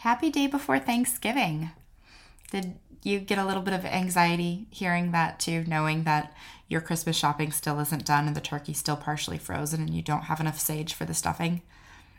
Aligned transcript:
happy 0.00 0.30
day 0.30 0.46
before 0.46 0.78
Thanksgiving. 0.78 1.70
Did 2.50 2.76
you 3.02 3.18
get 3.18 3.36
a 3.36 3.44
little 3.44 3.62
bit 3.62 3.74
of 3.74 3.84
anxiety 3.84 4.66
hearing 4.70 5.12
that 5.12 5.38
too, 5.38 5.62
knowing 5.66 6.04
that 6.04 6.34
your 6.68 6.80
Christmas 6.80 7.16
shopping 7.16 7.52
still 7.52 7.78
isn't 7.80 8.06
done 8.06 8.26
and 8.26 8.34
the 8.34 8.40
turkey's 8.40 8.78
still 8.78 8.96
partially 8.96 9.36
frozen 9.36 9.82
and 9.82 9.90
you 9.90 10.00
don't 10.00 10.22
have 10.22 10.40
enough 10.40 10.58
sage 10.58 10.94
for 10.94 11.04
the 11.04 11.12
stuffing? 11.12 11.60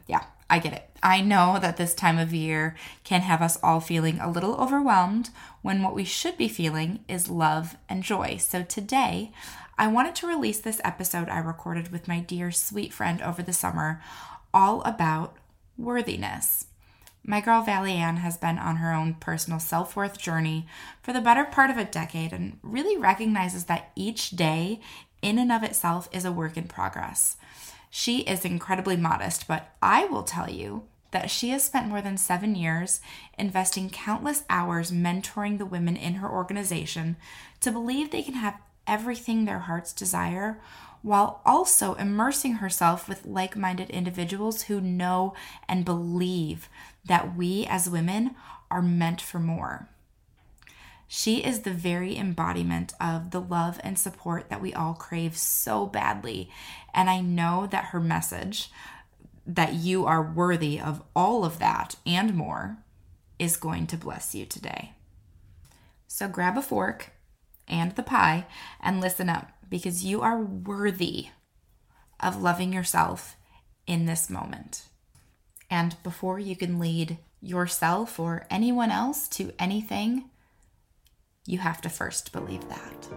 Yeah, 0.06 0.26
I 0.48 0.60
get 0.60 0.74
it. 0.74 0.92
I 1.02 1.22
know 1.22 1.58
that 1.60 1.78
this 1.78 1.96
time 1.96 2.20
of 2.20 2.36
year 2.36 2.76
can 3.04 3.22
have 3.22 3.42
us 3.42 3.58
all 3.64 3.80
feeling 3.80 4.20
a 4.20 4.30
little 4.30 4.54
overwhelmed 4.58 5.32
when 5.64 5.82
what 5.82 5.96
we 5.96 6.04
should 6.04 6.38
be 6.38 6.48
feeling 6.48 7.04
is 7.08 7.32
love 7.32 7.78
and 7.90 8.04
joy. 8.04 8.38
So 8.38 8.62
today, 8.62 9.32
I 9.80 9.88
wanted 9.88 10.14
to 10.18 10.28
release 10.28 10.60
this 10.60 10.82
episode 10.84 11.30
I 11.30 11.40
recorded 11.40 11.92
with 11.92 12.08
my 12.08 12.20
dear 12.20 12.52
sweet 12.52 12.94
friend 12.94 13.24
over 13.24 13.42
the 13.42 13.54
summer 13.54 14.04
all 14.54 14.84
about 14.84 15.38
worthiness. 15.80 16.68
My 17.24 17.40
girl 17.40 17.62
Valley 17.62 17.94
Ann 17.94 18.18
has 18.18 18.36
been 18.38 18.58
on 18.58 18.78
her 18.78 18.94
own 18.94 19.14
personal 19.16 19.60
self 19.60 19.96
worth 19.96 20.18
journey 20.18 20.66
for 21.02 21.14
the 21.14 21.22
better 21.22 21.46
part 21.46 21.70
of 21.70 21.78
a 21.78 21.86
decade 21.86 22.34
and 22.34 22.58
really 22.64 22.98
recognizes 22.98 23.66
that 23.66 23.92
each 23.96 24.32
day, 24.32 24.80
in 25.22 25.38
and 25.38 25.52
of 25.52 25.64
itself, 25.64 26.10
is 26.12 26.26
a 26.26 26.32
work 26.32 26.58
in 26.58 26.68
progress. 26.68 27.38
She 27.92 28.22
is 28.22 28.44
incredibly 28.44 28.98
modest, 28.98 29.48
but 29.48 29.76
I 29.82 30.06
will 30.06 30.24
tell 30.24 30.50
you 30.50 30.84
that 31.12 31.30
she 31.30 31.50
has 31.50 31.64
spent 31.64 31.90
more 31.90 32.02
than 32.02 32.18
seven 32.18 32.56
years 32.56 33.02
investing 33.38 33.90
countless 33.90 34.44
hours 34.50 34.92
mentoring 34.92 35.58
the 35.58 35.66
women 35.66 35.96
in 35.96 36.16
her 36.16 36.30
organization 36.30 37.18
to 37.60 37.72
believe 37.72 38.10
they 38.10 38.24
can 38.24 38.34
have 38.36 38.58
everything 38.88 39.46
their 39.46 39.60
hearts 39.60 39.94
desire 39.94 40.60
while 41.02 41.42
also 41.46 41.96
immersing 41.96 42.56
herself 42.56 43.10
with 43.10 43.26
like 43.26 43.56
minded 43.56 43.90
individuals 43.90 44.64
who 44.64 44.80
know 44.80 45.34
and 45.68 45.84
believe 45.84 46.70
that 47.06 47.36
we 47.36 47.66
as 47.66 47.90
women 47.90 48.36
are 48.70 48.82
meant 48.82 49.22
for 49.22 49.40
more. 49.40 49.90
She 51.08 51.44
is 51.44 51.62
the 51.62 51.74
very 51.74 52.16
embodiment 52.18 52.94
of 53.02 53.32
the 53.32 53.42
love 53.42 53.82
and 53.84 54.00
support 54.00 54.50
that 54.50 54.62
we 54.62 54.74
all 54.74 54.94
crave 54.94 55.38
so 55.38 55.86
badly. 55.86 56.50
And 56.94 57.10
I 57.10 57.20
know 57.20 57.68
that 57.70 57.86
her 57.86 58.00
message, 58.00 58.72
that 59.46 59.74
you 59.74 60.06
are 60.06 60.22
worthy 60.24 60.80
of 60.80 61.04
all 61.14 61.44
of 61.44 61.60
that 61.60 61.96
and 62.06 62.34
more, 62.34 62.78
is 63.38 63.58
going 63.58 63.88
to 63.88 63.98
bless 63.98 64.34
you 64.34 64.46
today. 64.46 64.94
So 66.08 66.30
grab 66.30 66.58
a 66.58 66.62
fork 66.62 67.12
and 67.68 67.94
the 67.94 68.04
pie 68.04 68.46
and 68.80 69.02
listen 69.02 69.28
up 69.28 69.52
because 69.70 70.06
you 70.06 70.22
are 70.22 70.40
worthy 70.40 71.28
of 72.22 72.42
loving 72.42 72.72
yourself 72.72 73.36
in 73.86 74.06
this 74.06 74.30
moment. 74.30 74.84
And 75.72 75.96
before 76.04 76.38
you 76.38 76.58
can 76.58 76.80
lead 76.80 77.18
yourself 77.42 78.20
or 78.20 78.46
anyone 78.52 78.92
else 78.92 79.30
to 79.30 79.54
anything, 79.58 80.26
you 81.46 81.60
have 81.60 81.80
to 81.82 81.90
first 81.90 82.34
believe 82.34 82.68
that. 82.68 83.08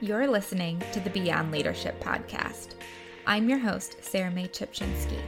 You're 0.00 0.26
listening 0.26 0.82
to 0.92 1.00
the 1.00 1.10
Beyond 1.10 1.52
Leadership 1.52 2.02
Podcast. 2.02 2.74
I'm 3.26 3.48
your 3.48 3.58
host, 3.58 4.02
Sarah 4.02 4.30
Mae 4.30 4.48
Chipchinsky. 4.48 5.20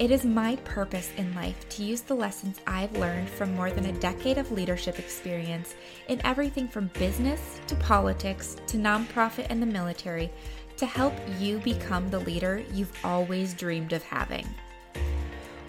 It 0.00 0.10
is 0.10 0.24
my 0.24 0.56
purpose 0.64 1.10
in 1.18 1.34
life 1.34 1.68
to 1.68 1.84
use 1.84 2.00
the 2.00 2.14
lessons 2.14 2.58
I've 2.66 2.96
learned 2.96 3.28
from 3.28 3.54
more 3.54 3.70
than 3.70 3.84
a 3.84 4.00
decade 4.00 4.38
of 4.38 4.50
leadership 4.50 4.98
experience 4.98 5.74
in 6.08 6.24
everything 6.24 6.68
from 6.68 6.86
business 6.94 7.60
to 7.66 7.74
politics 7.74 8.56
to 8.68 8.78
nonprofit 8.78 9.48
and 9.50 9.60
the 9.60 9.66
military 9.66 10.30
to 10.78 10.86
help 10.86 11.12
you 11.38 11.58
become 11.58 12.08
the 12.08 12.20
leader 12.20 12.64
you've 12.72 12.98
always 13.04 13.52
dreamed 13.52 13.92
of 13.92 14.02
having. 14.02 14.46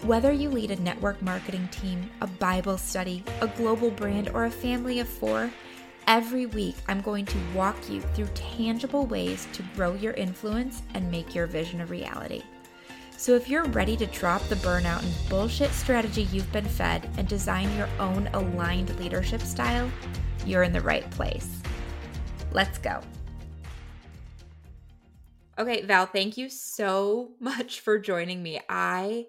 Whether 0.00 0.32
you 0.32 0.48
lead 0.48 0.70
a 0.70 0.80
network 0.80 1.20
marketing 1.20 1.68
team, 1.70 2.08
a 2.22 2.26
Bible 2.26 2.78
study, 2.78 3.22
a 3.42 3.48
global 3.48 3.90
brand, 3.90 4.30
or 4.30 4.46
a 4.46 4.50
family 4.50 5.00
of 5.00 5.08
four, 5.08 5.50
every 6.06 6.46
week 6.46 6.76
I'm 6.88 7.02
going 7.02 7.26
to 7.26 7.38
walk 7.54 7.76
you 7.90 8.00
through 8.00 8.28
tangible 8.28 9.04
ways 9.04 9.46
to 9.52 9.62
grow 9.76 9.92
your 9.92 10.14
influence 10.14 10.80
and 10.94 11.10
make 11.10 11.34
your 11.34 11.46
vision 11.46 11.82
a 11.82 11.86
reality. 11.86 12.42
So 13.22 13.36
if 13.36 13.48
you're 13.48 13.66
ready 13.66 13.96
to 13.98 14.06
drop 14.06 14.42
the 14.48 14.56
burnout 14.56 15.00
and 15.00 15.28
bullshit 15.30 15.70
strategy 15.70 16.24
you've 16.32 16.50
been 16.50 16.64
fed 16.64 17.08
and 17.16 17.28
design 17.28 17.72
your 17.76 17.88
own 18.00 18.28
aligned 18.32 18.98
leadership 18.98 19.42
style, 19.42 19.88
you're 20.44 20.64
in 20.64 20.72
the 20.72 20.80
right 20.80 21.08
place. 21.12 21.62
Let's 22.50 22.78
go. 22.78 23.00
Okay, 25.56 25.82
Val, 25.82 26.06
thank 26.06 26.36
you 26.36 26.48
so 26.48 27.34
much 27.40 27.78
for 27.78 27.96
joining 27.96 28.42
me. 28.42 28.60
I 28.68 29.26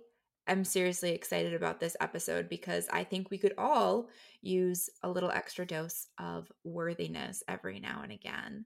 am 0.47 0.63
seriously 0.63 1.11
excited 1.11 1.53
about 1.53 1.79
this 1.79 1.95
episode 1.99 2.49
because 2.49 2.87
I 2.91 3.03
think 3.03 3.29
we 3.29 3.37
could 3.37 3.53
all 3.59 4.09
use 4.41 4.89
a 5.03 5.09
little 5.11 5.29
extra 5.29 5.67
dose 5.67 6.07
of 6.17 6.51
worthiness 6.63 7.43
every 7.47 7.79
now 7.79 8.01
and 8.01 8.11
again. 8.11 8.65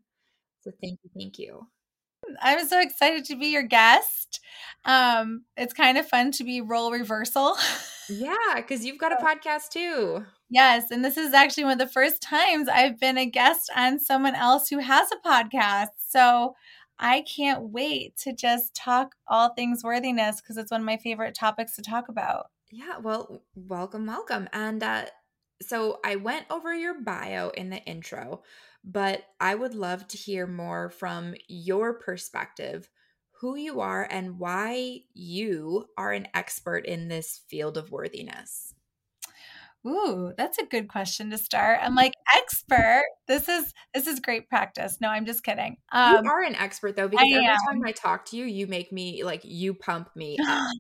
So 0.62 0.72
thank 0.82 1.00
you, 1.04 1.10
thank 1.14 1.38
you. 1.38 1.68
I'm 2.42 2.68
so 2.68 2.82
excited 2.82 3.26
to 3.26 3.36
be 3.36 3.48
your 3.48 3.64
guest. 3.64 4.40
Um, 4.86 5.44
it's 5.56 5.74
kind 5.74 5.98
of 5.98 6.08
fun 6.08 6.32
to 6.34 6.44
be 6.44 6.62
role 6.62 6.92
reversal. 6.92 7.58
Yeah, 8.10 8.56
because 8.56 8.86
you've 8.86 8.98
got 8.98 9.12
a 9.12 9.16
podcast 9.26 9.70
too. 9.70 10.26
Yes, 10.50 10.92
and 10.92 11.04
this 11.04 11.18
is 11.18 11.34
actually 11.34 11.66
one 11.66 11.74
of 11.74 11.80
the 11.80 11.88
first 11.88 12.22
times 12.22 12.70
I've 12.70 13.00
been 13.00 13.18
a 13.18 13.26
guest 13.26 13.70
on 13.76 14.00
someone 14.00 14.36
else 14.36 14.70
who 14.70 14.80
has 14.80 15.10
a 15.12 15.28
podcast. 15.28 15.90
So 16.08 16.56
I 17.00 17.22
can't 17.22 17.70
wait 17.70 18.18
to 18.20 18.34
just 18.34 18.74
talk 18.74 19.16
all 19.28 19.50
things 19.50 19.84
worthiness 19.84 20.42
because 20.42 20.58
it's 20.58 20.72
one 20.72 20.82
of 20.82 20.86
my 20.86 20.98
favorite 20.98 21.36
topics 21.36 21.76
to 21.76 21.82
talk 21.82 22.08
about. 22.08 22.48
Yeah, 22.72 22.98
well, 22.98 23.42
welcome, 23.56 24.06
welcome. 24.06 24.48
And 24.54 24.82
uh, 24.82 25.06
so 25.62 26.00
I 26.06 26.16
went 26.16 26.46
over 26.50 26.74
your 26.74 27.02
bio 27.02 27.50
in 27.50 27.70
the 27.70 27.84
intro, 27.84 28.42
but 28.88 29.24
I 29.42 29.54
would 29.54 29.76
love 29.76 30.08
to 30.08 30.18
hear 30.18 30.48
more 30.48 30.90
from 30.90 31.36
your 31.50 32.00
perspective 32.00 32.90
who 33.42 33.56
you 33.56 33.82
are 33.82 34.08
and 34.10 34.40
why 34.40 35.02
you 35.14 35.86
are 35.98 36.14
an 36.14 36.28
expert 36.34 36.86
in 36.86 37.10
this 37.10 37.42
field 37.50 37.78
of 37.78 37.92
worthiness. 37.92 38.74
Ooh, 39.86 40.34
that's 40.38 40.58
a 40.58 40.66
good 40.66 40.88
question 40.88 41.30
to 41.32 41.38
start. 41.38 41.80
I'm 41.84 41.96
like 41.96 42.14
expert. 42.36 43.04
This 43.28 43.48
is 43.48 43.74
this 43.94 44.08
is 44.08 44.22
great 44.22 44.50
practice. 44.50 44.98
No, 45.02 45.10
I'm 45.10 45.26
just 45.26 45.44
kidding. 45.44 45.78
Um, 45.92 46.26
you 46.26 46.32
are 46.32 46.42
an 46.42 46.56
expert 46.56 46.96
though, 46.96 47.08
because 47.10 47.28
every 47.32 47.46
time 47.46 47.84
I 47.86 47.92
talk 47.92 48.26
to 48.28 48.38
you, 48.38 48.46
you 48.46 48.68
make 48.68 48.92
me 48.92 49.24
like 49.24 49.42
you 49.44 49.74
pump 49.74 50.10
me 50.16 50.38
up. 50.48 50.72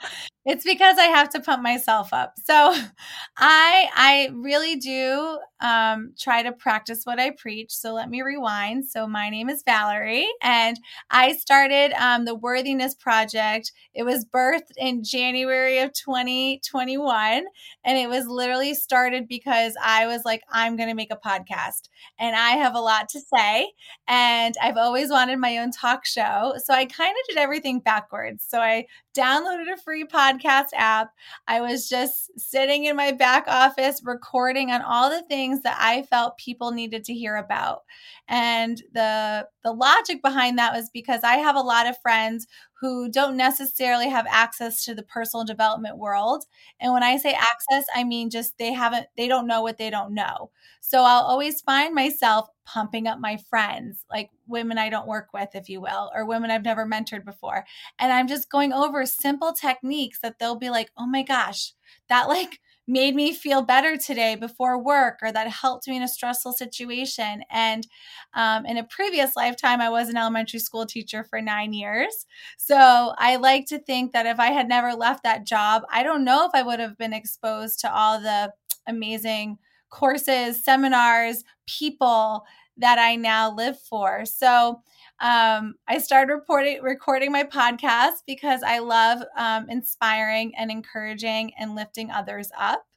it's 0.48 0.64
because 0.64 0.96
I 0.96 1.04
have 1.04 1.28
to 1.30 1.40
pump 1.40 1.62
myself 1.62 2.14
up. 2.14 2.32
So 2.42 2.74
I 3.36 3.88
I 3.94 4.30
really 4.32 4.76
do 4.76 5.38
um, 5.60 6.14
try 6.18 6.42
to 6.42 6.52
practice 6.52 7.04
what 7.04 7.20
I 7.20 7.32
preach. 7.32 7.70
So 7.72 7.92
let 7.92 8.08
me 8.08 8.22
rewind. 8.22 8.86
So 8.86 9.06
my 9.06 9.28
name 9.28 9.50
is 9.50 9.62
Valerie, 9.62 10.28
and 10.40 10.80
I 11.10 11.34
started 11.34 11.92
um, 12.00 12.24
the 12.24 12.34
Worthiness 12.34 12.94
Project. 12.94 13.72
It 13.92 14.04
was 14.04 14.24
birthed 14.24 14.72
in 14.78 15.04
January 15.04 15.80
of 15.80 15.92
2021, 15.92 17.44
and 17.84 17.98
it 17.98 18.08
was 18.08 18.26
literally 18.26 18.72
started 18.72 19.28
because 19.28 19.74
I 19.84 20.06
was 20.06 20.22
like, 20.24 20.40
I'm 20.50 20.76
going 20.76 20.88
to 20.88 20.94
make 20.94 21.12
a 21.12 21.16
podcast, 21.16 21.90
and 22.18 22.34
I 22.34 22.52
have 22.52 22.74
a 22.74 22.80
lot 22.80 23.10
to 23.10 23.20
say, 23.20 23.72
and 24.06 24.54
I've 24.62 24.78
always 24.78 25.10
wanted 25.10 25.38
my 25.40 25.58
own 25.58 25.72
talk 25.72 26.06
show. 26.06 26.54
So 26.64 26.72
I 26.72 26.86
kind 26.86 27.10
of 27.10 27.28
did 27.28 27.38
everything 27.38 27.80
backwards. 27.80 28.46
So 28.48 28.60
I 28.60 28.86
downloaded 29.14 29.70
a 29.72 29.76
free 29.76 30.04
podcast 30.04 30.37
app. 30.44 31.12
I 31.46 31.60
was 31.60 31.88
just 31.88 32.38
sitting 32.38 32.84
in 32.84 32.96
my 32.96 33.12
back 33.12 33.44
office 33.48 34.02
recording 34.04 34.70
on 34.70 34.82
all 34.82 35.10
the 35.10 35.22
things 35.22 35.62
that 35.62 35.76
I 35.80 36.02
felt 36.02 36.38
people 36.38 36.70
needed 36.70 37.04
to 37.04 37.14
hear 37.14 37.36
about. 37.36 37.82
And 38.28 38.82
the 38.92 39.48
the 39.64 39.72
logic 39.72 40.22
behind 40.22 40.58
that 40.58 40.74
was 40.74 40.90
because 40.90 41.22
I 41.24 41.36
have 41.36 41.56
a 41.56 41.60
lot 41.60 41.86
of 41.86 41.98
friends 42.00 42.46
who 42.80 43.10
don't 43.10 43.36
necessarily 43.36 44.08
have 44.08 44.26
access 44.28 44.84
to 44.84 44.94
the 44.94 45.02
personal 45.02 45.44
development 45.44 45.98
world. 45.98 46.44
And 46.80 46.92
when 46.92 47.02
I 47.02 47.16
say 47.16 47.32
access, 47.32 47.84
I 47.94 48.04
mean 48.04 48.30
just 48.30 48.56
they 48.58 48.72
haven't, 48.72 49.06
they 49.16 49.26
don't 49.26 49.48
know 49.48 49.62
what 49.62 49.78
they 49.78 49.90
don't 49.90 50.14
know. 50.14 50.50
So 50.80 51.00
I'll 51.02 51.22
always 51.24 51.60
find 51.60 51.94
myself 51.94 52.48
pumping 52.64 53.06
up 53.06 53.18
my 53.18 53.36
friends, 53.50 54.04
like 54.10 54.30
women 54.46 54.78
I 54.78 54.90
don't 54.90 55.08
work 55.08 55.28
with, 55.34 55.50
if 55.54 55.68
you 55.68 55.80
will, 55.80 56.10
or 56.14 56.24
women 56.24 56.50
I've 56.50 56.64
never 56.64 56.86
mentored 56.86 57.24
before. 57.24 57.64
And 57.98 58.12
I'm 58.12 58.28
just 58.28 58.50
going 58.50 58.72
over 58.72 59.04
simple 59.06 59.52
techniques 59.52 60.20
that 60.20 60.38
they'll 60.38 60.56
be 60.56 60.70
like, 60.70 60.90
oh 60.96 61.06
my 61.06 61.22
gosh, 61.22 61.72
that 62.08 62.28
like 62.28 62.60
made 62.88 63.14
me 63.14 63.32
feel 63.34 63.62
better 63.62 63.96
today 63.96 64.34
before 64.34 64.82
work 64.82 65.18
or 65.22 65.30
that 65.30 65.46
helped 65.48 65.86
me 65.86 65.96
in 65.96 66.02
a 66.02 66.08
stressful 66.08 66.52
situation. 66.54 67.42
And 67.50 67.86
um, 68.34 68.66
in 68.66 68.76
a 68.76 68.84
previous 68.84 69.36
lifetime 69.36 69.80
i 69.80 69.88
was 69.90 70.08
an 70.08 70.16
elementary 70.16 70.60
school 70.60 70.86
teacher 70.86 71.24
for 71.24 71.40
nine 71.40 71.72
years. 71.72 72.26
So 72.56 73.14
i 73.18 73.36
like 73.36 73.66
to 73.66 73.78
think 73.78 74.12
that 74.12 74.26
if 74.26 74.40
i 74.40 74.48
had 74.50 74.68
never 74.68 74.92
left 74.94 75.22
that 75.22 75.46
job 75.46 75.82
i 75.92 76.02
don't 76.02 76.24
know 76.24 76.46
if 76.46 76.50
i 76.54 76.62
would 76.62 76.80
have 76.80 76.96
been 76.98 77.12
exposed 77.12 77.80
to 77.80 77.92
all 77.94 78.20
the 78.20 78.52
amazing 78.86 79.58
courses 79.90 80.62
seminars 80.62 81.44
people 81.66 82.44
that 82.78 82.98
I 82.98 83.16
now 83.16 83.54
live 83.54 83.78
for. 83.78 84.24
So 84.24 84.82
um, 85.20 85.74
I 85.86 85.98
started 85.98 86.32
reporting, 86.32 86.82
recording 86.82 87.32
my 87.32 87.44
podcast 87.44 88.22
because 88.26 88.62
I 88.62 88.78
love 88.78 89.20
um, 89.36 89.68
inspiring 89.68 90.52
and 90.56 90.70
encouraging 90.70 91.52
and 91.58 91.74
lifting 91.74 92.10
others 92.10 92.50
up. 92.58 92.87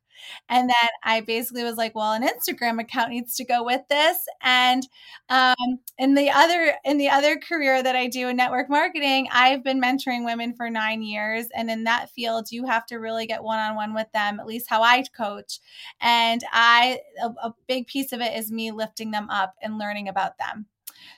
And 0.49 0.69
then 0.69 0.89
I 1.03 1.21
basically 1.21 1.63
was 1.63 1.77
like, 1.77 1.93
well, 1.95 2.13
an 2.13 2.27
Instagram 2.27 2.79
account 2.79 3.09
needs 3.09 3.35
to 3.35 3.45
go 3.45 3.63
with 3.63 3.81
this. 3.89 4.17
And 4.41 4.87
um, 5.29 5.55
in 5.97 6.15
the 6.15 6.29
other 6.29 6.73
in 6.83 6.97
the 6.97 7.09
other 7.09 7.37
career 7.37 7.83
that 7.83 7.95
I 7.95 8.07
do 8.07 8.29
in 8.29 8.37
network 8.37 8.69
marketing, 8.69 9.27
I've 9.31 9.63
been 9.63 9.81
mentoring 9.81 10.25
women 10.25 10.53
for 10.53 10.69
nine 10.69 11.01
years. 11.01 11.47
And 11.55 11.69
in 11.69 11.83
that 11.85 12.09
field, 12.09 12.51
you 12.51 12.65
have 12.65 12.85
to 12.87 12.97
really 12.97 13.25
get 13.25 13.43
one 13.43 13.59
on 13.59 13.75
one 13.75 13.93
with 13.93 14.11
them, 14.13 14.39
at 14.39 14.47
least 14.47 14.69
how 14.69 14.81
I 14.81 15.01
coach. 15.15 15.59
And 15.99 16.41
I 16.51 16.99
a, 17.21 17.27
a 17.47 17.55
big 17.67 17.87
piece 17.87 18.11
of 18.11 18.21
it 18.21 18.37
is 18.37 18.51
me 18.51 18.71
lifting 18.71 19.11
them 19.11 19.29
up 19.29 19.55
and 19.61 19.77
learning 19.77 20.07
about 20.07 20.37
them. 20.37 20.67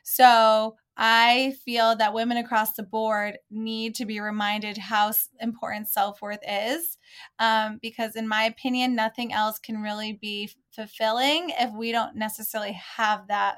So 0.04 0.76
I 0.96 1.56
feel 1.66 1.96
that 1.96 2.14
women 2.14 2.38
across 2.38 2.74
the 2.74 2.84
board 2.84 3.40
need 3.50 3.96
to 3.96 4.06
be 4.06 4.20
reminded 4.20 4.78
how 4.78 5.12
important 5.40 5.90
self 5.90 6.22
worth 6.22 6.40
is. 6.48 6.98
Um, 7.40 7.80
because, 7.82 8.16
in 8.16 8.28
my 8.28 8.44
opinion, 8.44 8.96
nothing 8.96 9.34
else 9.34 9.60
can 9.60 9.82
really 9.82 10.14
be 10.14 10.52
fulfilling 10.72 11.50
if 11.60 11.74
we 11.74 11.92
don't 11.92 12.16
necessarily 12.16 12.74
have 12.74 13.28
that 13.28 13.58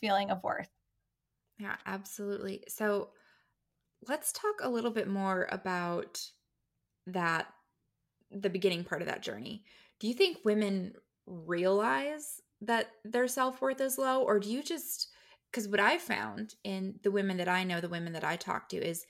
feeling 0.00 0.30
of 0.30 0.42
worth. 0.42 0.70
Yeah, 1.58 1.76
absolutely. 1.86 2.64
So, 2.68 3.10
let's 4.08 4.32
talk 4.32 4.56
a 4.62 4.68
little 4.68 4.90
bit 4.90 5.08
more 5.08 5.48
about 5.50 6.24
that, 7.06 7.52
the 8.30 8.50
beginning 8.50 8.84
part 8.84 9.02
of 9.02 9.08
that 9.08 9.22
journey. 9.22 9.64
Do 10.00 10.08
you 10.08 10.14
think 10.14 10.38
women 10.44 10.94
realize 11.26 12.40
that 12.62 12.92
their 13.04 13.28
self 13.28 13.60
worth 13.62 13.80
is 13.80 13.98
low, 13.98 14.22
or 14.22 14.40
do 14.40 14.50
you 14.50 14.62
just 14.62 15.09
because 15.50 15.68
what 15.68 15.80
I 15.80 15.98
found 15.98 16.54
in 16.64 16.94
the 17.02 17.10
women 17.10 17.36
that 17.38 17.48
I 17.48 17.64
know, 17.64 17.80
the 17.80 17.88
women 17.88 18.12
that 18.12 18.24
I 18.24 18.36
talk 18.36 18.68
to, 18.70 18.76
is 18.76 19.04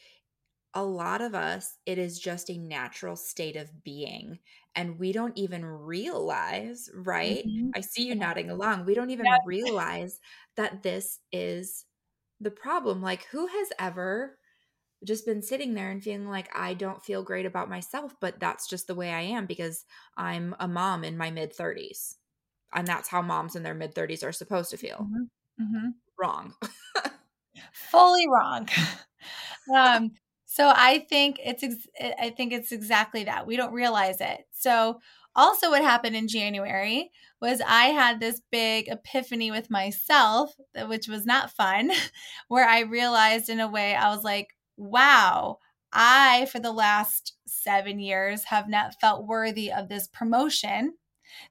a 0.73 0.83
lot 0.83 1.21
of 1.21 1.35
us, 1.35 1.79
it 1.85 1.99
is 1.99 2.19
just 2.19 2.49
a 2.49 2.59
natural 2.59 3.17
state 3.17 3.57
of 3.57 3.83
being. 3.83 4.39
And 4.75 4.99
we 4.99 5.13
don't 5.13 5.37
even 5.37 5.65
realize, 5.65 6.89
right? 6.95 7.45
Mm-hmm. 7.47 7.71
I 7.75 7.81
see 7.81 8.05
you 8.05 8.15
nodding 8.15 8.51
along. 8.51 8.87
We 8.87 8.95
don't 8.95 9.11
even 9.11 9.27
yeah. 9.27 9.39
realize 9.45 10.21
that 10.57 10.83
this 10.83 11.19
is 11.33 11.85
the 12.41 12.53
problem. 12.53 13.03
Like, 13.03 13.27
who 13.27 13.47
has 13.47 13.69
ever 13.79 14.39
just 15.05 15.27
been 15.27 15.43
sitting 15.43 15.75
there 15.75 15.91
and 15.91 16.03
feeling 16.03 16.29
like 16.29 16.49
I 16.55 16.75
don't 16.75 17.03
feel 17.03 17.23
great 17.23 17.47
about 17.47 17.71
myself, 17.71 18.15
but 18.21 18.39
that's 18.39 18.69
just 18.69 18.87
the 18.87 18.95
way 18.95 19.11
I 19.13 19.23
am 19.23 19.47
because 19.47 19.85
I'm 20.17 20.55
a 20.61 20.69
mom 20.69 21.05
in 21.05 21.19
my 21.19 21.31
mid 21.31 21.55
30s. 21.55 22.15
And 22.73 22.87
that's 22.87 23.09
how 23.09 23.21
moms 23.21 23.57
in 23.57 23.65
their 23.65 23.75
mid 23.75 23.95
30s 23.95 24.25
are 24.25 24.33
supposed 24.33 24.71
to 24.71 24.77
feel. 24.77 25.09
Mm-hmm. 25.11 25.65
Mm-hmm 25.65 25.89
wrong. 26.21 26.55
Fully 27.73 28.27
wrong. 28.29 28.69
um, 29.75 30.13
so 30.47 30.73
I 30.75 31.07
think 31.09 31.39
it's 31.45 31.63
ex- 31.63 31.89
I 32.21 32.31
think 32.31 32.53
it's 32.53 32.73
exactly 32.73 33.25
that. 33.25 33.47
We 33.47 33.57
don't 33.57 33.73
realize 33.73 34.21
it. 34.21 34.45
So 34.53 35.01
also 35.37 35.71
what 35.71 35.83
happened 35.83 36.17
in 36.17 36.29
January 36.29 37.11
was 37.41 37.61
I 37.67 37.87
had 37.87 38.21
this 38.21 38.41
big 38.51 38.89
epiphany 38.89 39.51
with 39.51 39.71
myself, 39.71 40.55
which 40.87 41.09
was 41.09 41.25
not 41.27 41.51
fun, 41.53 41.91
where 42.49 42.69
I 42.69 42.81
realized 42.81 43.49
in 43.49 43.61
a 43.61 43.69
way 43.69 43.95
I 43.95 44.15
was 44.15 44.25
like, 44.25 44.49
wow, 44.77 45.59
I 45.93 46.47
for 46.53 46.59
the 46.61 46.73
last 46.73 47.35
7 47.47 47.99
years 48.01 48.45
have 48.45 48.69
not 48.69 48.95
felt 49.01 49.27
worthy 49.27 49.73
of 49.73 49.89
this 49.89 50.09
promotion 50.09 50.95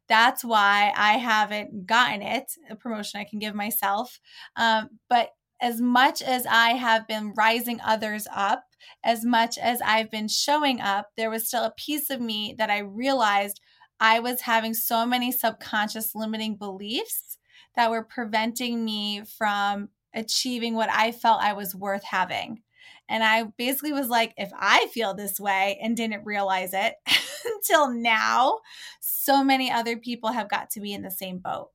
that's 0.07 0.43
why 0.43 0.93
I 0.95 1.13
haven't 1.13 1.85
gotten 1.85 2.21
it, 2.21 2.51
a 2.69 2.75
promotion 2.75 3.19
I 3.19 3.25
can 3.25 3.39
give 3.39 3.55
myself. 3.55 4.19
Um, 4.55 4.89
but 5.09 5.29
as 5.61 5.81
much 5.81 6.21
as 6.21 6.45
I 6.45 6.69
have 6.69 7.07
been 7.07 7.33
rising 7.35 7.79
others 7.83 8.27
up, 8.33 8.63
as 9.03 9.25
much 9.25 9.57
as 9.57 9.81
I've 9.81 10.09
been 10.09 10.27
showing 10.27 10.79
up, 10.79 11.09
there 11.17 11.29
was 11.29 11.47
still 11.47 11.63
a 11.63 11.73
piece 11.77 12.09
of 12.09 12.21
me 12.21 12.55
that 12.57 12.69
I 12.69 12.79
realized 12.79 13.59
I 13.99 14.19
was 14.19 14.41
having 14.41 14.73
so 14.73 15.05
many 15.05 15.31
subconscious 15.31 16.15
limiting 16.15 16.55
beliefs 16.55 17.37
that 17.75 17.91
were 17.91 18.03
preventing 18.03 18.85
me 18.85 19.23
from 19.37 19.89
achieving 20.13 20.75
what 20.75 20.89
I 20.89 21.11
felt 21.11 21.41
I 21.41 21.53
was 21.53 21.75
worth 21.75 22.03
having. 22.03 22.61
And 23.09 23.23
I 23.23 23.43
basically 23.57 23.91
was 23.91 24.07
like, 24.07 24.33
if 24.37 24.51
I 24.55 24.87
feel 24.93 25.13
this 25.13 25.39
way 25.39 25.79
and 25.81 25.97
didn't 25.97 26.25
realize 26.25 26.73
it 26.73 26.93
until 27.45 27.89
now, 27.89 28.59
so 28.99 29.43
many 29.43 29.71
other 29.71 29.97
people 29.97 30.31
have 30.31 30.47
got 30.47 30.69
to 30.71 30.79
be 30.79 30.93
in 30.93 31.01
the 31.01 31.11
same 31.11 31.39
boat. 31.39 31.71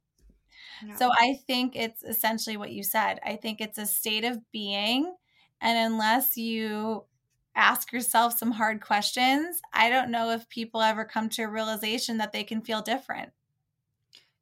So 0.97 1.11
I 1.17 1.41
think 1.47 1.77
it's 1.77 2.03
essentially 2.03 2.57
what 2.57 2.73
you 2.73 2.83
said. 2.83 3.19
I 3.25 3.37
think 3.37 3.61
it's 3.61 3.79
a 3.79 3.87
state 3.87 4.25
of 4.25 4.41
being. 4.53 5.15
And 5.61 5.93
unless 5.93 6.37
you 6.37 7.05
ask 7.55 7.93
yourself 7.93 8.39
some 8.39 8.51
hard 8.53 8.81
questions, 8.81 9.61
I 9.73 9.89
don't 9.89 10.11
know 10.11 10.31
if 10.31 10.49
people 10.49 10.83
ever 10.83 11.05
come 11.05 11.29
to 11.31 11.43
a 11.43 11.49
realization 11.49 12.19
that 12.19 12.33
they 12.33 12.45
can 12.45 12.61
feel 12.61 12.83
different. 12.83 13.31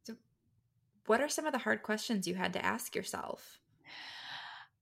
So, 0.03 0.17
what 1.07 1.21
are 1.21 1.29
some 1.29 1.47
of 1.47 1.53
the 1.53 1.59
hard 1.59 1.83
questions 1.83 2.27
you 2.27 2.35
had 2.35 2.55
to 2.55 2.65
ask 2.65 2.97
yourself? 2.97 3.61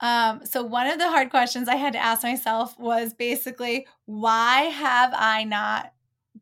Um, 0.01 0.45
so 0.45 0.63
one 0.63 0.87
of 0.87 0.99
the 0.99 1.09
hard 1.09 1.31
questions 1.31 1.69
I 1.69 1.77
had 1.77 1.93
to 1.93 1.99
ask 1.99 2.23
myself 2.23 2.79
was 2.79 3.13
basically, 3.13 3.87
why 4.07 4.63
have 4.63 5.13
I 5.15 5.45
not 5.45 5.93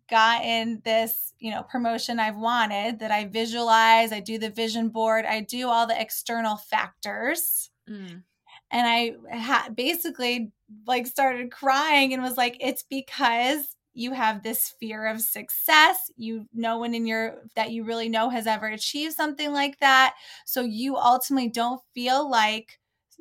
gotten 0.09 0.81
this, 0.85 1.35
you 1.39 1.51
know, 1.51 1.63
promotion 1.63 2.21
I've 2.21 2.37
wanted 2.37 3.01
that 3.01 3.11
I 3.11 3.27
visualize, 3.27 4.13
I 4.13 4.21
do 4.21 4.39
the 4.39 4.51
vision 4.51 4.89
board, 4.89 5.25
I 5.25 5.41
do 5.41 5.69
all 5.69 5.87
the 5.87 6.01
external 6.01 6.57
factors. 6.57 7.71
Mm. 7.89 8.23
And 8.71 8.87
I 8.87 9.15
ha- 9.37 9.71
basically 9.75 10.53
like 10.87 11.07
started 11.07 11.51
crying 11.51 12.13
and 12.13 12.23
was 12.23 12.37
like, 12.37 12.57
it's 12.61 12.85
because 12.89 13.75
you 13.95 14.13
have 14.13 14.43
this 14.43 14.75
fear 14.79 15.07
of 15.07 15.21
success 15.21 16.11
you 16.17 16.47
no 16.55 16.79
one 16.79 16.95
in 16.95 17.05
your 17.05 17.43
that 17.57 17.73
you 17.73 17.83
really 17.83 18.09
know 18.09 18.29
has 18.29 18.47
ever 18.47 18.69
achieved 18.69 19.13
something 19.13 19.53
like 19.53 19.77
that 19.81 20.15
so 20.47 20.61
you 20.61 20.97
ultimately 20.97 21.49
don't 21.49 21.81
feel 21.95 22.31
like 22.31 22.79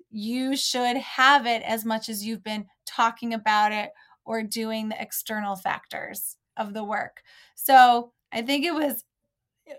you 0.09 0.55
should 0.55 0.97
have 0.97 1.45
it 1.45 1.61
as 1.63 1.85
much 1.85 2.09
as 2.09 2.25
you've 2.25 2.43
been 2.43 2.65
talking 2.85 3.33
about 3.33 3.71
it 3.71 3.91
or 4.25 4.43
doing 4.43 4.89
the 4.89 5.01
external 5.01 5.55
factors 5.55 6.37
of 6.57 6.73
the 6.73 6.83
work. 6.83 7.21
So 7.55 8.11
I 8.31 8.41
think 8.41 8.65
it 8.65 8.73
was 8.73 9.03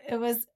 it 0.09 0.19
was 0.19 0.47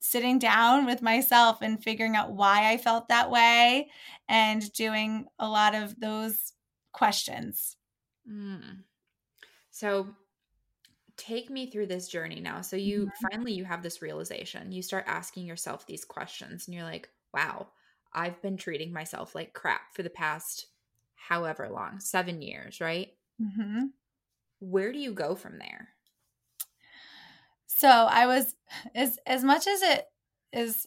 sitting 0.00 0.38
down 0.38 0.86
with 0.86 1.02
myself 1.02 1.58
and 1.60 1.82
figuring 1.82 2.16
out 2.16 2.32
why 2.32 2.70
I 2.70 2.78
felt 2.78 3.08
that 3.08 3.30
way 3.30 3.90
and 4.28 4.72
doing 4.72 5.26
a 5.38 5.48
lot 5.48 5.74
of 5.74 5.98
those 6.00 6.52
questions. 6.92 7.76
Mm. 8.30 8.82
So 9.70 10.08
take 11.16 11.50
me 11.50 11.70
through 11.70 11.86
this 11.86 12.08
journey 12.08 12.40
now. 12.40 12.62
So 12.62 12.76
you 12.76 13.06
mm-hmm. 13.06 13.28
finally 13.28 13.52
you 13.52 13.64
have 13.64 13.82
this 13.82 14.00
realization. 14.00 14.72
You 14.72 14.82
start 14.82 15.04
asking 15.06 15.46
yourself 15.46 15.86
these 15.86 16.04
questions 16.04 16.66
and 16.66 16.74
you're 16.74 16.84
like, 16.84 17.10
"Wow, 17.34 17.68
I've 18.12 18.40
been 18.42 18.56
treating 18.56 18.92
myself 18.92 19.34
like 19.34 19.52
crap 19.52 19.94
for 19.94 20.02
the 20.02 20.10
past 20.10 20.66
however 21.14 21.68
long, 21.68 22.00
seven 22.00 22.42
years, 22.42 22.80
right? 22.80 23.08
Mm-hmm. 23.40 23.86
Where 24.60 24.92
do 24.92 24.98
you 24.98 25.12
go 25.12 25.34
from 25.34 25.58
there? 25.58 25.88
So 27.66 27.88
I 27.88 28.26
was 28.26 28.54
as 28.94 29.18
as 29.26 29.42
much 29.44 29.66
as 29.66 29.82
it 29.82 30.04
is 30.52 30.86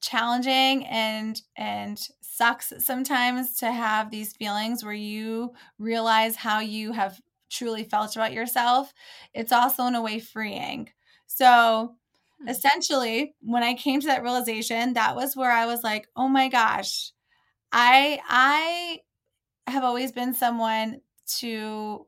challenging 0.00 0.86
and 0.86 1.40
and 1.56 1.98
sucks 2.20 2.72
sometimes 2.78 3.56
to 3.58 3.72
have 3.72 4.10
these 4.10 4.36
feelings 4.36 4.84
where 4.84 4.92
you 4.92 5.54
realize 5.78 6.36
how 6.36 6.60
you 6.60 6.92
have 6.92 7.18
truly 7.50 7.84
felt 7.84 8.14
about 8.14 8.32
yourself 8.32 8.92
it's 9.32 9.52
also 9.52 9.86
in 9.86 9.94
a 9.94 10.02
way 10.02 10.18
freeing 10.18 10.90
so. 11.26 11.96
Essentially 12.48 13.34
when 13.40 13.62
i 13.62 13.74
came 13.74 14.00
to 14.00 14.06
that 14.06 14.22
realization 14.22 14.92
that 14.94 15.16
was 15.16 15.36
where 15.36 15.50
i 15.50 15.66
was 15.66 15.82
like 15.82 16.08
oh 16.16 16.28
my 16.28 16.48
gosh 16.48 17.12
i 17.72 18.20
i 18.28 19.00
have 19.70 19.84
always 19.84 20.12
been 20.12 20.34
someone 20.34 21.00
to 21.26 22.06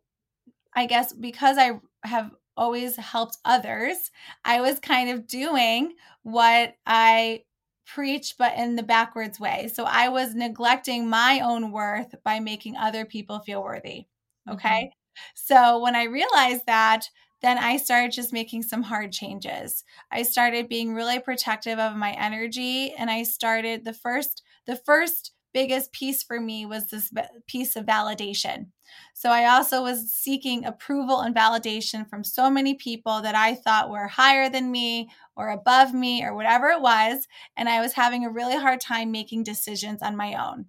i 0.74 0.86
guess 0.86 1.12
because 1.12 1.56
i 1.58 1.72
have 2.04 2.30
always 2.56 2.96
helped 2.96 3.38
others 3.44 4.10
i 4.44 4.60
was 4.60 4.78
kind 4.80 5.10
of 5.10 5.26
doing 5.26 5.92
what 6.22 6.74
i 6.86 7.42
preach 7.86 8.34
but 8.36 8.56
in 8.58 8.74
the 8.74 8.82
backwards 8.82 9.38
way. 9.38 9.70
So 9.72 9.84
i 9.84 10.08
was 10.08 10.34
neglecting 10.34 11.08
my 11.08 11.40
own 11.40 11.70
worth 11.70 12.14
by 12.24 12.40
making 12.40 12.76
other 12.76 13.04
people 13.04 13.38
feel 13.40 13.62
worthy 13.62 14.06
okay? 14.50 14.90
Mm-hmm. 14.90 15.20
so 15.34 15.78
when 15.80 15.94
i 15.94 16.04
realized 16.04 16.66
that 16.66 17.08
then 17.42 17.58
I 17.58 17.76
started 17.76 18.12
just 18.12 18.32
making 18.32 18.62
some 18.62 18.82
hard 18.82 19.12
changes. 19.12 19.84
I 20.10 20.22
started 20.22 20.68
being 20.68 20.94
really 20.94 21.18
protective 21.18 21.78
of 21.78 21.96
my 21.96 22.12
energy 22.12 22.92
and 22.92 23.10
I 23.10 23.22
started 23.24 23.84
the 23.84 23.92
first 23.92 24.42
the 24.66 24.76
first 24.76 25.32
biggest 25.52 25.92
piece 25.92 26.22
for 26.22 26.38
me 26.38 26.66
was 26.66 26.90
this 26.90 27.10
piece 27.46 27.76
of 27.76 27.86
validation. 27.86 28.66
So 29.14 29.30
I 29.30 29.46
also 29.46 29.82
was 29.82 30.12
seeking 30.12 30.66
approval 30.66 31.20
and 31.20 31.34
validation 31.34 32.08
from 32.08 32.24
so 32.24 32.50
many 32.50 32.74
people 32.74 33.22
that 33.22 33.34
I 33.34 33.54
thought 33.54 33.88
were 33.88 34.06
higher 34.06 34.50
than 34.50 34.70
me 34.70 35.08
or 35.34 35.48
above 35.48 35.94
me 35.94 36.22
or 36.22 36.34
whatever 36.34 36.68
it 36.68 36.82
was. 36.82 37.26
And 37.56 37.70
I 37.70 37.80
was 37.80 37.94
having 37.94 38.26
a 38.26 38.30
really 38.30 38.56
hard 38.56 38.80
time 38.80 39.10
making 39.10 39.44
decisions 39.44 40.02
on 40.02 40.14
my 40.14 40.34
own. 40.34 40.66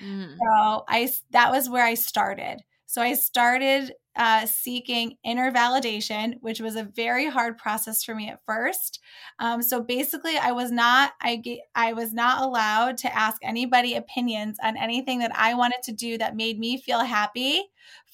Mm. 0.00 0.36
So 0.36 0.84
I 0.88 1.10
that 1.30 1.50
was 1.50 1.68
where 1.68 1.84
I 1.84 1.94
started. 1.94 2.62
So 2.96 3.02
I 3.02 3.12
started 3.12 3.92
uh, 4.16 4.46
seeking 4.46 5.18
inner 5.22 5.52
validation, 5.52 6.36
which 6.40 6.60
was 6.60 6.76
a 6.76 6.84
very 6.84 7.28
hard 7.28 7.58
process 7.58 8.02
for 8.02 8.14
me 8.14 8.30
at 8.30 8.40
first. 8.46 9.00
Um, 9.38 9.60
so 9.60 9.82
basically, 9.82 10.38
I 10.38 10.52
was 10.52 10.72
not 10.72 11.12
I 11.20 11.42
I 11.74 11.92
was 11.92 12.14
not 12.14 12.40
allowed 12.42 12.96
to 12.96 13.14
ask 13.14 13.36
anybody 13.42 13.96
opinions 13.96 14.56
on 14.64 14.78
anything 14.78 15.18
that 15.18 15.36
I 15.36 15.52
wanted 15.52 15.82
to 15.84 15.92
do 15.92 16.16
that 16.16 16.36
made 16.36 16.58
me 16.58 16.80
feel 16.80 17.00
happy 17.00 17.64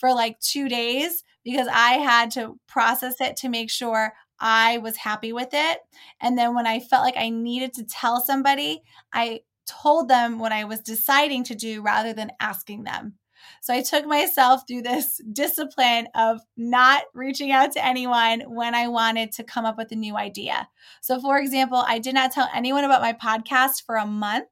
for 0.01 0.13
like 0.13 0.41
two 0.41 0.69
days 0.69 1.23
because 1.45 1.69
I 1.73 1.93
had 1.99 2.33
to 2.33 2.59
process 2.67 3.21
it 3.21 3.37
to 3.37 3.49
make 3.49 3.71
sure 3.71 4.15
I 4.41 4.79
was 4.79 4.97
happy 4.97 5.33
with 5.33 5.51
it. 5.53 5.79
And 6.21 6.37
then 6.37 6.57
when 6.57 6.67
I 6.67 6.81
felt 6.81 7.05
like 7.05 7.17
I 7.17 7.29
needed 7.29 7.73
to 7.75 7.85
tell 7.85 8.21
somebody, 8.21 8.83
I 9.13 9.43
told 9.65 10.09
them 10.09 10.41
what 10.41 10.51
I 10.51 10.65
was 10.65 10.81
deciding 10.81 11.45
to 11.45 11.55
do 11.55 11.83
rather 11.83 12.13
than 12.13 12.33
asking 12.41 12.83
them. 12.83 13.21
So 13.63 13.73
I 13.73 13.81
took 13.81 14.05
myself 14.07 14.63
through 14.67 14.83
this 14.83 15.21
discipline 15.33 16.09
of 16.17 16.41
not 16.57 17.05
reaching 17.15 17.53
out 17.53 17.71
to 17.73 17.87
anyone 17.87 18.41
when 18.49 18.75
I 18.75 18.89
wanted 18.89 19.31
to 19.33 19.45
come 19.45 19.65
up 19.65 19.79
with 19.79 19.93
a 19.93 19.97
new 19.97 20.17
idea. 20.17 20.69
So, 21.01 21.21
for 21.21 21.39
example, 21.39 21.81
I 21.87 22.01
did 22.01 22.13
not 22.13 22.33
tell 22.33 22.49
anyone 22.53 22.83
about 22.83 23.03
my 23.03 23.13
podcast 23.13 23.85
for 23.87 23.95
a 23.95 24.05
month 24.05 24.49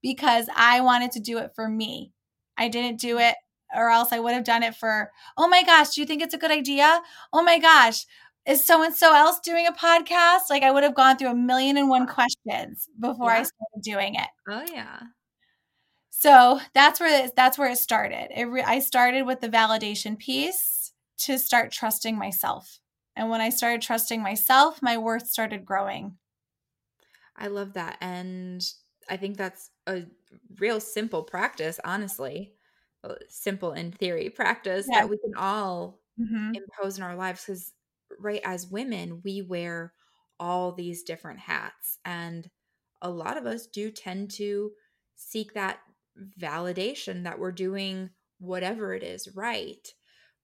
because 0.00 0.48
I 0.56 0.80
wanted 0.80 1.12
to 1.12 1.20
do 1.20 1.36
it 1.36 1.50
for 1.54 1.68
me. 1.68 2.12
I 2.56 2.68
didn't 2.68 2.98
do 2.98 3.18
it, 3.18 3.34
or 3.74 3.90
else 3.90 4.10
I 4.10 4.20
would 4.20 4.32
have 4.32 4.44
done 4.44 4.62
it 4.62 4.74
for, 4.74 5.10
oh 5.36 5.48
my 5.48 5.62
gosh, 5.62 5.90
do 5.90 6.00
you 6.00 6.06
think 6.06 6.22
it's 6.22 6.32
a 6.32 6.38
good 6.38 6.50
idea? 6.50 7.02
Oh 7.34 7.42
my 7.42 7.58
gosh, 7.58 8.06
is 8.46 8.64
so 8.64 8.82
and 8.82 8.94
so 8.94 9.14
else 9.14 9.38
doing 9.40 9.66
a 9.66 9.72
podcast? 9.72 10.48
Like 10.48 10.62
I 10.62 10.70
would 10.70 10.82
have 10.82 10.94
gone 10.94 11.18
through 11.18 11.32
a 11.32 11.34
million 11.34 11.76
and 11.76 11.90
one 11.90 12.06
questions 12.06 12.88
before 12.98 13.32
yeah. 13.32 13.40
I 13.40 13.42
started 13.42 13.82
doing 13.82 14.14
it. 14.14 14.28
Oh 14.48 14.64
yeah. 14.72 15.00
So 16.18 16.60
that's 16.72 16.98
where 16.98 17.26
it, 17.26 17.36
that's 17.36 17.58
where 17.58 17.70
it 17.70 17.76
started. 17.76 18.28
It 18.34 18.44
re- 18.44 18.62
I 18.62 18.78
started 18.78 19.26
with 19.26 19.42
the 19.42 19.50
validation 19.50 20.18
piece 20.18 20.92
to 21.18 21.38
start 21.38 21.72
trusting 21.72 22.16
myself. 22.18 22.80
And 23.14 23.28
when 23.28 23.42
I 23.42 23.50
started 23.50 23.82
trusting 23.82 24.22
myself, 24.22 24.80
my 24.80 24.96
worth 24.96 25.28
started 25.28 25.66
growing. 25.66 26.16
I 27.36 27.48
love 27.48 27.74
that. 27.74 27.98
And 28.00 28.64
I 29.10 29.18
think 29.18 29.36
that's 29.36 29.70
a 29.86 30.04
real 30.58 30.80
simple 30.80 31.22
practice, 31.22 31.78
honestly. 31.84 32.54
Simple 33.28 33.72
in 33.72 33.92
theory 33.92 34.30
practice 34.30 34.86
yeah. 34.90 35.00
that 35.00 35.10
we 35.10 35.18
can 35.18 35.34
all 35.36 36.00
mm-hmm. 36.18 36.52
impose 36.54 36.96
in 36.96 37.04
our 37.04 37.14
lives 37.14 37.44
because 37.44 37.74
right 38.18 38.40
as 38.42 38.66
women 38.66 39.20
we 39.22 39.42
wear 39.42 39.92
all 40.40 40.72
these 40.72 41.02
different 41.02 41.40
hats 41.40 41.98
and 42.04 42.48
a 43.02 43.10
lot 43.10 43.36
of 43.36 43.46
us 43.46 43.66
do 43.66 43.90
tend 43.90 44.30
to 44.30 44.70
seek 45.14 45.54
that 45.54 45.78
validation 46.38 47.24
that 47.24 47.38
we're 47.38 47.52
doing 47.52 48.10
whatever 48.38 48.94
it 48.94 49.02
is 49.02 49.34
right. 49.34 49.88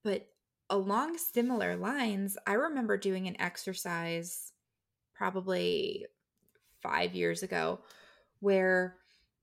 But 0.04 0.26
along 0.70 1.18
similar 1.18 1.76
lines 1.76 2.38
i 2.46 2.54
remember 2.54 2.96
doing 2.96 3.26
an 3.26 3.38
exercise 3.38 4.52
probably 5.14 6.06
5 6.82 7.14
years 7.14 7.42
ago 7.42 7.80
where 8.40 8.96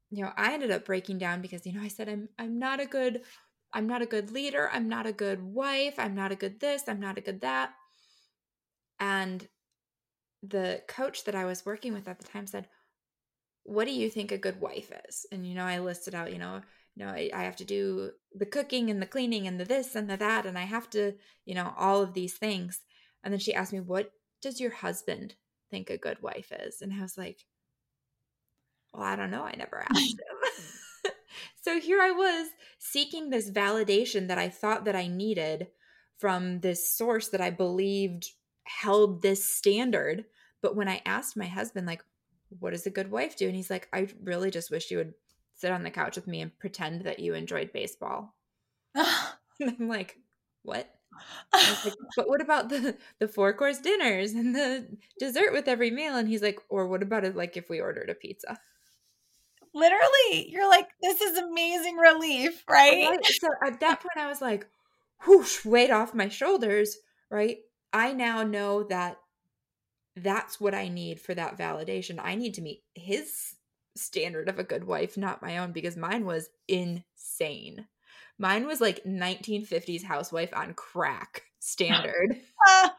you 0.10 0.24
know 0.24 0.32
i 0.38 0.54
ended 0.54 0.72
up 0.72 0.86
breaking 0.86 1.20
down 1.20 1.42
because 1.42 1.68
you 1.68 1.74
know 1.74 1.84
i 1.84 1.88
said 1.88 2.10
i'm 2.10 2.30
i'm 2.40 2.58
not 2.58 2.80
a 2.80 2.86
good 2.86 3.22
i'm 3.74 3.88
not 3.88 4.02
a 4.02 4.08
good 4.08 4.32
leader. 4.32 4.70
I'm 4.74 4.90
not 4.90 5.06
a 5.06 5.12
good 5.12 5.44
wife. 5.44 5.96
I'm 5.98 6.16
not 6.16 6.32
a 6.32 6.36
good 6.36 6.60
this. 6.60 6.84
I'm 6.88 7.00
not 7.00 7.18
a 7.18 7.22
good 7.22 7.42
that. 7.42 7.74
And 9.00 9.48
the 10.42 10.82
coach 10.88 11.26
that 11.26 11.36
I 11.36 11.46
was 11.46 11.66
working 11.66 11.94
with 11.94 12.08
at 12.08 12.20
the 12.20 12.26
time 12.26 12.48
said, 12.48 12.68
What 13.64 13.86
do 13.86 13.94
you 13.94 14.10
think 14.10 14.32
a 14.32 14.38
good 14.38 14.60
wife 14.60 14.92
is? 15.08 15.26
And, 15.32 15.48
you 15.48 15.56
know, 15.56 15.66
I 15.66 15.80
listed 15.80 16.16
out, 16.16 16.32
you 16.32 16.40
know, 16.40 16.62
you 16.96 17.06
know, 17.06 17.12
I, 17.12 17.30
I 17.34 17.44
have 17.44 17.56
to 17.58 17.66
do 17.66 18.12
the 18.34 18.46
cooking 18.46 18.90
and 18.90 19.02
the 19.02 19.06
cleaning 19.06 19.48
and 19.48 19.60
the 19.60 19.66
this 19.66 19.96
and 19.96 20.10
the 20.10 20.18
that. 20.18 20.46
And 20.46 20.58
I 20.58 20.64
have 20.64 20.90
to, 20.92 21.14
you 21.46 21.56
know, 21.56 21.74
all 21.78 22.02
of 22.02 22.14
these 22.14 22.34
things. 22.34 22.82
And 23.24 23.34
then 23.34 23.40
she 23.40 23.54
asked 23.54 23.74
me, 23.74 23.80
What 23.80 24.12
does 24.42 24.60
your 24.60 24.72
husband 24.72 25.36
think 25.72 25.90
a 25.90 25.98
good 25.98 26.22
wife 26.22 26.52
is? 26.52 26.82
And 26.82 26.94
I 26.94 27.02
was 27.02 27.18
like, 27.18 27.46
Well, 28.94 29.04
I 29.04 29.16
don't 29.16 29.32
know. 29.32 29.44
I 29.44 29.56
never 29.56 29.86
asked 29.90 30.20
him. 30.20 31.12
so 31.62 31.80
here 31.80 32.02
I 32.02 32.12
was 32.12 32.50
seeking 32.80 33.30
this 33.30 33.50
validation 33.50 34.28
that 34.28 34.38
I 34.38 34.50
thought 34.50 34.86
that 34.86 34.96
I 34.96 35.08
needed 35.08 35.68
from 36.18 36.60
this 36.60 36.94
source 36.98 37.30
that 37.30 37.42
I 37.42 37.50
believed 37.50 38.28
held 38.66 39.22
this 39.22 39.46
standard. 39.46 40.26
But 40.62 40.76
when 40.76 40.90
I 40.90 41.02
asked 41.06 41.38
my 41.38 41.48
husband, 41.48 41.88
like, 41.88 42.04
what 42.60 42.72
does 42.72 42.86
a 42.86 42.92
good 42.92 43.12
wife 43.12 43.38
do? 43.38 43.48
And 43.48 43.56
he's 43.56 43.70
like, 43.70 43.88
I 43.94 44.08
really 44.24 44.52
just 44.52 44.72
wish 44.72 44.90
you 44.90 44.98
would 44.98 45.14
sit 45.56 45.72
on 45.72 45.84
the 45.84 45.92
couch 45.92 46.16
with 46.16 46.28
me 46.28 46.42
and 46.42 46.58
pretend 46.58 47.02
that 47.02 47.20
you 47.20 47.34
enjoyed 47.34 47.74
baseball. 47.74 48.36
and 48.96 49.76
I'm 49.80 49.88
like, 49.88 50.18
what? 50.64 50.90
Like, 51.54 51.94
but 52.16 52.30
what 52.30 52.42
about 52.42 52.70
the 52.70 52.96
the 53.20 53.28
four 53.28 53.54
course 53.54 53.80
dinners 53.80 54.34
and 54.34 54.56
the 54.56 54.88
dessert 55.20 55.54
with 55.54 55.68
every 55.68 55.92
meal? 55.92 56.16
And 56.16 56.28
he's 56.28 56.42
like, 56.42 56.60
or 56.70 56.88
what 56.88 57.04
about 57.04 57.26
it 57.26 57.36
like 57.36 57.58
if 57.58 57.70
we 57.70 57.82
ordered 57.82 58.10
a 58.10 58.16
pizza? 58.16 58.58
Literally, 59.74 60.50
you're 60.50 60.70
like, 60.70 60.88
this 61.02 61.22
is 61.22 61.38
amazing 61.38 61.98
relief, 61.98 62.64
right? 62.68 63.08
right? 63.08 63.26
So 63.26 63.50
at 63.64 63.80
that 63.82 64.00
point, 64.00 64.18
I 64.18 64.28
was 64.28 64.42
like, 64.42 64.68
whoosh, 65.28 65.64
weight 65.64 65.92
off 65.92 66.16
my 66.16 66.28
shoulders, 66.28 66.98
right? 67.30 67.58
I 67.94 68.14
now 68.14 68.44
know 68.44 68.84
that 68.84 69.18
that's 70.24 70.60
what 70.60 70.74
I 70.74 70.88
need 70.88 71.20
for 71.20 71.34
that 71.34 71.58
validation. 71.58 72.20
I 72.22 72.36
need 72.36 72.54
to 72.56 72.62
meet 72.62 72.84
his 72.96 73.56
standard 73.96 74.50
of 74.50 74.60
a 74.60 74.64
good 74.64 74.86
wife, 74.86 75.18
not 75.18 75.42
my 75.42 75.58
own, 75.58 75.72
because 75.72 75.98
mine 75.98 76.26
was 76.26 76.50
insane. 76.68 77.88
Mine 78.38 78.66
was 78.66 78.80
like 78.80 79.04
1950s 79.04 80.04
housewife 80.04 80.54
on 80.54 80.74
crack 80.74 81.44
standard. 81.60 82.38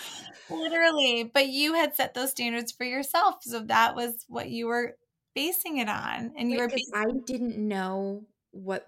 Literally. 0.50 1.30
But 1.32 1.48
you 1.48 1.74
had 1.74 1.94
set 1.94 2.14
those 2.14 2.30
standards 2.30 2.72
for 2.72 2.84
yourself. 2.84 3.36
So 3.42 3.60
that 3.60 3.94
was 3.94 4.24
what 4.28 4.48
you 4.48 4.66
were 4.66 4.96
basing 5.34 5.78
it 5.78 5.88
on. 5.88 6.32
And 6.36 6.50
you 6.50 6.58
were 6.58 6.68
basing- 6.68 6.94
I 6.94 7.06
didn't 7.26 7.56
know 7.56 8.26
what 8.50 8.86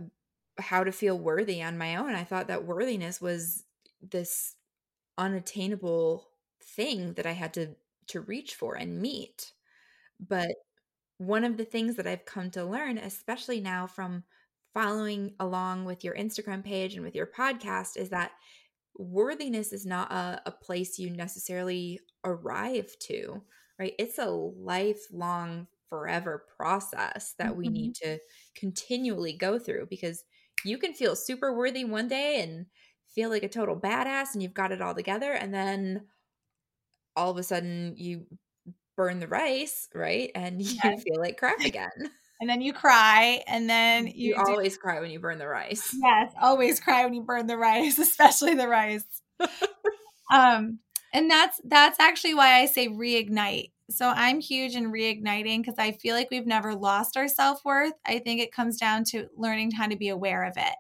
how 0.59 0.85
to 0.85 0.93
feel 0.93 1.19
worthy 1.19 1.63
on 1.63 1.79
my 1.79 1.97
own. 1.97 2.15
I 2.15 2.23
thought 2.25 2.47
that 2.47 2.65
worthiness 2.65 3.21
was 3.21 3.65
this 4.01 4.55
unattainable 5.19 6.29
thing 6.77 7.15
that 7.15 7.27
I 7.27 7.33
had 7.33 7.55
to 7.55 7.77
to 8.09 8.21
reach 8.21 8.55
for 8.55 8.75
and 8.75 9.01
meet. 9.01 9.53
But 10.21 10.55
one 11.19 11.45
of 11.45 11.57
the 11.57 11.65
things 11.65 11.97
that 11.97 12.07
I've 12.07 12.25
come 12.25 12.51
to 12.53 12.65
learn, 12.65 12.99
especially 12.99 13.61
now 13.61 13.87
from 13.87 14.25
following 14.75 15.35
along 15.41 15.85
with 15.85 16.05
your 16.05 16.15
Instagram 16.15 16.65
page 16.65 16.95
and 16.95 17.05
with 17.05 17.15
your 17.15 17.27
podcast, 17.27 17.97
is 17.97 18.11
that 18.11 18.33
worthiness 18.99 19.73
is 19.73 19.87
not 19.87 20.13
a, 20.13 20.43
a 20.47 20.51
place 20.51 20.99
you 20.99 21.11
necessarily 21.11 22.01
arrive 22.25 22.91
to, 23.01 23.43
right? 23.79 23.95
It's 23.99 24.19
a 24.19 24.27
lifelong, 24.27 25.69
forever 25.95 26.45
process 26.57 27.35
that 27.39 27.51
mm-hmm. 27.51 27.59
we 27.59 27.69
need 27.69 27.95
to 27.95 28.19
continually 28.57 29.33
go 29.33 29.61
through 29.61 29.87
because 29.89 30.25
you 30.65 30.77
can 30.77 30.93
feel 30.93 31.15
super 31.15 31.57
worthy 31.57 31.85
one 31.85 32.09
day 32.09 32.41
and 32.41 32.67
feel 33.15 33.31
like 33.31 33.45
a 33.45 33.49
total 33.49 33.77
badass 33.77 34.35
and 34.35 34.43
you've 34.43 34.55
got 34.55 34.73
it 34.73 34.83
all 34.83 34.95
together 34.95 35.33
and 35.33 35.55
then 35.55 36.03
all 37.17 37.31
of 37.31 37.37
a 37.37 37.43
sudden 37.43 37.95
you 37.97 38.27
burn 38.97 39.21
the 39.21 39.29
rice 39.29 39.89
right 39.95 40.31
and 40.35 40.63
you 40.85 40.99
feel 40.99 41.19
like 41.19 41.37
crap 41.37 41.59
again. 41.65 41.91
And 42.41 42.51
then 42.51 42.61
you 42.61 42.73
cry 42.73 43.43
and 43.47 43.71
then 43.71 44.07
you, 44.07 44.35
you 44.35 44.37
always 44.37 44.77
cry 44.77 45.01
when 45.01 45.11
you 45.11 45.21
burn 45.21 45.39
the 45.39 45.49
rice. 45.49 45.97
Yes 46.01 46.33
always 46.41 46.81
cry 46.81 47.05
when 47.05 47.15
you 47.15 47.23
burn 47.23 47.47
the 47.47 47.57
rice 47.57 47.99
especially 47.99 48.55
the 48.55 48.69
rice. 48.69 49.05
Um 50.33 50.81
and 51.13 51.31
that's 51.31 51.61
that's 51.65 52.01
actually 52.01 52.35
why 52.35 52.61
i 52.61 52.67
say 52.67 52.89
reignite. 52.89 53.71
So 53.91 54.09
i'm 54.09 54.41
huge 54.41 54.75
in 54.75 54.93
reigniting 54.93 55.59
because 55.59 55.79
i 55.79 55.93
feel 55.93 56.15
like 56.15 56.31
we've 56.31 56.47
never 56.47 56.75
lost 56.75 57.17
our 57.17 57.29
self-worth. 57.29 57.95
I 58.05 58.19
think 58.19 58.41
it 58.41 58.53
comes 58.53 58.79
down 58.79 59.05
to 59.11 59.29
learning 59.37 59.71
how 59.73 59.87
to 59.87 59.97
be 59.97 60.09
aware 60.09 60.45
of 60.45 60.55
it 60.57 60.75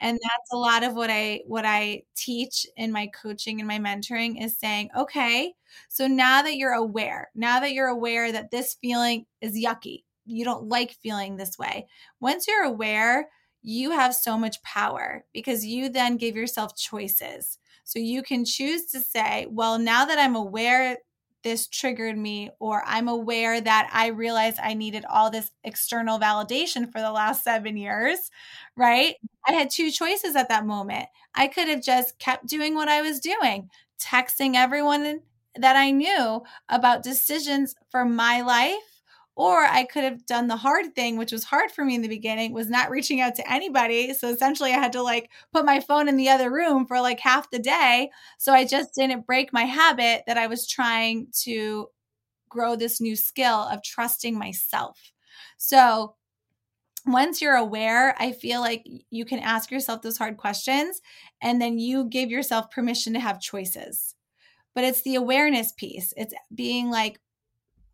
and 0.00 0.18
that's 0.22 0.52
a 0.52 0.56
lot 0.56 0.82
of 0.82 0.94
what 0.94 1.10
i 1.10 1.40
what 1.46 1.64
i 1.64 2.02
teach 2.14 2.66
in 2.76 2.92
my 2.92 3.06
coaching 3.08 3.60
and 3.60 3.68
my 3.68 3.78
mentoring 3.78 4.42
is 4.42 4.58
saying 4.58 4.88
okay 4.96 5.52
so 5.88 6.06
now 6.06 6.42
that 6.42 6.56
you're 6.56 6.72
aware 6.72 7.30
now 7.34 7.60
that 7.60 7.72
you're 7.72 7.88
aware 7.88 8.30
that 8.32 8.50
this 8.50 8.76
feeling 8.80 9.24
is 9.40 9.54
yucky 9.56 10.02
you 10.24 10.44
don't 10.44 10.68
like 10.68 10.92
feeling 11.02 11.36
this 11.36 11.58
way 11.58 11.86
once 12.20 12.46
you're 12.46 12.64
aware 12.64 13.28
you 13.66 13.90
have 13.90 14.14
so 14.14 14.38
much 14.38 14.62
power 14.62 15.24
because 15.34 15.66
you 15.66 15.88
then 15.88 16.16
give 16.16 16.36
yourself 16.36 16.76
choices. 16.76 17.58
So 17.82 17.98
you 17.98 18.22
can 18.22 18.44
choose 18.44 18.86
to 18.86 19.00
say 19.00 19.46
well 19.50 19.78
now 19.78 20.04
that 20.04 20.18
i'm 20.18 20.34
aware 20.34 20.98
this 21.46 21.68
triggered 21.68 22.18
me, 22.18 22.50
or 22.58 22.82
I'm 22.84 23.06
aware 23.06 23.60
that 23.60 23.88
I 23.92 24.08
realized 24.08 24.58
I 24.60 24.74
needed 24.74 25.04
all 25.08 25.30
this 25.30 25.52
external 25.62 26.18
validation 26.18 26.90
for 26.90 27.00
the 27.00 27.12
last 27.12 27.44
seven 27.44 27.76
years, 27.76 28.18
right? 28.76 29.14
I 29.46 29.52
had 29.52 29.70
two 29.70 29.92
choices 29.92 30.34
at 30.34 30.48
that 30.48 30.66
moment. 30.66 31.06
I 31.36 31.46
could 31.46 31.68
have 31.68 31.82
just 31.82 32.18
kept 32.18 32.46
doing 32.46 32.74
what 32.74 32.88
I 32.88 33.00
was 33.00 33.20
doing, 33.20 33.70
texting 34.00 34.56
everyone 34.56 35.20
that 35.54 35.76
I 35.76 35.92
knew 35.92 36.42
about 36.68 37.04
decisions 37.04 37.76
for 37.90 38.04
my 38.04 38.40
life 38.40 38.95
or 39.36 39.64
I 39.66 39.84
could 39.84 40.02
have 40.02 40.24
done 40.24 40.48
the 40.48 40.56
hard 40.56 40.94
thing, 40.94 41.18
which 41.18 41.30
was 41.30 41.44
hard 41.44 41.70
for 41.70 41.84
me 41.84 41.94
in 41.94 42.00
the 42.00 42.08
beginning, 42.08 42.52
was 42.52 42.70
not 42.70 42.90
reaching 42.90 43.20
out 43.20 43.34
to 43.34 43.52
anybody. 43.52 44.14
So 44.14 44.28
essentially, 44.28 44.72
I 44.72 44.78
had 44.78 44.92
to 44.92 45.02
like 45.02 45.30
put 45.52 45.66
my 45.66 45.78
phone 45.78 46.08
in 46.08 46.16
the 46.16 46.30
other 46.30 46.50
room 46.50 46.86
for 46.86 47.00
like 47.02 47.20
half 47.20 47.50
the 47.50 47.58
day. 47.58 48.10
So 48.38 48.54
I 48.54 48.64
just 48.64 48.94
didn't 48.94 49.26
break 49.26 49.52
my 49.52 49.64
habit 49.64 50.22
that 50.26 50.38
I 50.38 50.46
was 50.46 50.66
trying 50.66 51.28
to 51.42 51.88
grow 52.48 52.76
this 52.76 52.98
new 52.98 53.14
skill 53.14 53.68
of 53.70 53.82
trusting 53.82 54.38
myself. 54.38 55.12
So 55.58 56.14
once 57.04 57.42
you're 57.42 57.56
aware, 57.56 58.16
I 58.18 58.32
feel 58.32 58.62
like 58.62 58.86
you 59.10 59.26
can 59.26 59.38
ask 59.40 59.70
yourself 59.70 60.00
those 60.00 60.16
hard 60.16 60.38
questions 60.38 61.02
and 61.42 61.60
then 61.60 61.78
you 61.78 62.06
give 62.06 62.30
yourself 62.30 62.70
permission 62.70 63.12
to 63.12 63.20
have 63.20 63.38
choices. 63.38 64.14
But 64.74 64.84
it's 64.84 65.02
the 65.02 65.14
awareness 65.16 65.72
piece. 65.72 66.14
It's 66.16 66.34
being 66.54 66.90
like, 66.90 67.20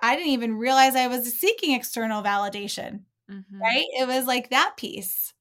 I 0.03 0.17
didn't 0.17 0.33
even 0.33 0.59
realize 0.59 0.97
I 0.97 1.07
was 1.07 1.33
seeking 1.33 1.75
external 1.75 2.23
validation. 2.23 3.03
Mm-hmm. 3.31 3.63
Right? 3.63 3.87
It 3.99 4.09
was 4.09 4.27
like 4.27 4.51
that 4.51 4.77
piece. 4.77 5.33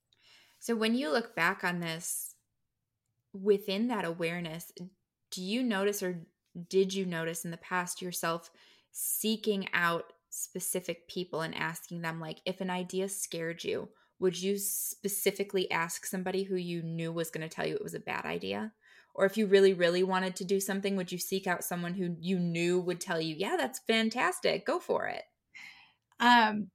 So 0.59 0.75
when 0.75 0.95
you 0.95 1.09
look 1.09 1.35
back 1.35 1.63
on 1.63 1.79
this 1.79 2.35
within 3.33 3.87
that 3.87 4.05
awareness, 4.05 4.71
do 5.31 5.41
you 5.41 5.63
notice 5.63 6.03
or 6.03 6.21
did 6.69 6.93
you 6.93 7.05
notice 7.05 7.43
in 7.43 7.51
the 7.51 7.57
past 7.57 8.01
yourself 8.01 8.51
seeking 8.91 9.67
out 9.73 10.13
specific 10.29 11.07
people 11.07 11.41
and 11.41 11.55
asking 11.55 12.01
them 12.01 12.19
like 12.19 12.39
if 12.45 12.61
an 12.61 12.69
idea 12.69 13.09
scared 13.09 13.63
you, 13.63 13.89
would 14.19 14.39
you 14.39 14.57
specifically 14.57 15.69
ask 15.71 16.05
somebody 16.05 16.43
who 16.43 16.55
you 16.55 16.83
knew 16.83 17.11
was 17.11 17.31
going 17.31 17.47
to 17.47 17.53
tell 17.53 17.65
you 17.65 17.75
it 17.75 17.83
was 17.83 17.95
a 17.95 17.99
bad 17.99 18.25
idea? 18.25 18.71
Or 19.13 19.25
if 19.25 19.37
you 19.37 19.45
really 19.47 19.73
really 19.73 20.03
wanted 20.03 20.35
to 20.35 20.45
do 20.45 20.59
something 20.59 20.95
would 20.95 21.11
you 21.11 21.17
seek 21.17 21.47
out 21.47 21.63
someone 21.63 21.93
who 21.93 22.15
you 22.19 22.39
knew 22.39 22.79
would 22.79 22.99
tell 22.99 23.19
you 23.21 23.35
yeah 23.37 23.55
that's 23.57 23.79
fantastic. 23.87 24.65
Go 24.65 24.79
for 24.79 25.07
it. 25.07 25.23
Um 26.19 26.69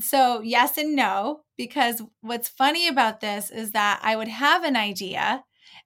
so 0.00 0.40
yes 0.40 0.78
and 0.78 0.96
no 0.96 1.40
because 1.56 2.02
what's 2.22 2.48
funny 2.48 2.88
about 2.88 3.20
this 3.20 3.50
is 3.50 3.72
that 3.72 4.00
i 4.02 4.16
would 4.16 4.28
have 4.28 4.64
an 4.64 4.76
idea 4.76 5.44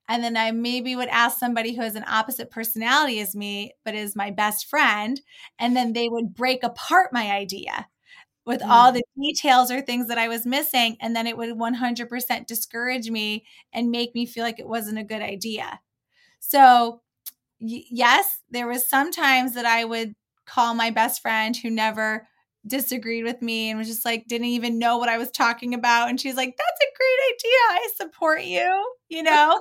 and 0.08 0.22
then 0.22 0.36
i 0.36 0.50
maybe 0.50 0.94
would 0.94 1.08
ask 1.08 1.38
somebody 1.38 1.74
who 1.74 1.82
has 1.82 1.96
an 1.96 2.04
opposite 2.08 2.50
personality 2.50 3.20
as 3.20 3.34
me 3.34 3.72
but 3.84 3.94
is 3.94 4.16
my 4.16 4.30
best 4.30 4.66
friend 4.68 5.20
and 5.58 5.76
then 5.76 5.92
they 5.92 6.08
would 6.08 6.34
break 6.34 6.62
apart 6.62 7.12
my 7.12 7.30
idea 7.32 7.86
with 8.46 8.60
mm. 8.62 8.68
all 8.68 8.92
the 8.92 9.02
details 9.20 9.70
or 9.70 9.82
things 9.82 10.08
that 10.08 10.18
I 10.18 10.28
was 10.28 10.46
missing. 10.46 10.96
And 11.00 11.14
then 11.14 11.26
it 11.26 11.36
would 11.36 11.58
100% 11.58 12.46
discourage 12.46 13.10
me 13.10 13.44
and 13.72 13.90
make 13.90 14.14
me 14.14 14.24
feel 14.24 14.44
like 14.44 14.60
it 14.60 14.68
wasn't 14.68 14.98
a 14.98 15.04
good 15.04 15.20
idea. 15.20 15.80
So, 16.38 17.02
y- 17.60 17.84
yes, 17.90 18.40
there 18.50 18.68
was 18.68 18.88
sometimes 18.88 19.54
that 19.54 19.66
I 19.66 19.84
would 19.84 20.14
call 20.46 20.74
my 20.74 20.90
best 20.90 21.20
friend 21.20 21.56
who 21.56 21.70
never 21.70 22.28
disagreed 22.66 23.24
with 23.24 23.40
me 23.42 23.70
and 23.70 23.78
was 23.78 23.88
just 23.88 24.04
like 24.04 24.26
didn't 24.26 24.46
even 24.46 24.78
know 24.78 24.98
what 24.98 25.08
I 25.08 25.18
was 25.18 25.30
talking 25.30 25.74
about 25.74 26.08
and 26.08 26.20
she's 26.20 26.36
like 26.36 26.56
that's 26.56 26.80
a 26.80 26.96
great 26.96 27.34
idea 27.34 27.58
I 27.70 27.88
support 27.96 28.42
you 28.44 28.94
you 29.08 29.22
know 29.24 29.60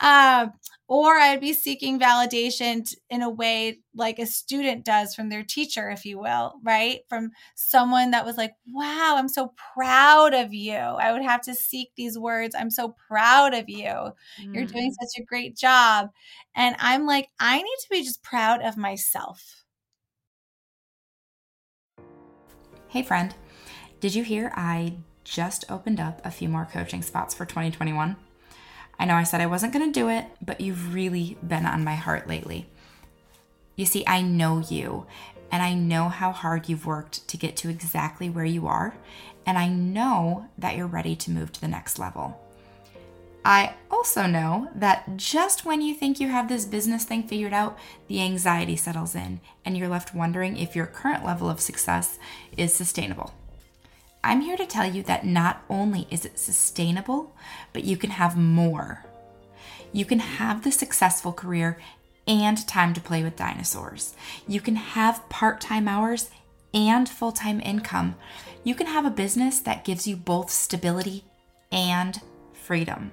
um 0.00 0.52
or 0.88 1.18
I'd 1.18 1.40
be 1.40 1.52
seeking 1.52 2.00
validation 2.00 2.90
in 3.10 3.20
a 3.20 3.28
way 3.28 3.80
like 3.94 4.18
a 4.18 4.24
student 4.24 4.86
does 4.86 5.14
from 5.14 5.28
their 5.28 5.42
teacher, 5.42 5.90
if 5.90 6.06
you 6.06 6.18
will, 6.18 6.54
right? 6.64 7.00
From 7.10 7.30
someone 7.56 8.12
that 8.12 8.24
was 8.24 8.38
like, 8.38 8.52
wow, 8.72 9.16
I'm 9.18 9.28
so 9.28 9.52
proud 9.74 10.32
of 10.32 10.54
you. 10.54 10.72
I 10.72 11.12
would 11.12 11.22
have 11.22 11.42
to 11.42 11.54
seek 11.54 11.90
these 11.94 12.18
words. 12.18 12.54
I'm 12.58 12.70
so 12.70 12.94
proud 13.06 13.52
of 13.52 13.68
you. 13.68 13.84
Mm. 13.86 14.54
You're 14.54 14.64
doing 14.64 14.90
mm. 14.90 14.94
such 14.98 15.20
a 15.20 15.26
great 15.26 15.58
job. 15.58 16.08
And 16.54 16.74
I'm 16.78 17.04
like, 17.04 17.28
I 17.38 17.58
need 17.58 17.76
to 17.82 17.88
be 17.90 18.02
just 18.02 18.22
proud 18.22 18.62
of 18.62 18.78
myself. 18.78 19.64
Hey, 22.90 23.02
friend. 23.02 23.34
Did 24.00 24.14
you 24.14 24.24
hear 24.24 24.50
I 24.56 24.94
just 25.22 25.70
opened 25.70 26.00
up 26.00 26.24
a 26.24 26.30
few 26.30 26.48
more 26.48 26.64
coaching 26.64 27.02
spots 27.02 27.34
for 27.34 27.44
2021? 27.44 28.16
I 28.98 29.04
know 29.04 29.14
I 29.14 29.24
said 29.24 29.42
I 29.42 29.46
wasn't 29.46 29.74
going 29.74 29.92
to 29.92 30.00
do 30.00 30.08
it, 30.08 30.24
but 30.40 30.62
you've 30.62 30.94
really 30.94 31.36
been 31.46 31.66
on 31.66 31.84
my 31.84 31.96
heart 31.96 32.26
lately. 32.26 32.66
You 33.76 33.84
see, 33.84 34.04
I 34.06 34.22
know 34.22 34.60
you, 34.60 35.04
and 35.52 35.62
I 35.62 35.74
know 35.74 36.08
how 36.08 36.32
hard 36.32 36.70
you've 36.70 36.86
worked 36.86 37.28
to 37.28 37.36
get 37.36 37.56
to 37.58 37.68
exactly 37.68 38.30
where 38.30 38.46
you 38.46 38.66
are, 38.66 38.94
and 39.44 39.58
I 39.58 39.68
know 39.68 40.46
that 40.56 40.74
you're 40.74 40.86
ready 40.86 41.14
to 41.14 41.30
move 41.30 41.52
to 41.52 41.60
the 41.60 41.68
next 41.68 41.98
level. 41.98 42.40
I 43.44 43.74
also 43.90 44.26
know 44.26 44.68
that 44.74 45.16
just 45.16 45.64
when 45.64 45.80
you 45.80 45.94
think 45.94 46.20
you 46.20 46.28
have 46.28 46.48
this 46.48 46.64
business 46.64 47.04
thing 47.04 47.22
figured 47.22 47.52
out, 47.52 47.78
the 48.06 48.20
anxiety 48.20 48.76
settles 48.76 49.14
in, 49.14 49.40
and 49.64 49.76
you're 49.76 49.88
left 49.88 50.14
wondering 50.14 50.56
if 50.56 50.76
your 50.76 50.86
current 50.86 51.24
level 51.24 51.48
of 51.48 51.60
success 51.60 52.18
is 52.56 52.74
sustainable. 52.74 53.32
I'm 54.22 54.40
here 54.40 54.56
to 54.56 54.66
tell 54.66 54.90
you 54.90 55.02
that 55.04 55.24
not 55.24 55.62
only 55.70 56.06
is 56.10 56.24
it 56.24 56.38
sustainable, 56.38 57.34
but 57.72 57.84
you 57.84 57.96
can 57.96 58.10
have 58.10 58.36
more. 58.36 59.06
You 59.92 60.04
can 60.04 60.18
have 60.18 60.64
the 60.64 60.72
successful 60.72 61.32
career 61.32 61.78
and 62.26 62.66
time 62.66 62.92
to 62.94 63.00
play 63.00 63.22
with 63.22 63.36
dinosaurs. 63.36 64.14
You 64.46 64.60
can 64.60 64.76
have 64.76 65.26
part 65.28 65.60
time 65.60 65.88
hours 65.88 66.30
and 66.74 67.08
full 67.08 67.32
time 67.32 67.60
income. 67.60 68.16
You 68.64 68.74
can 68.74 68.88
have 68.88 69.06
a 69.06 69.10
business 69.10 69.60
that 69.60 69.84
gives 69.84 70.06
you 70.06 70.16
both 70.16 70.50
stability 70.50 71.24
and 71.72 72.20
freedom. 72.52 73.12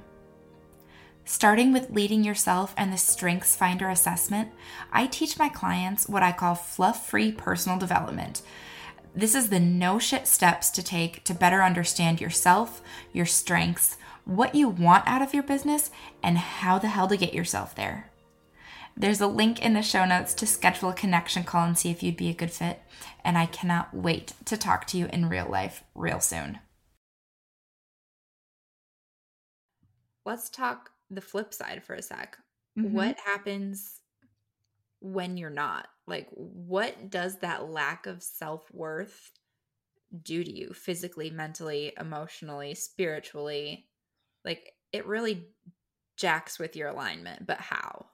Starting 1.25 1.73
with 1.73 1.89
leading 1.89 2.23
yourself 2.23 2.73
and 2.77 2.93
the 2.93 2.97
Strengths 2.97 3.55
Finder 3.55 3.89
assessment, 3.89 4.51
I 4.93 5.07
teach 5.07 5.38
my 5.38 5.49
clients 5.49 6.07
what 6.07 6.23
I 6.23 6.31
call 6.31 6.55
fluff 6.55 7.07
free 7.07 7.31
personal 7.31 7.77
development 7.77 8.41
this 9.15 9.33
is 9.33 9.47
the 9.47 9.61
no 9.61 9.97
shit 9.97 10.27
steps 10.27 10.69
to 10.71 10.83
take 10.83 11.23
to 11.23 11.33
better 11.33 11.63
understand 11.63 12.19
yourself, 12.19 12.81
your 13.13 13.25
strengths, 13.25 13.97
what 14.25 14.55
you 14.55 14.67
want 14.67 15.07
out 15.07 15.21
of 15.21 15.33
your 15.33 15.43
business, 15.43 15.89
and 16.21 16.38
how 16.38 16.77
the 16.77 16.89
hell 16.89 17.07
to 17.07 17.15
get 17.15 17.33
yourself 17.33 17.73
there. 17.75 18.11
There's 18.97 19.21
a 19.21 19.27
link 19.27 19.63
in 19.63 19.73
the 19.73 19.81
show 19.81 20.05
notes 20.05 20.33
to 20.35 20.45
schedule 20.45 20.89
a 20.89 20.93
connection 20.93 21.43
call 21.43 21.65
and 21.65 21.77
see 21.77 21.91
if 21.91 22.03
you'd 22.03 22.17
be 22.17 22.29
a 22.29 22.33
good 22.33 22.51
fit. 22.51 22.81
And 23.23 23.38
I 23.38 23.45
cannot 23.45 23.93
wait 23.93 24.33
to 24.45 24.57
talk 24.57 24.85
to 24.88 24.97
you 24.97 25.07
in 25.07 25.29
real 25.29 25.47
life 25.49 25.83
real 25.93 26.19
soon. 26.19 26.59
Let's 30.25 30.49
talk 30.49 30.91
the 31.10 31.22
flip 31.22 31.54
side 31.54 31.84
for 31.84 31.94
a 31.96 32.02
sec. 32.02 32.38
Mm-hmm. 32.78 32.94
What 32.94 33.18
happens 33.20 34.00
when 35.00 35.38
you're 35.38 35.50
not? 35.50 35.88
Like, 36.08 36.28
what 36.32 37.10
does 37.10 37.39
that 37.39 37.70
lack 37.70 38.06
of 38.06 38.22
self 38.22 38.63
worth 38.72 39.32
do 40.24 40.44
to 40.44 40.52
you 40.52 40.74
physically, 40.74 41.30
mentally, 41.30 41.94
emotionally, 42.00 42.76
spiritually? 42.76 43.88
Like, 44.44 44.74
it 44.91 45.06
really 45.06 45.48
jacks 46.18 46.60
with 46.60 46.76
your 46.76 46.89
alignment, 46.89 47.46
but 47.46 47.60
how? 47.60 48.08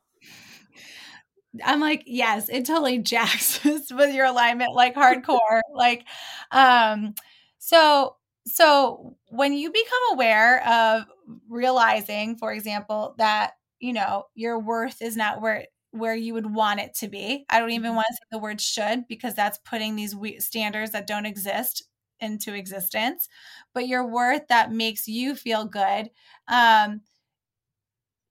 I'm 1.63 1.81
like, 1.81 2.03
yes, 2.05 2.49
it 2.49 2.65
totally 2.65 2.97
jacks 2.99 3.63
with 3.63 4.13
your 4.13 4.25
alignment, 4.25 4.73
like 4.73 4.95
hardcore. 4.95 5.61
like, 5.73 6.05
um, 6.51 7.15
so 7.57 8.15
so 8.47 9.15
when 9.29 9.53
you 9.53 9.71
become 9.71 10.13
aware 10.13 10.67
of 10.67 11.03
realizing, 11.49 12.37
for 12.37 12.51
example, 12.53 13.15
that 13.17 13.53
you 13.79 13.93
know 13.93 14.25
your 14.35 14.59
worth 14.59 15.01
is 15.01 15.17
not 15.17 15.41
where 15.41 15.65
where 15.91 16.15
you 16.15 16.33
would 16.33 16.53
want 16.53 16.79
it 16.79 16.93
to 16.95 17.07
be. 17.07 17.45
I 17.49 17.59
don't 17.59 17.71
even 17.71 17.89
mm-hmm. 17.89 17.97
want 17.97 18.07
to 18.09 18.13
say 18.15 18.27
the 18.31 18.39
word 18.39 18.61
should 18.61 19.07
because 19.07 19.35
that's 19.35 19.59
putting 19.65 19.95
these 19.95 20.15
standards 20.39 20.91
that 20.91 21.07
don't 21.07 21.25
exist 21.25 21.83
into 22.19 22.53
existence. 22.53 23.27
But 23.73 23.87
your 23.87 24.07
worth 24.07 24.47
that 24.47 24.71
makes 24.71 25.07
you 25.07 25.35
feel 25.35 25.65
good. 25.65 26.09
Um, 26.47 27.01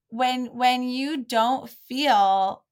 when 0.09 0.47
when 0.47 0.83
you 0.83 1.19
don't 1.25 1.69
feel 1.69 2.65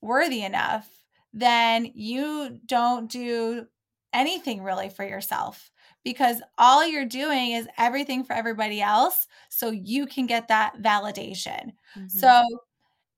worthy 0.00 0.42
enough, 0.42 0.88
then 1.32 1.90
you 1.94 2.60
don't 2.64 3.10
do 3.10 3.66
anything 4.12 4.62
really 4.62 4.88
for 4.90 5.04
yourself 5.04 5.71
because 6.04 6.42
all 6.58 6.86
you're 6.86 7.04
doing 7.04 7.52
is 7.52 7.68
everything 7.78 8.24
for 8.24 8.32
everybody 8.32 8.80
else 8.80 9.26
so 9.48 9.70
you 9.70 10.06
can 10.06 10.26
get 10.26 10.48
that 10.48 10.82
validation. 10.82 11.72
Mm-hmm. 11.96 12.08
So 12.08 12.42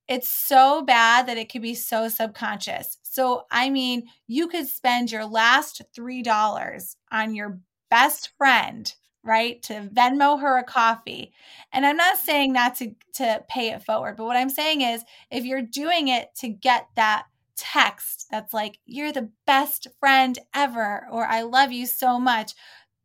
it's 0.09 0.29
so 0.29 0.83
bad 0.83 1.27
that 1.27 1.39
it 1.39 1.51
could 1.51 1.63
be 1.63 1.75
so 1.75 2.09
subconscious. 2.09 2.99
So, 3.03 3.47
I 3.51 3.71
mean, 3.71 4.09
you 4.27 4.49
could 4.49 4.69
spend 4.69 5.11
your 5.11 5.25
last 5.25 5.83
$3 5.97 6.97
on 7.11 7.35
your 7.35 7.59
best 7.91 8.33
friend, 8.37 8.93
right? 9.23 9.63
To 9.63 9.89
Venmo 9.95 10.41
her 10.41 10.59
a 10.59 10.65
coffee. 10.65 11.33
And 11.73 11.87
I'm 11.87 11.97
not 11.97 12.19
saying 12.19 12.53
not 12.53 12.75
to 12.77 12.95
to 13.15 13.43
pay 13.49 13.71
it 13.71 13.83
forward, 13.83 14.17
but 14.17 14.25
what 14.25 14.37
I'm 14.37 14.51
saying 14.51 14.83
is 14.83 15.05
if 15.31 15.45
you're 15.45 15.63
doing 15.63 16.09
it 16.09 16.35
to 16.41 16.49
get 16.49 16.89
that 16.97 17.27
text 17.57 18.27
that's 18.31 18.53
like 18.53 18.79
you're 18.87 19.13
the 19.13 19.31
best 19.47 19.87
friend 20.01 20.39
ever 20.55 21.07
or 21.11 21.27
I 21.27 21.43
love 21.43 21.73
you 21.73 21.87
so 21.87 22.19
much, 22.19 22.53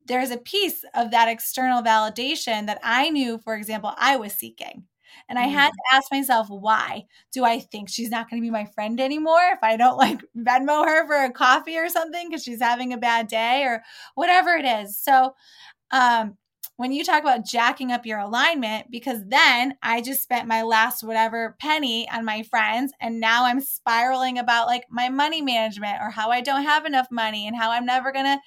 there's 0.05 0.31
a 0.31 0.37
piece 0.37 0.83
of 0.95 1.11
that 1.11 1.27
external 1.29 1.83
validation 1.83 2.65
that 2.65 2.79
I 2.83 3.09
knew, 3.09 3.37
for 3.39 3.55
example, 3.55 3.93
I 3.97 4.17
was 4.17 4.33
seeking. 4.33 4.83
And 5.27 5.37
I 5.39 5.43
had 5.47 5.69
to 5.69 5.95
ask 5.95 6.11
myself, 6.11 6.47
why? 6.49 7.05
Do 7.31 7.43
I 7.43 7.59
think 7.59 7.89
she's 7.89 8.09
not 8.09 8.29
going 8.29 8.41
to 8.41 8.45
be 8.45 8.51
my 8.51 8.65
friend 8.65 8.99
anymore 8.99 9.41
if 9.53 9.59
I 9.63 9.75
don't 9.77 9.97
like 9.97 10.21
Venmo 10.37 10.85
her 10.85 11.05
for 11.07 11.23
a 11.23 11.31
coffee 11.31 11.77
or 11.77 11.89
something 11.89 12.29
because 12.29 12.43
she's 12.43 12.61
having 12.61 12.93
a 12.93 12.97
bad 12.97 13.27
day 13.27 13.63
or 13.63 13.83
whatever 14.15 14.51
it 14.51 14.65
is? 14.65 14.97
So, 14.97 15.35
um, 15.91 16.37
when 16.79 16.93
you 16.93 17.03
talk 17.03 17.21
about 17.21 17.43
jacking 17.43 17.91
up 17.91 18.05
your 18.05 18.19
alignment, 18.19 18.89
because 18.89 19.25
then 19.27 19.75
I 19.83 19.99
just 19.99 20.23
spent 20.23 20.47
my 20.47 20.61
last 20.61 21.03
whatever 21.03 21.57
penny 21.59 22.09
on 22.09 22.23
my 22.23 22.43
friends, 22.43 22.93
and 23.01 23.19
now 23.19 23.43
I'm 23.43 23.59
spiraling 23.59 24.37
about 24.37 24.67
like 24.67 24.85
my 24.89 25.09
money 25.09 25.41
management 25.41 25.97
or 26.01 26.09
how 26.09 26.29
I 26.29 26.39
don't 26.39 26.63
have 26.63 26.85
enough 26.85 27.07
money 27.11 27.45
and 27.45 27.57
how 27.57 27.69
I'm 27.69 27.85
never 27.85 28.13
gonna 28.13 28.39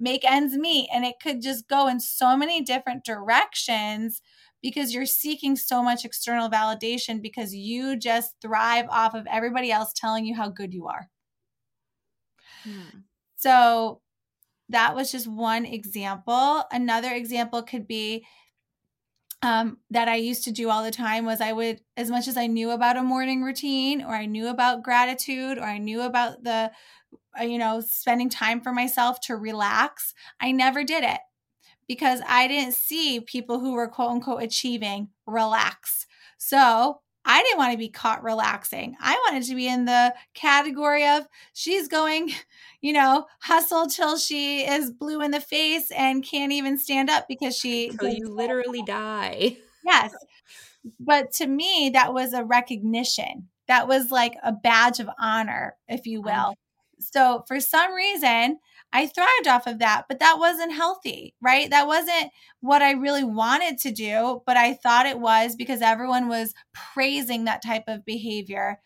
make 0.00 0.28
ends 0.28 0.56
meet. 0.56 0.88
And 0.92 1.04
it 1.04 1.20
could 1.22 1.40
just 1.40 1.68
go 1.68 1.86
in 1.86 2.00
so 2.00 2.36
many 2.36 2.62
different 2.62 3.04
directions 3.04 4.22
because 4.60 4.92
you're 4.92 5.06
seeking 5.06 5.54
so 5.54 5.84
much 5.84 6.04
external 6.04 6.50
validation 6.50 7.22
because 7.22 7.54
you 7.54 7.94
just 7.94 8.34
thrive 8.42 8.86
off 8.90 9.14
of 9.14 9.24
everybody 9.30 9.70
else 9.70 9.92
telling 9.94 10.24
you 10.24 10.34
how 10.34 10.48
good 10.48 10.74
you 10.74 10.88
are. 10.88 11.08
Hmm. 12.64 13.02
So 13.36 14.00
that 14.72 14.94
was 14.94 15.12
just 15.12 15.26
one 15.26 15.64
example. 15.64 16.64
Another 16.70 17.12
example 17.12 17.62
could 17.62 17.86
be 17.86 18.26
um, 19.42 19.78
that 19.90 20.08
I 20.08 20.16
used 20.16 20.44
to 20.44 20.52
do 20.52 20.70
all 20.70 20.84
the 20.84 20.90
time 20.90 21.24
was 21.24 21.40
I 21.40 21.52
would, 21.52 21.80
as 21.96 22.10
much 22.10 22.28
as 22.28 22.36
I 22.36 22.46
knew 22.46 22.70
about 22.70 22.96
a 22.96 23.02
morning 23.02 23.42
routine 23.42 24.02
or 24.02 24.14
I 24.14 24.26
knew 24.26 24.48
about 24.48 24.82
gratitude 24.82 25.58
or 25.58 25.64
I 25.64 25.78
knew 25.78 26.02
about 26.02 26.44
the, 26.44 26.70
uh, 27.38 27.42
you 27.42 27.58
know, 27.58 27.80
spending 27.80 28.28
time 28.28 28.60
for 28.60 28.72
myself 28.72 29.20
to 29.22 29.36
relax, 29.36 30.14
I 30.40 30.52
never 30.52 30.84
did 30.84 31.02
it 31.02 31.20
because 31.88 32.20
I 32.28 32.46
didn't 32.46 32.74
see 32.74 33.20
people 33.20 33.58
who 33.58 33.72
were 33.72 33.88
quote 33.88 34.12
unquote 34.12 34.42
achieving 34.42 35.08
relax. 35.26 36.06
So 36.38 37.00
I 37.24 37.42
didn't 37.42 37.58
want 37.58 37.72
to 37.72 37.78
be 37.78 37.88
caught 37.88 38.24
relaxing. 38.24 38.96
I 39.00 39.14
wanted 39.26 39.46
to 39.48 39.54
be 39.54 39.68
in 39.68 39.84
the 39.84 40.14
category 40.34 41.06
of 41.06 41.26
she's 41.52 41.88
going, 41.88 42.32
you 42.80 42.92
know, 42.92 43.26
hustle 43.40 43.86
till 43.86 44.16
she 44.16 44.66
is 44.66 44.90
blue 44.90 45.22
in 45.22 45.30
the 45.30 45.40
face 45.40 45.90
and 45.92 46.24
can't 46.24 46.52
even 46.52 46.78
stand 46.78 47.10
up 47.10 47.26
because 47.28 47.56
she 47.56 47.88
until 47.90 48.08
you 48.08 48.28
literally 48.28 48.82
die. 48.86 49.56
Yes. 49.84 50.12
But 50.98 51.32
to 51.34 51.46
me, 51.46 51.90
that 51.92 52.12
was 52.12 52.32
a 52.32 52.44
recognition. 52.44 53.48
That 53.68 53.86
was 53.86 54.10
like 54.10 54.34
a 54.42 54.52
badge 54.52 54.98
of 54.98 55.08
honor, 55.18 55.76
if 55.88 56.06
you 56.06 56.22
will. 56.22 56.54
So 56.98 57.44
for 57.46 57.60
some 57.60 57.92
reason, 57.92 58.58
I 58.92 59.06
thrived 59.06 59.48
off 59.48 59.66
of 59.66 59.78
that, 59.78 60.04
but 60.08 60.18
that 60.18 60.38
wasn't 60.38 60.74
healthy, 60.74 61.34
right? 61.40 61.70
That 61.70 61.86
wasn't 61.86 62.30
what 62.60 62.82
I 62.82 62.92
really 62.92 63.24
wanted 63.24 63.78
to 63.78 63.90
do, 63.90 64.42
but 64.44 64.56
I 64.56 64.74
thought 64.74 65.06
it 65.06 65.18
was 65.18 65.56
because 65.56 65.80
everyone 65.80 66.28
was 66.28 66.54
praising 66.74 67.44
that 67.44 67.62
type 67.62 67.84
of 67.88 68.04
behavior 68.04 68.80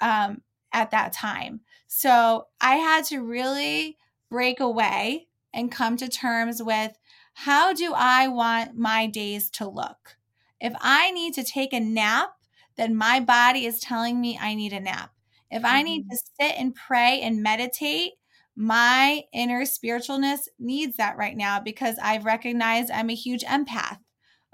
um, 0.00 0.42
at 0.72 0.90
that 0.90 1.12
time. 1.12 1.60
So 1.86 2.46
I 2.60 2.76
had 2.76 3.04
to 3.06 3.20
really 3.20 3.96
break 4.30 4.60
away 4.60 5.28
and 5.54 5.72
come 5.72 5.96
to 5.96 6.08
terms 6.08 6.62
with 6.62 6.98
how 7.32 7.72
do 7.72 7.94
I 7.96 8.28
want 8.28 8.76
my 8.76 9.06
days 9.06 9.48
to 9.52 9.68
look? 9.68 10.16
If 10.60 10.74
I 10.80 11.10
need 11.12 11.34
to 11.34 11.44
take 11.44 11.72
a 11.72 11.80
nap, 11.80 12.30
then 12.76 12.96
my 12.96 13.20
body 13.20 13.64
is 13.64 13.80
telling 13.80 14.20
me 14.20 14.38
I 14.40 14.54
need 14.54 14.72
a 14.72 14.80
nap. 14.80 15.12
If 15.50 15.64
I 15.64 15.82
need 15.82 16.02
mm-hmm. 16.02 16.10
to 16.10 16.16
sit 16.40 16.58
and 16.58 16.74
pray 16.74 17.20
and 17.22 17.42
meditate, 17.42 18.12
my 18.60 19.22
inner 19.32 19.62
spiritualness 19.62 20.48
needs 20.58 20.96
that 20.96 21.16
right 21.16 21.36
now 21.36 21.60
because 21.60 21.96
I've 22.02 22.24
recognized 22.24 22.90
I'm 22.90 23.08
a 23.08 23.14
huge 23.14 23.44
empath. 23.44 23.98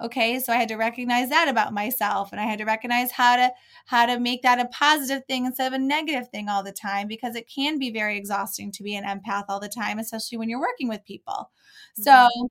Okay, 0.02 0.40
so 0.40 0.52
I 0.52 0.56
had 0.56 0.68
to 0.68 0.76
recognize 0.76 1.30
that 1.30 1.48
about 1.48 1.72
myself 1.72 2.30
and 2.30 2.38
I 2.38 2.44
had 2.44 2.58
to 2.58 2.66
recognize 2.66 3.10
how 3.12 3.36
to 3.36 3.50
how 3.86 4.04
to 4.04 4.20
make 4.20 4.42
that 4.42 4.60
a 4.60 4.66
positive 4.66 5.22
thing 5.26 5.46
instead 5.46 5.68
of 5.68 5.72
a 5.72 5.82
negative 5.82 6.28
thing 6.28 6.50
all 6.50 6.62
the 6.62 6.70
time 6.70 7.08
because 7.08 7.34
it 7.34 7.48
can 7.48 7.78
be 7.78 7.90
very 7.90 8.18
exhausting 8.18 8.70
to 8.72 8.82
be 8.82 8.94
an 8.94 9.04
empath 9.04 9.44
all 9.48 9.58
the 9.58 9.70
time 9.70 9.98
especially 9.98 10.36
when 10.36 10.50
you're 10.50 10.60
working 10.60 10.88
with 10.88 11.02
people. 11.06 11.50
Mm-hmm. 11.98 12.02
So 12.02 12.48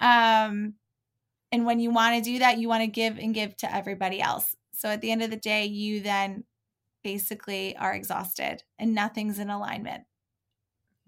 um 0.00 0.74
and 1.50 1.64
when 1.64 1.80
you 1.80 1.90
want 1.90 2.22
to 2.22 2.30
do 2.30 2.40
that, 2.40 2.58
you 2.58 2.68
want 2.68 2.82
to 2.82 2.86
give 2.86 3.18
and 3.18 3.34
give 3.34 3.56
to 3.58 3.74
everybody 3.74 4.20
else. 4.20 4.54
So 4.74 4.90
at 4.90 5.00
the 5.00 5.10
end 5.10 5.22
of 5.22 5.30
the 5.30 5.36
day, 5.36 5.64
you 5.64 6.00
then 6.02 6.44
basically 7.02 7.74
are 7.78 7.94
exhausted 7.94 8.62
and 8.78 8.94
nothing's 8.94 9.38
in 9.38 9.48
alignment 9.48 10.04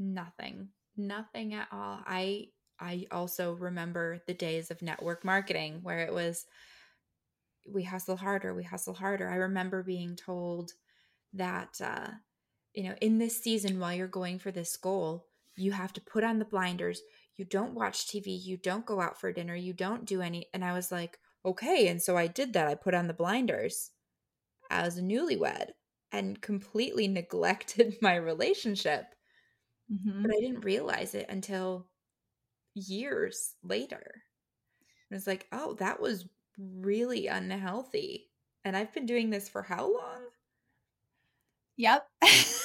nothing. 0.02 0.68
Nothing 0.96 1.54
at 1.54 1.68
all. 1.72 2.00
I 2.06 2.48
i 2.80 3.06
also 3.12 3.52
remember 3.54 4.22
the 4.26 4.34
days 4.34 4.70
of 4.70 4.82
network 4.82 5.24
marketing 5.24 5.80
where 5.82 6.00
it 6.00 6.12
was 6.12 6.46
we 7.72 7.84
hustle 7.84 8.16
harder 8.16 8.54
we 8.54 8.64
hustle 8.64 8.94
harder. 8.94 9.28
I 9.28 9.36
remember 9.36 9.82
being 9.82 10.16
told 10.16 10.72
that 11.34 11.80
uh 11.82 12.08
you 12.74 12.84
know 12.84 12.94
in 13.00 13.18
this 13.18 13.42
season 13.42 13.78
while 13.78 13.94
you're 13.94 14.08
going 14.08 14.38
for 14.38 14.50
this 14.50 14.76
goal 14.76 15.26
you 15.56 15.72
have 15.72 15.92
to 15.92 16.00
put 16.00 16.24
on 16.24 16.38
the 16.38 16.44
blinders. 16.44 17.02
You 17.36 17.44
don't 17.44 17.74
watch 17.74 18.06
tv 18.06 18.38
you 18.42 18.56
don't 18.56 18.86
go 18.86 19.00
out 19.00 19.20
for 19.20 19.32
dinner. 19.32 19.54
You 19.54 19.72
don't 19.72 20.04
do 20.04 20.20
any 20.20 20.46
and 20.52 20.64
i 20.64 20.72
was 20.72 20.90
like 20.90 21.18
okay. 21.44 21.88
And 21.88 22.00
so 22.02 22.16
i 22.16 22.26
did 22.26 22.52
that. 22.52 22.68
I 22.68 22.74
put 22.74 22.94
on 22.94 23.06
the 23.06 23.14
blinders 23.14 23.90
as 24.70 24.98
a 24.98 25.02
newlywed 25.02 25.70
and 26.10 26.40
completely 26.40 27.08
neglected 27.20 27.96
my 28.02 28.16
relationship 28.16 29.14
Mm-hmm. 29.92 30.22
But 30.22 30.30
I 30.32 30.40
didn't 30.40 30.64
realize 30.64 31.14
it 31.14 31.26
until 31.28 31.86
years 32.74 33.54
later. 33.62 34.22
I 35.10 35.14
was 35.14 35.26
like, 35.26 35.46
oh, 35.52 35.74
that 35.74 36.00
was 36.00 36.26
really 36.58 37.26
unhealthy. 37.26 38.30
And 38.64 38.76
I've 38.76 38.92
been 38.94 39.06
doing 39.06 39.30
this 39.30 39.48
for 39.48 39.62
how 39.62 39.82
long? 39.82 40.22
Yep. 41.76 42.06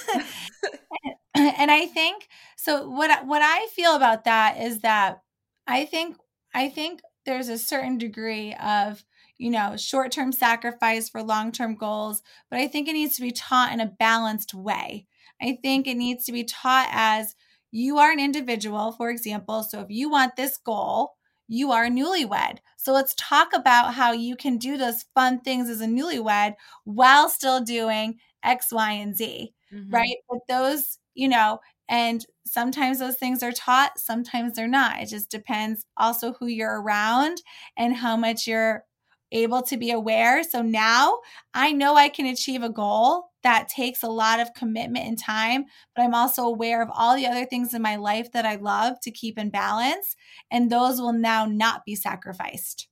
and 1.36 1.72
I 1.72 1.86
think 1.86 2.28
so 2.56 2.90
what 2.90 3.26
what 3.26 3.42
I 3.42 3.68
feel 3.72 3.96
about 3.96 4.26
that 4.26 4.58
is 4.60 4.80
that 4.82 5.22
I 5.66 5.86
think 5.86 6.18
I 6.54 6.70
think 6.70 7.02
there's 7.26 7.50
a 7.50 7.58
certain 7.58 7.98
degree 7.98 8.56
of 8.56 9.04
you 9.38 9.52
know 9.52 9.76
short-term 9.78 10.32
sacrifice 10.32 11.10
for 11.10 11.22
long-term 11.22 11.76
goals 11.76 12.24
but 12.50 12.60
i 12.60 12.68
think 12.68 12.88
it 12.88 12.94
needs 12.94 13.16
to 13.16 13.22
be 13.22 13.32
taught 13.32 13.72
in 13.72 13.80
a 13.80 13.86
balanced 13.86 14.54
way 14.54 15.06
I 15.42 15.58
think 15.62 15.88
it 15.88 15.96
needs 15.96 16.26
to 16.26 16.32
be 16.32 16.44
taught 16.44 16.90
as 16.92 17.36
you 17.72 17.98
are 17.98 18.12
an 18.12 18.20
individual, 18.20 18.92
for 18.94 19.10
example. 19.10 19.64
So 19.64 19.82
if 19.82 19.88
you 19.90 20.10
want 20.10 20.36
this 20.36 20.58
goal, 20.58 21.14
you 21.48 21.72
are 21.72 21.88
newlywed. 21.88 22.58
So 22.78 22.94
let's 22.94 23.14
talk 23.16 23.50
about 23.54 23.94
how 23.94 24.12
you 24.12 24.36
can 24.36 24.58
do 24.58 24.78
those 24.78 25.06
fun 25.14 25.40
things 25.42 25.70
as 25.70 25.82
a 25.82 25.86
newlywed 25.86 26.56
while 26.84 27.30
still 27.30 27.62
doing 27.62 28.20
X, 28.44 28.72
Y, 28.72 28.92
and 28.92 29.16
Z, 29.16 29.54
mm-hmm. 29.74 29.94
right? 29.94 30.16
But 30.30 30.40
those, 30.48 30.98
you 31.14 31.28
know, 31.28 31.60
and 31.90 32.26
sometimes 32.46 33.00
those 33.00 33.16
things 33.16 33.42
are 33.44 33.52
taught, 33.52 33.98
sometimes 33.98 34.54
they're 34.54 34.68
not. 34.68 35.02
It 35.02 35.08
just 35.08 35.30
depends 35.30 35.86
also 35.96 36.34
who 36.34 36.48
you're 36.48 36.82
around 36.82 37.42
and 37.78 37.96
how 37.96 38.18
much 38.18 38.46
you're 38.48 38.84
able 39.32 39.62
to 39.64 39.78
be 39.78 39.92
aware. 39.92 40.44
So 40.44 40.62
now 40.62 41.20
I 41.54 41.72
know 41.72 41.96
I 41.96 42.10
can 42.10 42.26
achieve 42.26 42.64
a 42.64 42.70
goal 42.70 43.30
that 43.44 43.70
takes 43.70 44.04
a 44.04 44.08
lot 44.08 44.40
of 44.40 44.54
commitment 44.54 45.06
and 45.06 45.20
time, 45.20 45.66
but 45.96 46.02
I'm 46.02 46.14
also 46.14 46.44
aware 46.44 46.82
of 46.82 46.90
all 46.94 47.16
the 47.16 47.28
other 47.28 47.46
things 47.46 47.74
in 47.74 47.82
my 47.82 47.96
life 47.96 48.32
that 48.32 48.46
I 48.46 48.56
love 48.56 49.00
to 49.02 49.12
keep 49.12 49.38
in 49.38 49.50
balance. 49.50 50.16
And 50.52 50.70
those 50.70 51.00
will 51.00 51.14
now 51.14 51.46
not 51.46 51.86
be 51.86 51.96
sacrificed. 51.96 52.88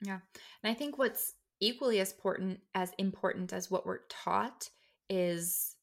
Yeah. 0.00 0.20
And 0.62 0.70
I 0.70 0.74
think 0.74 0.98
what's 0.98 1.34
equally 1.60 2.00
as 2.00 2.12
important 2.12 2.60
as 2.74 2.92
important 2.98 3.52
as 3.52 3.70
what 3.70 3.86
we're 3.86 4.00
taught 4.10 4.68
is 5.08 5.76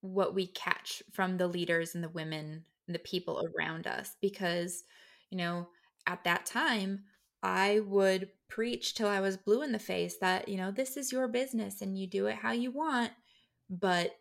what 0.00 0.34
we 0.34 0.46
catch 0.48 1.02
from 1.12 1.36
the 1.36 1.48
leaders 1.48 1.94
and 1.94 2.02
the 2.02 2.08
women 2.08 2.64
and 2.86 2.94
the 2.94 3.00
people 3.00 3.42
around 3.56 3.86
us 3.86 4.16
because 4.20 4.84
you 5.30 5.38
know 5.38 5.68
at 6.06 6.24
that 6.24 6.44
time 6.44 7.04
I 7.42 7.80
would 7.80 8.28
preach 8.48 8.94
till 8.94 9.08
I 9.08 9.20
was 9.20 9.36
blue 9.36 9.62
in 9.62 9.72
the 9.72 9.78
face 9.78 10.16
that, 10.18 10.48
you 10.48 10.56
know, 10.56 10.70
this 10.70 10.96
is 10.96 11.12
your 11.12 11.28
business 11.28 11.82
and 11.82 11.98
you 11.98 12.06
do 12.06 12.26
it 12.26 12.36
how 12.36 12.52
you 12.52 12.70
want. 12.70 13.12
But 13.68 14.12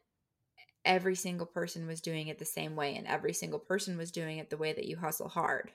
every 0.86 1.16
single 1.16 1.48
person 1.48 1.88
was 1.88 2.02
doing 2.02 2.28
it 2.28 2.40
the 2.40 2.46
same 2.46 2.76
way 2.76 2.96
and 2.96 3.08
every 3.08 3.34
single 3.34 3.60
person 3.60 3.98
was 3.98 4.12
doing 4.12 4.38
it 4.38 4.50
the 4.50 4.58
way 4.58 4.74
that 4.74 4.86
you 4.86 4.98
hustle 4.98 5.30
hard. 5.30 5.72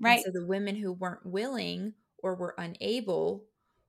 Right. 0.00 0.24
And 0.24 0.34
so 0.34 0.40
the 0.40 0.46
women 0.46 0.76
who 0.76 0.92
weren't 0.92 1.26
willing 1.26 1.94
or 2.22 2.34
were 2.34 2.54
unable 2.58 3.46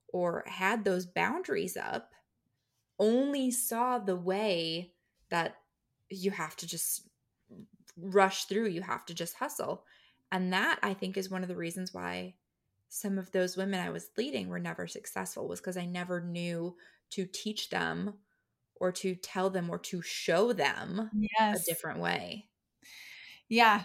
or 0.07 0.43
had 0.47 0.83
those 0.83 1.05
boundaries 1.05 1.77
up 1.77 2.11
only 2.99 3.51
saw 3.51 3.99
the 3.99 4.15
way 4.15 4.93
that 5.29 5.57
you 6.09 6.31
have 6.31 6.55
to 6.57 6.67
just 6.67 7.07
rush 7.97 8.45
through, 8.45 8.69
you 8.69 8.81
have 8.81 9.05
to 9.05 9.13
just 9.13 9.35
hustle. 9.35 9.85
And 10.31 10.53
that 10.53 10.79
I 10.83 10.93
think 10.93 11.17
is 11.17 11.29
one 11.29 11.43
of 11.43 11.49
the 11.49 11.55
reasons 11.55 11.93
why 11.93 12.35
some 12.89 13.17
of 13.17 13.31
those 13.31 13.55
women 13.55 13.79
I 13.79 13.91
was 13.91 14.09
leading 14.17 14.49
were 14.49 14.59
never 14.59 14.87
successful 14.87 15.47
was 15.47 15.59
because 15.59 15.77
I 15.77 15.85
never 15.85 16.21
knew 16.21 16.75
to 17.11 17.25
teach 17.25 17.69
them 17.69 18.15
or 18.75 18.91
to 18.91 19.15
tell 19.15 19.49
them 19.49 19.69
or 19.69 19.77
to 19.77 20.01
show 20.01 20.53
them 20.53 21.09
yes. 21.13 21.61
a 21.61 21.65
different 21.65 21.99
way. 21.99 22.47
Yeah. 23.47 23.83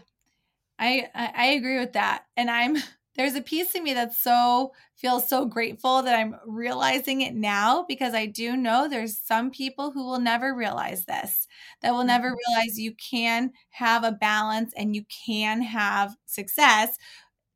I 0.79 1.09
I 1.15 1.47
agree 1.49 1.79
with 1.79 1.93
that. 1.93 2.25
And 2.37 2.51
I'm 2.51 2.77
there's 3.17 3.35
a 3.35 3.41
piece 3.41 3.75
of 3.75 3.83
me 3.83 3.95
that's 3.95 4.19
so 4.19 4.73
feels 4.97 5.29
so 5.29 5.45
grateful 5.45 6.03
that 6.03 6.19
I'm 6.19 6.35
realizing 6.47 7.21
it 7.21 7.35
now 7.35 7.85
because 7.87 8.13
I 8.13 8.27
do 8.27 8.57
know 8.57 8.89
there's 8.89 9.17
some 9.17 9.51
people 9.51 9.93
who 9.93 10.05
will 10.05 10.19
never 10.19 10.55
realize 10.55 11.05
this, 11.05 11.47
that 11.83 11.93
will 11.93 12.05
never 12.05 12.29
mm-hmm. 12.29 12.53
realize 12.57 12.79
you 12.79 12.95
can 12.95 13.53
have 13.71 14.03
a 14.03 14.13
balance 14.13 14.73
and 14.77 14.97
you 14.97 15.05
can 15.27 15.63
have 15.63 16.17
success. 16.27 16.97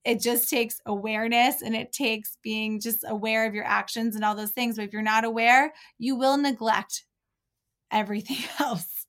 It 0.08 0.22
just 0.22 0.48
takes 0.48 0.80
awareness 0.86 1.60
and 1.60 1.76
it 1.76 1.92
takes 1.92 2.38
being 2.42 2.80
just 2.80 3.04
aware 3.06 3.46
of 3.46 3.52
your 3.54 3.66
actions 3.66 4.16
and 4.16 4.24
all 4.24 4.34
those 4.34 4.52
things. 4.52 4.76
But 4.76 4.86
if 4.86 4.92
you're 4.94 5.02
not 5.02 5.24
aware, 5.24 5.74
you 5.98 6.16
will 6.16 6.38
neglect 6.38 7.04
everything 7.90 8.38
else 8.58 9.06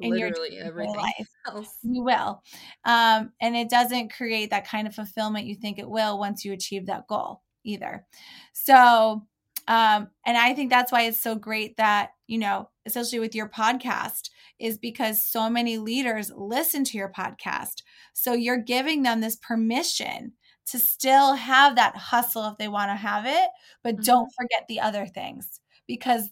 in 0.00 0.10
Literally 0.10 0.56
your 0.56 0.66
everything 0.66 0.96
life. 0.96 1.28
Else. 1.46 1.76
You 1.84 2.02
will. 2.02 2.42
Um, 2.84 3.30
and 3.40 3.54
it 3.54 3.70
doesn't 3.70 4.12
create 4.12 4.50
that 4.50 4.66
kind 4.66 4.88
of 4.88 4.96
fulfillment 4.96 5.46
you 5.46 5.54
think 5.54 5.78
it 5.78 5.88
will 5.88 6.18
once 6.18 6.44
you 6.44 6.52
achieve 6.52 6.86
that 6.86 7.06
goal 7.06 7.42
either. 7.64 8.04
So, 8.52 9.24
um, 9.68 10.08
and 10.26 10.36
I 10.36 10.54
think 10.54 10.70
that's 10.70 10.90
why 10.90 11.02
it's 11.02 11.20
so 11.20 11.36
great 11.36 11.76
that, 11.76 12.10
you 12.26 12.38
know, 12.38 12.68
especially 12.84 13.20
with 13.20 13.36
your 13.36 13.48
podcast, 13.48 14.30
is 14.62 14.78
because 14.78 15.20
so 15.20 15.50
many 15.50 15.76
leaders 15.78 16.30
listen 16.34 16.84
to 16.84 16.96
your 16.96 17.10
podcast. 17.10 17.82
So 18.14 18.32
you're 18.32 18.58
giving 18.62 19.02
them 19.02 19.20
this 19.20 19.36
permission 19.36 20.32
to 20.66 20.78
still 20.78 21.34
have 21.34 21.74
that 21.76 21.96
hustle 21.96 22.46
if 22.46 22.56
they 22.56 22.68
want 22.68 22.90
to 22.90 22.94
have 22.94 23.26
it, 23.26 23.48
but 23.82 23.96
mm-hmm. 23.96 24.04
don't 24.04 24.32
forget 24.38 24.64
the 24.68 24.80
other 24.80 25.06
things 25.06 25.60
because 25.88 26.30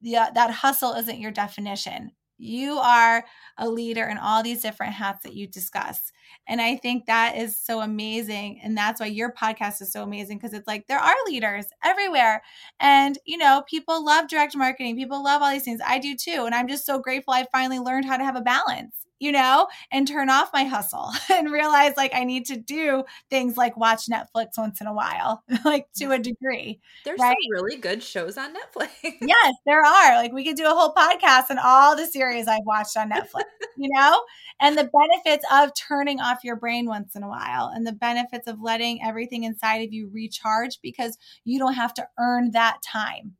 the, 0.00 0.30
that 0.34 0.50
hustle 0.50 0.94
isn't 0.94 1.20
your 1.20 1.30
definition. 1.30 2.12
You 2.38 2.78
are 2.78 3.24
a 3.58 3.68
leader 3.68 4.04
in 4.04 4.18
all 4.18 4.42
these 4.42 4.62
different 4.62 4.92
hats 4.92 5.22
that 5.22 5.34
you 5.34 5.46
discuss. 5.46 6.12
And 6.46 6.60
I 6.60 6.76
think 6.76 7.06
that 7.06 7.36
is 7.36 7.56
so 7.56 7.80
amazing. 7.80 8.60
And 8.62 8.76
that's 8.76 9.00
why 9.00 9.06
your 9.06 9.32
podcast 9.32 9.80
is 9.82 9.92
so 9.92 10.02
amazing 10.02 10.38
because 10.38 10.52
it's 10.52 10.66
like 10.66 10.86
there 10.86 10.98
are 10.98 11.14
leaders 11.26 11.66
everywhere. 11.84 12.42
And, 12.80 13.18
you 13.24 13.38
know, 13.38 13.62
people 13.68 14.04
love 14.04 14.28
direct 14.28 14.56
marketing, 14.56 14.96
people 14.96 15.22
love 15.22 15.42
all 15.42 15.50
these 15.50 15.64
things. 15.64 15.80
I 15.86 15.98
do 15.98 16.14
too. 16.14 16.44
And 16.44 16.54
I'm 16.54 16.68
just 16.68 16.86
so 16.86 16.98
grateful 16.98 17.34
I 17.34 17.46
finally 17.52 17.78
learned 17.78 18.06
how 18.06 18.16
to 18.16 18.24
have 18.24 18.36
a 18.36 18.40
balance 18.42 19.05
you 19.18 19.32
know, 19.32 19.66
and 19.90 20.06
turn 20.06 20.28
off 20.28 20.50
my 20.52 20.64
hustle 20.64 21.10
and 21.32 21.50
realize 21.50 21.94
like 21.96 22.14
I 22.14 22.24
need 22.24 22.46
to 22.46 22.56
do 22.56 23.04
things 23.30 23.56
like 23.56 23.76
watch 23.76 24.06
Netflix 24.06 24.58
once 24.58 24.80
in 24.80 24.86
a 24.86 24.92
while, 24.92 25.42
like 25.64 25.86
to 25.96 26.12
a 26.12 26.18
degree. 26.18 26.80
There's 27.04 27.18
right? 27.20 27.36
some 27.40 27.64
really 27.64 27.76
good 27.76 28.02
shows 28.02 28.36
on 28.36 28.54
Netflix. 28.54 28.90
yes, 29.02 29.54
there 29.64 29.84
are. 29.84 30.16
Like 30.16 30.32
we 30.32 30.44
could 30.44 30.56
do 30.56 30.66
a 30.66 30.74
whole 30.74 30.92
podcast 30.92 31.50
on 31.50 31.58
all 31.58 31.96
the 31.96 32.06
series 32.06 32.46
I've 32.46 32.64
watched 32.64 32.96
on 32.96 33.10
Netflix, 33.10 33.44
you 33.76 33.88
know, 33.92 34.22
and 34.60 34.76
the 34.76 34.90
benefits 34.92 35.44
of 35.52 35.70
turning 35.74 36.20
off 36.20 36.44
your 36.44 36.56
brain 36.56 36.86
once 36.86 37.16
in 37.16 37.22
a 37.22 37.28
while 37.28 37.70
and 37.74 37.86
the 37.86 37.92
benefits 37.92 38.46
of 38.46 38.60
letting 38.60 39.02
everything 39.02 39.44
inside 39.44 39.78
of 39.78 39.92
you 39.92 40.10
recharge 40.12 40.78
because 40.82 41.16
you 41.44 41.58
don't 41.58 41.74
have 41.74 41.94
to 41.94 42.06
earn 42.18 42.50
that 42.52 42.82
time. 42.82 43.36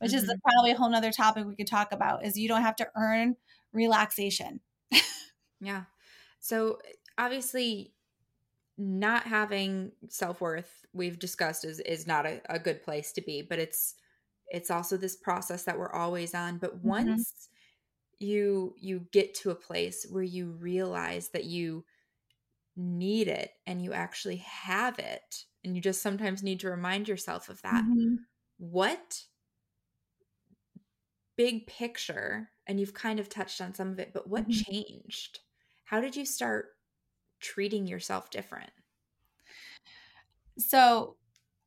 Which 0.00 0.12
mm-hmm. 0.12 0.28
is 0.28 0.36
probably 0.44 0.72
a 0.72 0.76
whole 0.76 0.90
nother 0.90 1.12
topic 1.12 1.46
we 1.46 1.56
could 1.56 1.68
talk 1.68 1.92
about 1.92 2.26
is 2.26 2.36
you 2.36 2.48
don't 2.48 2.62
have 2.62 2.76
to 2.76 2.88
earn 2.96 3.36
relaxation 3.72 4.60
yeah. 5.60 5.84
So 6.40 6.78
obviously 7.18 7.92
not 8.76 9.24
having 9.24 9.92
self-worth 10.08 10.84
we've 10.92 11.18
discussed 11.18 11.64
is 11.64 11.80
is 11.80 12.06
not 12.06 12.26
a, 12.26 12.40
a 12.48 12.58
good 12.58 12.82
place 12.82 13.12
to 13.12 13.22
be, 13.22 13.42
but 13.42 13.58
it's 13.58 13.94
it's 14.48 14.70
also 14.70 14.96
this 14.96 15.16
process 15.16 15.64
that 15.64 15.78
we're 15.78 15.92
always 15.92 16.34
on. 16.34 16.58
But 16.58 16.78
mm-hmm. 16.78 16.88
once 16.88 17.48
mm-hmm. 18.20 18.26
you 18.26 18.74
you 18.78 19.06
get 19.12 19.34
to 19.36 19.50
a 19.50 19.56
place 19.56 20.06
where 20.10 20.22
you 20.22 20.50
realize 20.50 21.30
that 21.30 21.44
you 21.44 21.84
need 22.76 23.28
it 23.28 23.52
and 23.66 23.82
you 23.82 23.92
actually 23.92 24.36
have 24.38 24.98
it 24.98 25.44
and 25.62 25.76
you 25.76 25.80
just 25.80 26.02
sometimes 26.02 26.42
need 26.42 26.60
to 26.60 26.68
remind 26.68 27.08
yourself 27.08 27.48
of 27.48 27.62
that 27.62 27.84
mm-hmm. 27.84 28.16
what 28.58 29.22
big 31.36 31.66
picture 31.66 32.50
and 32.66 32.80
you've 32.80 32.94
kind 32.94 33.20
of 33.20 33.28
touched 33.28 33.60
on 33.60 33.74
some 33.74 33.90
of 33.90 33.98
it 33.98 34.12
but 34.12 34.28
what 34.28 34.48
mm-hmm. 34.48 34.72
changed 34.72 35.40
how 35.84 36.00
did 36.00 36.16
you 36.16 36.24
start 36.24 36.68
treating 37.40 37.86
yourself 37.86 38.30
different 38.30 38.70
so 40.58 41.16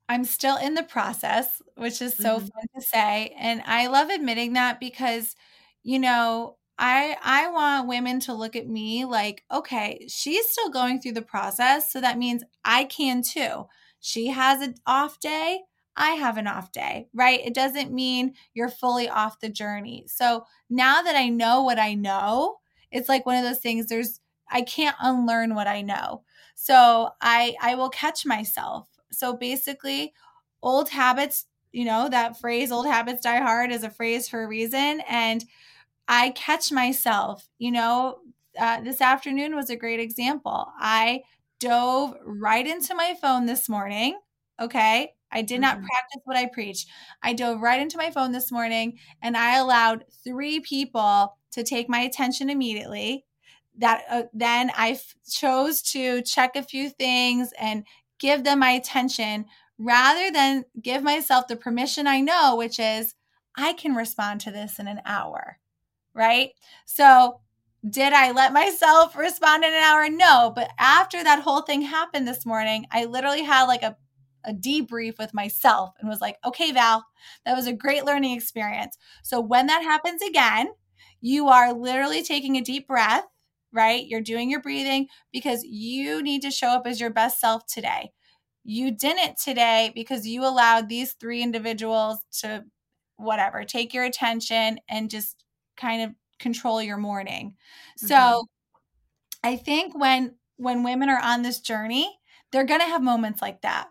i'm 0.09 0.23
still 0.23 0.57
in 0.57 0.73
the 0.73 0.83
process 0.83 1.61
which 1.75 2.01
is 2.01 2.15
so 2.15 2.37
mm-hmm. 2.37 2.47
fun 2.47 2.65
to 2.75 2.81
say 2.81 3.35
and 3.37 3.61
i 3.65 3.87
love 3.87 4.09
admitting 4.09 4.53
that 4.53 4.79
because 4.79 5.35
you 5.83 5.99
know 5.99 6.57
I 6.79 7.17
I 7.23 7.49
want 7.49 7.87
women 7.87 8.19
to 8.21 8.33
look 8.33 8.55
at 8.55 8.67
me 8.67 9.05
like, 9.05 9.43
okay, 9.51 10.05
she's 10.07 10.47
still 10.49 10.69
going 10.69 11.01
through 11.01 11.13
the 11.13 11.21
process, 11.21 11.91
so 11.91 12.01
that 12.01 12.17
means 12.17 12.43
I 12.63 12.83
can 12.83 13.23
too. 13.23 13.65
She 13.99 14.27
has 14.27 14.61
an 14.61 14.75
off 14.85 15.19
day, 15.19 15.61
I 15.97 16.11
have 16.11 16.37
an 16.37 16.47
off 16.47 16.71
day, 16.71 17.07
right? 17.13 17.41
It 17.43 17.53
doesn't 17.53 17.91
mean 17.91 18.35
you're 18.53 18.69
fully 18.69 19.09
off 19.09 19.39
the 19.39 19.49
journey. 19.49 20.05
So 20.07 20.45
now 20.69 21.01
that 21.01 21.15
I 21.15 21.29
know 21.29 21.63
what 21.63 21.79
I 21.79 21.93
know, 21.95 22.57
it's 22.91 23.09
like 23.09 23.25
one 23.25 23.37
of 23.37 23.43
those 23.43 23.59
things 23.59 23.87
there's 23.87 24.19
I 24.49 24.61
can't 24.61 24.95
unlearn 25.01 25.55
what 25.55 25.67
I 25.67 25.81
know. 25.81 26.23
So 26.55 27.09
I 27.21 27.55
I 27.61 27.75
will 27.75 27.89
catch 27.89 28.25
myself. 28.25 28.87
So 29.11 29.33
basically 29.33 30.13
old 30.61 30.89
habits, 30.89 31.45
you 31.71 31.85
know, 31.85 32.09
that 32.09 32.39
phrase 32.39 32.71
old 32.71 32.87
habits 32.87 33.23
die 33.23 33.39
hard 33.41 33.71
is 33.71 33.83
a 33.83 33.89
phrase 33.89 34.27
for 34.27 34.43
a 34.43 34.47
reason 34.47 35.01
and 35.09 35.43
I 36.07 36.31
catch 36.31 36.71
myself, 36.71 37.47
you 37.59 37.71
know, 37.71 38.19
uh, 38.57 38.81
this 38.81 39.01
afternoon 39.01 39.55
was 39.55 39.69
a 39.69 39.75
great 39.75 39.99
example. 39.99 40.71
I 40.79 41.23
dove 41.59 42.15
right 42.23 42.65
into 42.65 42.95
my 42.95 43.15
phone 43.21 43.45
this 43.45 43.67
morning. 43.69 44.19
Okay. 44.59 45.13
I 45.37 45.43
did 45.43 45.61
not 45.61 45.77
mm-hmm. 45.77 45.85
practice 45.85 46.21
what 46.25 46.35
I 46.35 46.47
preach. 46.47 46.87
I 47.21 47.33
dove 47.33 47.61
right 47.61 47.79
into 47.79 47.97
my 47.97 48.09
phone 48.09 48.31
this 48.31 48.51
morning 48.51 48.97
and 49.21 49.37
I 49.37 49.57
allowed 49.57 50.05
three 50.23 50.59
people 50.61 51.37
to 51.51 51.63
take 51.63 51.87
my 51.87 51.99
attention 51.99 52.49
immediately. 52.49 53.23
That 53.77 54.03
uh, 54.09 54.23
then 54.33 54.71
I 54.75 54.91
f- 54.91 55.13
chose 55.29 55.83
to 55.91 56.23
check 56.23 56.55
a 56.55 56.63
few 56.63 56.89
things 56.89 57.53
and 57.59 57.85
give 58.17 58.43
them 58.43 58.57
my 58.59 58.71
attention 58.71 59.45
rather 59.77 60.31
than 60.31 60.65
give 60.81 61.03
myself 61.03 61.47
the 61.47 61.55
permission 61.55 62.07
I 62.07 62.19
know, 62.19 62.55
which 62.55 62.79
is 62.79 63.13
I 63.55 63.73
can 63.73 63.93
respond 63.93 64.41
to 64.41 64.51
this 64.51 64.79
in 64.79 64.87
an 64.87 65.01
hour. 65.05 65.59
Right. 66.15 66.53
So, 66.85 67.41
did 67.87 68.11
I 68.11 68.31
let 68.31 68.53
myself 68.53 69.15
respond 69.15 69.63
in 69.63 69.69
an 69.71 69.83
hour? 69.83 70.09
No. 70.09 70.51
But 70.55 70.71
after 70.79 71.23
that 71.23 71.43
whole 71.43 71.61
thing 71.61 71.83
happened 71.83 72.27
this 72.27 72.43
morning, 72.43 72.87
I 72.91 73.05
literally 73.05 73.43
had 73.43 73.65
like 73.65 73.83
a 73.83 73.97
a 74.45 74.53
debrief 74.53 75.17
with 75.17 75.33
myself 75.33 75.91
and 75.99 76.09
was 76.09 76.21
like, 76.21 76.37
okay, 76.45 76.71
Val, 76.71 77.05
that 77.45 77.55
was 77.55 77.67
a 77.67 77.73
great 77.73 78.05
learning 78.05 78.35
experience. 78.35 78.97
So 79.23 79.39
when 79.39 79.67
that 79.67 79.83
happens 79.83 80.21
again, 80.21 80.67
you 81.21 81.47
are 81.47 81.73
literally 81.73 82.23
taking 82.23 82.55
a 82.55 82.61
deep 82.61 82.87
breath, 82.87 83.25
right? 83.71 84.05
You're 84.05 84.21
doing 84.21 84.49
your 84.49 84.61
breathing 84.61 85.07
because 85.31 85.63
you 85.63 86.21
need 86.21 86.41
to 86.43 86.51
show 86.51 86.69
up 86.69 86.87
as 86.87 86.99
your 86.99 87.09
best 87.09 87.39
self 87.39 87.65
today. 87.65 88.11
You 88.63 88.91
didn't 88.91 89.37
today 89.37 89.91
because 89.95 90.27
you 90.27 90.45
allowed 90.45 90.89
these 90.89 91.13
three 91.13 91.41
individuals 91.41 92.19
to 92.41 92.65
whatever, 93.17 93.63
take 93.63 93.93
your 93.93 94.03
attention 94.03 94.79
and 94.89 95.09
just 95.09 95.43
kind 95.75 96.03
of 96.03 96.11
control 96.39 96.81
your 96.81 96.97
morning. 96.97 97.55
Mm-hmm. 97.99 98.07
So 98.07 98.45
I 99.43 99.55
think 99.55 99.97
when 99.97 100.35
when 100.57 100.83
women 100.83 101.09
are 101.09 101.21
on 101.21 101.43
this 101.43 101.59
journey, 101.59 102.19
they're 102.51 102.65
going 102.65 102.79
to 102.79 102.87
have 102.87 103.01
moments 103.01 103.41
like 103.41 103.61
that 103.61 103.87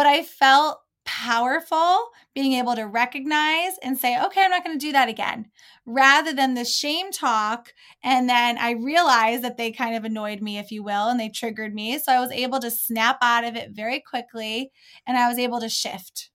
but 0.00 0.06
I 0.06 0.22
felt 0.22 0.78
powerful 1.04 2.08
being 2.34 2.54
able 2.54 2.74
to 2.74 2.86
recognize 2.86 3.72
and 3.82 3.98
say, 3.98 4.18
okay, 4.18 4.42
I'm 4.42 4.50
not 4.50 4.64
going 4.64 4.78
to 4.78 4.86
do 4.86 4.92
that 4.92 5.10
again, 5.10 5.50
rather 5.84 6.32
than 6.32 6.54
the 6.54 6.64
shame 6.64 7.12
talk. 7.12 7.74
And 8.02 8.26
then 8.26 8.56
I 8.56 8.70
realized 8.70 9.44
that 9.44 9.58
they 9.58 9.70
kind 9.70 9.94
of 9.94 10.04
annoyed 10.04 10.40
me, 10.40 10.56
if 10.56 10.72
you 10.72 10.82
will, 10.82 11.10
and 11.10 11.20
they 11.20 11.28
triggered 11.28 11.74
me. 11.74 11.98
So 11.98 12.12
I 12.12 12.18
was 12.18 12.30
able 12.30 12.60
to 12.60 12.70
snap 12.70 13.18
out 13.20 13.44
of 13.44 13.56
it 13.56 13.72
very 13.72 14.00
quickly 14.00 14.72
and 15.06 15.18
I 15.18 15.28
was 15.28 15.38
able 15.38 15.60
to 15.60 15.68
shift. 15.68 16.30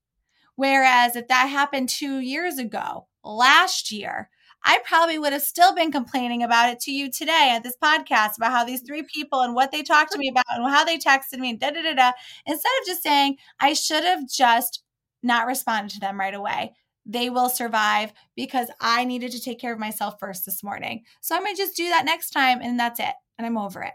Whereas 0.55 1.15
if 1.15 1.27
that 1.29 1.47
happened 1.47 1.89
two 1.89 2.19
years 2.19 2.59
ago, 2.59 3.07
last 3.23 3.91
year, 3.91 4.29
I 4.65 4.79
probably 4.83 5.19
would 5.19 5.33
have 5.33 5.43
still 5.43 5.75
been 5.75 5.91
complaining 5.91 6.43
about 6.43 6.69
it 6.69 6.79
to 6.81 6.91
you 6.91 7.11
today 7.11 7.51
at 7.55 7.63
this 7.63 7.75
podcast 7.81 8.37
about 8.37 8.51
how 8.51 8.63
these 8.65 8.81
three 8.81 9.03
people 9.03 9.41
and 9.41 9.53
what 9.55 9.71
they 9.71 9.83
talked 9.83 10.11
to 10.13 10.17
me 10.17 10.29
about 10.29 10.45
and 10.49 10.67
how 10.69 10.83
they 10.83 10.97
texted 10.97 11.39
me 11.39 11.51
and 11.51 11.59
da 11.59 11.69
da 11.71 11.81
da 11.83 11.93
da. 11.93 12.11
Instead 12.45 12.71
of 12.81 12.87
just 12.87 13.03
saying, 13.03 13.37
I 13.59 13.73
should 13.73 14.03
have 14.03 14.27
just 14.29 14.81
not 15.23 15.47
responded 15.47 15.93
to 15.93 15.99
them 15.99 16.19
right 16.19 16.33
away. 16.33 16.73
They 17.05 17.29
will 17.29 17.49
survive 17.49 18.11
because 18.35 18.69
I 18.81 19.05
needed 19.05 19.31
to 19.33 19.41
take 19.41 19.59
care 19.59 19.73
of 19.73 19.79
myself 19.79 20.15
first 20.19 20.45
this 20.45 20.63
morning. 20.63 21.03
So 21.21 21.35
I'm 21.35 21.43
gonna 21.43 21.55
just 21.55 21.77
do 21.77 21.89
that 21.89 22.05
next 22.05 22.31
time 22.31 22.59
and 22.61 22.79
that's 22.79 22.99
it. 22.99 23.13
And 23.37 23.45
I'm 23.45 23.57
over 23.57 23.81
it. 23.83 23.93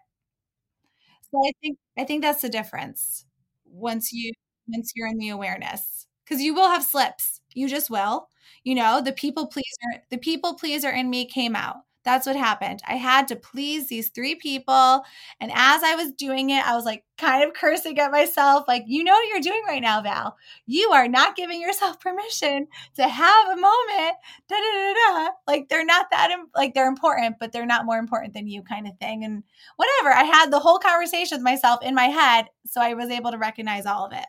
So 1.30 1.38
I 1.46 1.52
think 1.62 1.78
I 1.98 2.04
think 2.04 2.22
that's 2.22 2.42
the 2.42 2.48
difference 2.48 3.24
once 3.64 4.12
you 4.12 4.32
once 4.68 4.92
you're 4.94 5.08
in 5.08 5.18
the 5.18 5.28
awareness. 5.30 6.06
Because 6.24 6.42
you 6.42 6.54
will 6.54 6.68
have 6.68 6.84
slips. 6.84 7.40
You 7.54 7.68
just 7.68 7.90
will. 7.90 8.28
You 8.64 8.74
know, 8.74 9.00
the 9.00 9.12
people 9.12 9.46
pleaser, 9.46 10.02
the 10.10 10.18
people 10.18 10.54
pleaser 10.54 10.90
in 10.90 11.10
me 11.10 11.26
came 11.26 11.56
out. 11.56 11.76
That's 12.02 12.26
what 12.26 12.36
happened. 12.36 12.80
I 12.88 12.94
had 12.94 13.28
to 13.28 13.36
please 13.36 13.88
these 13.88 14.08
three 14.08 14.34
people. 14.34 15.04
And 15.38 15.50
as 15.54 15.82
I 15.82 15.94
was 15.96 16.12
doing 16.12 16.48
it, 16.48 16.66
I 16.66 16.74
was 16.74 16.86
like 16.86 17.04
kind 17.18 17.44
of 17.44 17.52
cursing 17.52 17.98
at 17.98 18.10
myself, 18.10 18.64
like, 18.66 18.84
you 18.86 19.04
know 19.04 19.12
what 19.12 19.28
you're 19.28 19.40
doing 19.40 19.62
right 19.68 19.82
now, 19.82 20.00
Val. 20.00 20.36
You 20.64 20.90
are 20.92 21.08
not 21.08 21.36
giving 21.36 21.60
yourself 21.60 22.00
permission 22.00 22.66
to 22.94 23.06
have 23.06 23.48
a 23.48 23.56
moment. 23.56 24.16
Da, 24.48 24.56
da, 24.56 24.72
da, 24.72 24.94
da. 24.94 25.28
Like 25.46 25.68
they're 25.68 25.84
not 25.84 26.06
that, 26.10 26.34
like 26.56 26.72
they're 26.72 26.88
important, 26.88 27.36
but 27.38 27.52
they're 27.52 27.66
not 27.66 27.84
more 27.84 27.98
important 27.98 28.32
than 28.32 28.48
you 28.48 28.62
kind 28.62 28.88
of 28.88 28.96
thing. 28.98 29.22
And 29.24 29.42
whatever. 29.76 30.14
I 30.14 30.24
had 30.24 30.50
the 30.50 30.60
whole 30.60 30.78
conversation 30.78 31.36
with 31.36 31.44
myself 31.44 31.82
in 31.82 31.94
my 31.94 32.06
head. 32.06 32.46
So 32.66 32.80
I 32.80 32.94
was 32.94 33.10
able 33.10 33.30
to 33.30 33.38
recognize 33.38 33.84
all 33.84 34.06
of 34.06 34.12
it. 34.12 34.26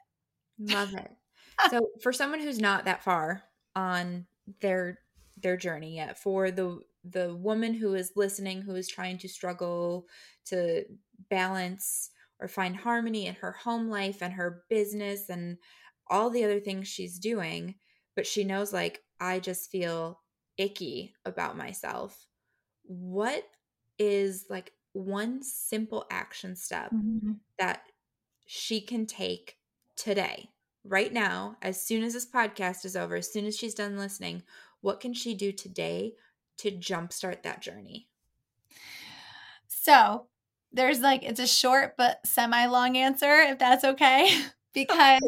Love 0.59 0.93
it. 0.93 1.11
so 1.69 1.87
for 2.01 2.11
someone 2.11 2.41
who's 2.41 2.59
not 2.59 2.83
that 2.85 3.03
far 3.03 3.43
on 3.75 4.25
their 4.61 4.99
their 5.37 5.57
journey 5.57 5.95
yet. 5.95 6.17
For 6.17 6.51
the 6.51 6.79
the 7.03 7.35
woman 7.35 7.73
who 7.73 7.95
is 7.95 8.13
listening 8.15 8.61
who 8.61 8.75
is 8.75 8.87
trying 8.87 9.17
to 9.17 9.27
struggle 9.27 10.07
to 10.45 10.83
balance 11.29 12.11
or 12.39 12.47
find 12.47 12.75
harmony 12.75 13.25
in 13.25 13.35
her 13.35 13.51
home 13.51 13.89
life 13.89 14.21
and 14.21 14.33
her 14.33 14.63
business 14.69 15.29
and 15.29 15.57
all 16.09 16.29
the 16.29 16.43
other 16.43 16.59
things 16.59 16.87
she's 16.87 17.17
doing 17.17 17.73
but 18.15 18.27
she 18.27 18.43
knows 18.43 18.71
like 18.71 19.01
i 19.19 19.39
just 19.39 19.71
feel 19.71 20.21
icky 20.61 21.13
about 21.25 21.57
myself. 21.57 22.27
What 22.83 23.43
is 23.97 24.45
like 24.49 24.73
one 24.93 25.41
simple 25.43 26.05
action 26.11 26.55
step 26.55 26.91
mm-hmm. 26.91 27.33
that 27.59 27.81
she 28.45 28.81
can 28.81 29.05
take 29.05 29.57
today 29.95 30.49
right 30.83 31.13
now 31.13 31.55
as 31.61 31.81
soon 31.81 32.03
as 32.03 32.13
this 32.13 32.29
podcast 32.29 32.85
is 32.85 32.95
over 32.95 33.15
as 33.15 33.31
soon 33.31 33.45
as 33.45 33.55
she's 33.55 33.75
done 33.75 33.97
listening 33.97 34.41
what 34.81 34.99
can 34.99 35.13
she 35.13 35.33
do 35.33 35.51
today 35.51 36.13
to 36.57 36.71
jumpstart 36.71 37.43
that 37.43 37.61
journey? 37.61 38.07
So 39.67 40.27
there's 40.71 40.99
like 40.99 41.23
it's 41.23 41.39
a 41.39 41.47
short 41.47 41.95
but 41.97 42.25
semi 42.25 42.65
long 42.65 42.97
answer, 42.97 43.33
if 43.41 43.59
that's 43.59 43.83
okay. 43.83 44.29
because 44.73 45.21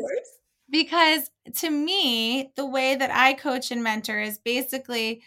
because 0.70 1.30
to 1.58 1.70
me, 1.70 2.52
the 2.56 2.66
way 2.66 2.96
that 2.96 3.12
I 3.12 3.34
coach 3.34 3.72
and 3.72 3.84
mentor 3.84 4.20
is 4.20 4.38
basically 4.38 5.24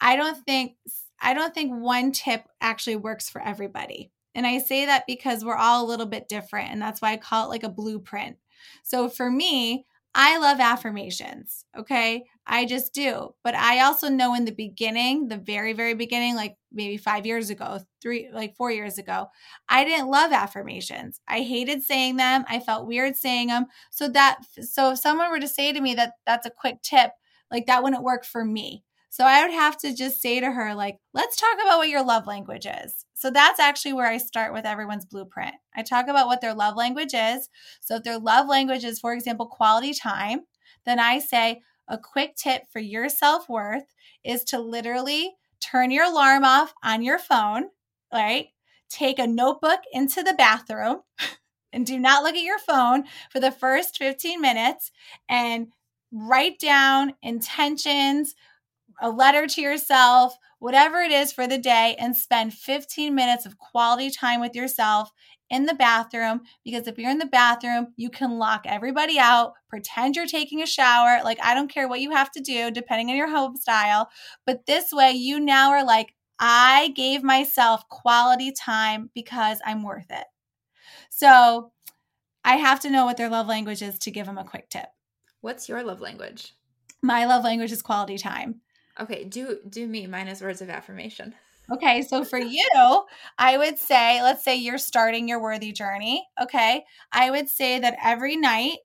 I 0.00 0.16
don't 0.16 0.38
think 0.44 0.76
I 1.20 1.34
don't 1.34 1.54
think 1.54 1.72
one 1.72 2.12
tip 2.12 2.44
actually 2.60 2.96
works 2.96 3.28
for 3.28 3.40
everybody. 3.40 4.12
And 4.34 4.46
I 4.46 4.58
say 4.58 4.86
that 4.86 5.04
because 5.06 5.44
we're 5.44 5.56
all 5.56 5.84
a 5.84 5.88
little 5.88 6.06
bit 6.06 6.28
different. 6.28 6.70
And 6.70 6.80
that's 6.80 7.02
why 7.02 7.12
I 7.12 7.16
call 7.16 7.46
it 7.46 7.48
like 7.48 7.64
a 7.64 7.68
blueprint. 7.68 8.36
So 8.82 9.08
for 9.08 9.30
me, 9.30 9.84
I 10.14 10.38
love 10.38 10.58
affirmations. 10.58 11.64
Okay. 11.78 12.24
I 12.46 12.64
just 12.64 12.94
do. 12.94 13.34
But 13.44 13.54
I 13.54 13.80
also 13.80 14.08
know 14.08 14.34
in 14.34 14.46
the 14.46 14.52
beginning, 14.52 15.28
the 15.28 15.36
very, 15.36 15.74
very 15.74 15.94
beginning, 15.94 16.34
like 16.34 16.56
maybe 16.72 16.96
five 16.96 17.26
years 17.26 17.50
ago, 17.50 17.80
three, 18.00 18.30
like 18.32 18.56
four 18.56 18.70
years 18.70 18.96
ago, 18.96 19.26
I 19.68 19.84
didn't 19.84 20.10
love 20.10 20.32
affirmations. 20.32 21.20
I 21.28 21.42
hated 21.42 21.82
saying 21.82 22.16
them. 22.16 22.44
I 22.48 22.58
felt 22.58 22.86
weird 22.86 23.16
saying 23.16 23.48
them. 23.48 23.66
So 23.90 24.08
that, 24.08 24.38
so 24.62 24.92
if 24.92 24.98
someone 24.98 25.30
were 25.30 25.40
to 25.40 25.48
say 25.48 25.72
to 25.72 25.80
me 25.80 25.94
that 25.94 26.14
that's 26.26 26.46
a 26.46 26.50
quick 26.50 26.80
tip, 26.82 27.10
like 27.50 27.66
that 27.66 27.82
wouldn't 27.82 28.02
work 28.02 28.24
for 28.24 28.44
me. 28.44 28.84
So 29.10 29.24
I 29.24 29.42
would 29.42 29.52
have 29.52 29.76
to 29.78 29.94
just 29.94 30.20
say 30.20 30.40
to 30.40 30.50
her, 30.50 30.74
like, 30.74 30.98
let's 31.14 31.36
talk 31.36 31.54
about 31.62 31.78
what 31.78 31.88
your 31.88 32.04
love 32.04 32.26
language 32.26 32.66
is. 32.66 33.04
So 33.18 33.32
that's 33.32 33.58
actually 33.58 33.94
where 33.94 34.06
I 34.06 34.18
start 34.18 34.52
with 34.52 34.64
everyone's 34.64 35.04
blueprint. 35.04 35.56
I 35.74 35.82
talk 35.82 36.06
about 36.06 36.28
what 36.28 36.40
their 36.40 36.54
love 36.54 36.76
language 36.76 37.14
is. 37.14 37.48
So 37.80 37.96
if 37.96 38.04
their 38.04 38.16
love 38.16 38.46
language 38.46 38.84
is, 38.84 39.00
for 39.00 39.12
example, 39.12 39.46
quality 39.46 39.92
time, 39.92 40.42
then 40.86 41.00
I 41.00 41.18
say 41.18 41.60
a 41.88 41.98
quick 41.98 42.36
tip 42.36 42.62
for 42.72 42.78
your 42.78 43.08
self 43.08 43.48
worth 43.48 43.92
is 44.22 44.44
to 44.44 44.60
literally 44.60 45.34
turn 45.58 45.90
your 45.90 46.04
alarm 46.04 46.44
off 46.44 46.72
on 46.84 47.02
your 47.02 47.18
phone, 47.18 47.64
right? 48.14 48.50
Take 48.88 49.18
a 49.18 49.26
notebook 49.26 49.80
into 49.92 50.22
the 50.22 50.34
bathroom 50.34 51.00
and 51.72 51.84
do 51.84 51.98
not 51.98 52.22
look 52.22 52.36
at 52.36 52.42
your 52.42 52.60
phone 52.60 53.02
for 53.32 53.40
the 53.40 53.50
first 53.50 53.98
15 53.98 54.40
minutes 54.40 54.92
and 55.28 55.72
write 56.12 56.60
down 56.60 57.14
intentions, 57.20 58.36
a 59.02 59.10
letter 59.10 59.48
to 59.48 59.60
yourself, 59.60 60.38
whatever 60.58 61.00
it 61.00 61.12
is 61.12 61.32
for 61.32 61.46
the 61.46 61.58
day, 61.58 61.96
and 61.98 62.16
spend 62.16 62.54
15 62.54 63.14
minutes 63.14 63.46
of 63.46 63.58
quality 63.58 64.10
time 64.10 64.40
with 64.40 64.54
yourself 64.54 65.10
in 65.50 65.66
the 65.66 65.74
bathroom. 65.74 66.40
Because 66.64 66.86
if 66.86 66.98
you're 66.98 67.10
in 67.10 67.18
the 67.18 67.26
bathroom, 67.26 67.88
you 67.96 68.10
can 68.10 68.38
lock 68.38 68.62
everybody 68.66 69.18
out, 69.18 69.52
pretend 69.68 70.16
you're 70.16 70.26
taking 70.26 70.62
a 70.62 70.66
shower. 70.66 71.20
Like, 71.24 71.38
I 71.42 71.54
don't 71.54 71.72
care 71.72 71.88
what 71.88 72.00
you 72.00 72.10
have 72.10 72.30
to 72.32 72.40
do, 72.40 72.70
depending 72.70 73.10
on 73.10 73.16
your 73.16 73.30
home 73.30 73.56
style. 73.56 74.08
But 74.46 74.66
this 74.66 74.92
way, 74.92 75.12
you 75.12 75.40
now 75.40 75.70
are 75.70 75.84
like, 75.84 76.14
I 76.40 76.92
gave 76.94 77.22
myself 77.22 77.88
quality 77.88 78.52
time 78.52 79.10
because 79.14 79.58
I'm 79.66 79.82
worth 79.82 80.10
it. 80.10 80.24
So 81.10 81.72
I 82.44 82.56
have 82.56 82.80
to 82.80 82.90
know 82.90 83.04
what 83.04 83.16
their 83.16 83.28
love 83.28 83.48
language 83.48 83.82
is 83.82 83.98
to 84.00 84.10
give 84.10 84.26
them 84.26 84.38
a 84.38 84.44
quick 84.44 84.70
tip. 84.70 84.86
What's 85.40 85.68
your 85.68 85.82
love 85.82 86.00
language? 86.00 86.54
My 87.02 87.26
love 87.26 87.44
language 87.44 87.72
is 87.72 87.82
quality 87.82 88.18
time. 88.18 88.60
Okay, 89.00 89.24
do 89.24 89.58
do 89.68 89.86
me 89.86 90.06
minus 90.06 90.40
words 90.40 90.60
of 90.60 90.70
affirmation. 90.70 91.34
Okay, 91.70 92.02
so 92.02 92.24
for 92.24 92.38
you, 92.38 93.04
I 93.38 93.58
would 93.58 93.78
say, 93.78 94.22
let's 94.22 94.42
say 94.42 94.56
you're 94.56 94.78
starting 94.78 95.28
your 95.28 95.40
worthy 95.40 95.72
journey. 95.72 96.26
Okay, 96.40 96.84
I 97.12 97.30
would 97.30 97.48
say 97.48 97.78
that 97.78 97.98
every 98.02 98.36
night 98.36 98.78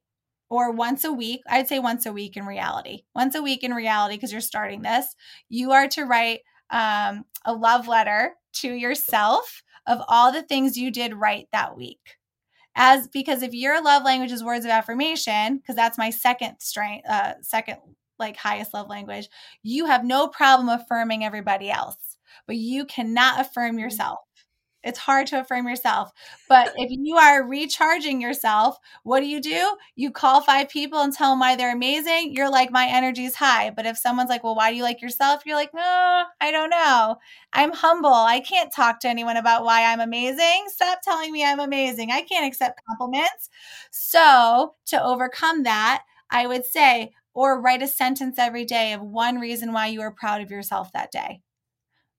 or 0.49 0.71
once 0.71 1.05
a 1.05 1.13
week, 1.13 1.41
I'd 1.47 1.69
say 1.69 1.79
once 1.79 2.05
a 2.05 2.11
week 2.11 2.35
in 2.35 2.45
reality, 2.45 3.03
once 3.15 3.35
a 3.35 3.41
week 3.41 3.63
in 3.63 3.73
reality, 3.73 4.15
because 4.15 4.31
you're 4.31 4.41
starting 4.41 4.81
this, 4.81 5.15
you 5.49 5.71
are 5.71 5.87
to 5.89 6.03
write 6.03 6.41
um, 6.69 7.23
a 7.45 7.53
love 7.53 7.87
letter 7.87 8.33
to 8.55 8.73
yourself 8.73 9.63
of 9.87 10.01
all 10.07 10.31
the 10.31 10.43
things 10.43 10.77
you 10.77 10.91
did 10.91 11.13
right 11.13 11.47
that 11.51 11.77
week 11.77 12.17
as 12.75 13.07
because 13.07 13.43
if 13.43 13.53
your 13.53 13.81
love 13.83 14.03
language 14.03 14.31
is 14.31 14.43
words 14.43 14.65
of 14.65 14.71
affirmation 14.71 15.57
because 15.57 15.75
that's 15.75 15.97
my 15.97 16.09
second 16.09 16.55
strength 16.59 17.07
uh 17.07 17.33
second 17.41 17.77
like 18.23 18.37
highest 18.37 18.73
love 18.73 18.89
language, 18.89 19.29
you 19.61 19.85
have 19.85 20.03
no 20.03 20.27
problem 20.27 20.69
affirming 20.69 21.23
everybody 21.23 21.69
else, 21.69 22.17
but 22.47 22.55
you 22.55 22.85
cannot 22.85 23.41
affirm 23.41 23.71
mm-hmm. 23.71 23.79
yourself. 23.79 24.19
It's 24.83 24.99
hard 24.99 25.27
to 25.27 25.39
affirm 25.39 25.67
yourself. 25.67 26.11
But 26.49 26.73
if 26.75 26.89
you 26.91 27.15
are 27.15 27.47
recharging 27.47 28.19
yourself, 28.19 28.77
what 29.03 29.21
do 29.21 29.27
you 29.27 29.39
do? 29.39 29.77
You 29.95 30.11
call 30.11 30.41
five 30.41 30.67
people 30.67 30.99
and 30.99 31.13
tell 31.13 31.31
them 31.31 31.39
why 31.39 31.55
they're 31.55 31.73
amazing. 31.73 32.33
You're 32.33 32.51
like, 32.51 32.69
my 32.69 32.87
energy 32.87 33.23
is 33.23 33.35
high. 33.35 33.69
But 33.69 33.85
if 33.85 33.97
someone's 33.97 34.29
like, 34.29 34.43
well, 34.43 34.55
why 34.55 34.71
do 34.71 34.75
you 34.75 34.83
like 34.83 35.01
yourself? 35.01 35.43
You're 35.45 35.55
like, 35.55 35.73
no, 35.73 36.23
I 36.41 36.51
don't 36.51 36.69
know. 36.69 37.15
I'm 37.53 37.71
humble. 37.71 38.13
I 38.13 38.41
can't 38.41 38.73
talk 38.73 38.99
to 38.99 39.07
anyone 39.07 39.37
about 39.37 39.63
why 39.63 39.85
I'm 39.85 40.01
amazing. 40.01 40.65
Stop 40.67 40.99
telling 41.01 41.31
me 41.31 41.45
I'm 41.45 41.61
amazing. 41.61 42.11
I 42.11 42.21
can't 42.21 42.45
accept 42.45 42.81
compliments. 42.85 43.49
So 43.89 44.75
to 44.87 45.01
overcome 45.01 45.63
that, 45.63 46.03
I 46.29 46.47
would 46.47 46.65
say, 46.65 47.11
or 47.33 47.59
write 47.61 47.81
a 47.81 47.87
sentence 47.87 48.37
every 48.37 48.65
day 48.65 48.93
of 48.93 49.01
one 49.01 49.39
reason 49.39 49.73
why 49.73 49.87
you 49.87 50.01
are 50.01 50.11
proud 50.11 50.41
of 50.41 50.51
yourself 50.51 50.91
that 50.93 51.11
day. 51.11 51.41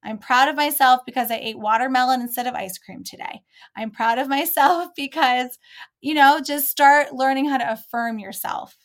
I'm 0.05 0.19
proud 0.19 0.49
of 0.49 0.57
myself 0.57 1.01
because 1.07 1.31
I 1.31 1.37
ate 1.37 1.59
watermelon 1.59 2.21
instead 2.21 2.47
of 2.47 2.55
ice 2.55 2.77
cream 2.77 3.03
today. 3.05 3.41
I'm 3.75 3.91
proud 3.91 4.19
of 4.19 4.29
myself 4.29 4.91
because, 4.97 5.59
you 6.01 6.15
know, 6.15 6.41
just 6.45 6.69
start 6.69 7.15
learning 7.15 7.49
how 7.49 7.59
to 7.59 7.73
affirm 7.73 8.19
yourself. 8.19 8.77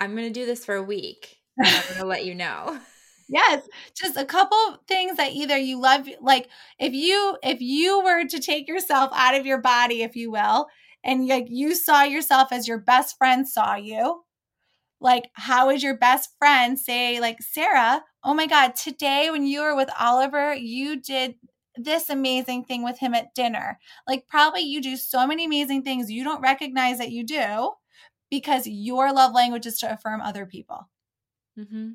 I'm 0.00 0.16
going 0.16 0.32
to 0.32 0.40
do 0.40 0.46
this 0.46 0.64
for 0.64 0.74
a 0.74 0.82
week. 0.82 1.36
I'm 1.60 1.70
going 1.70 2.00
to 2.00 2.06
let 2.06 2.24
you 2.24 2.34
know. 2.34 2.78
Yes, 3.28 3.66
just 3.98 4.18
a 4.18 4.26
couple 4.26 4.58
things 4.86 5.16
that 5.16 5.32
either 5.32 5.56
you 5.56 5.80
love 5.80 6.06
like 6.20 6.50
if 6.78 6.92
you 6.92 7.38
if 7.42 7.62
you 7.62 8.02
were 8.02 8.26
to 8.26 8.40
take 8.40 8.68
yourself 8.68 9.10
out 9.14 9.34
of 9.34 9.46
your 9.46 9.58
body 9.58 10.02
if 10.02 10.16
you 10.16 10.30
will 10.30 10.66
and 11.02 11.26
like 11.28 11.46
you 11.48 11.74
saw 11.74 12.02
yourself 12.02 12.48
as 12.52 12.68
your 12.68 12.78
best 12.78 13.16
friend 13.16 13.48
saw 13.48 13.74
you 13.74 14.22
like 15.02 15.30
how 15.34 15.68
is 15.68 15.82
your 15.82 15.96
best 15.96 16.30
friend 16.38 16.78
say 16.78 17.20
like 17.20 17.42
sarah 17.42 18.02
oh 18.24 18.32
my 18.32 18.46
god 18.46 18.74
today 18.74 19.30
when 19.30 19.44
you 19.46 19.60
were 19.60 19.76
with 19.76 19.90
oliver 19.98 20.54
you 20.54 20.98
did 21.00 21.34
this 21.76 22.08
amazing 22.08 22.64
thing 22.64 22.84
with 22.84 22.98
him 22.98 23.14
at 23.14 23.34
dinner 23.34 23.78
like 24.06 24.26
probably 24.28 24.60
you 24.60 24.80
do 24.80 24.96
so 24.96 25.26
many 25.26 25.44
amazing 25.44 25.82
things 25.82 26.10
you 26.10 26.22
don't 26.22 26.42
recognize 26.42 26.98
that 26.98 27.10
you 27.10 27.24
do 27.24 27.72
because 28.30 28.66
your 28.66 29.12
love 29.12 29.34
language 29.34 29.66
is 29.66 29.78
to 29.78 29.92
affirm 29.92 30.20
other 30.20 30.46
people 30.46 30.88
mm-hmm. 31.58 31.90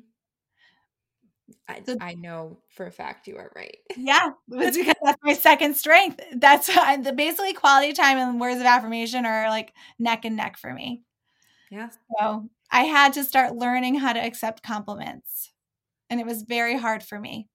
I, 1.66 1.82
so, 1.84 1.96
I 2.00 2.14
know 2.14 2.58
for 2.68 2.86
a 2.86 2.90
fact 2.90 3.26
you 3.26 3.36
are 3.36 3.50
right. 3.54 3.76
Yeah, 3.96 4.30
it's 4.52 4.76
because 4.76 4.96
that's 5.02 5.18
my 5.22 5.34
second 5.34 5.76
strength. 5.76 6.20
That's 6.34 6.68
I, 6.76 6.96
the 6.96 7.12
basically 7.12 7.52
quality 7.52 7.92
time 7.92 8.18
and 8.18 8.40
words 8.40 8.60
of 8.60 8.66
affirmation 8.66 9.26
are 9.26 9.48
like 9.48 9.72
neck 9.98 10.24
and 10.24 10.36
neck 10.36 10.56
for 10.56 10.72
me. 10.72 11.02
Yeah. 11.70 11.90
So 12.18 12.48
I 12.70 12.84
had 12.84 13.12
to 13.14 13.24
start 13.24 13.56
learning 13.56 13.96
how 13.96 14.12
to 14.12 14.20
accept 14.24 14.62
compliments. 14.62 15.52
And 16.10 16.20
it 16.20 16.26
was 16.26 16.42
very 16.42 16.78
hard 16.78 17.02
for 17.02 17.18
me. 17.18 17.48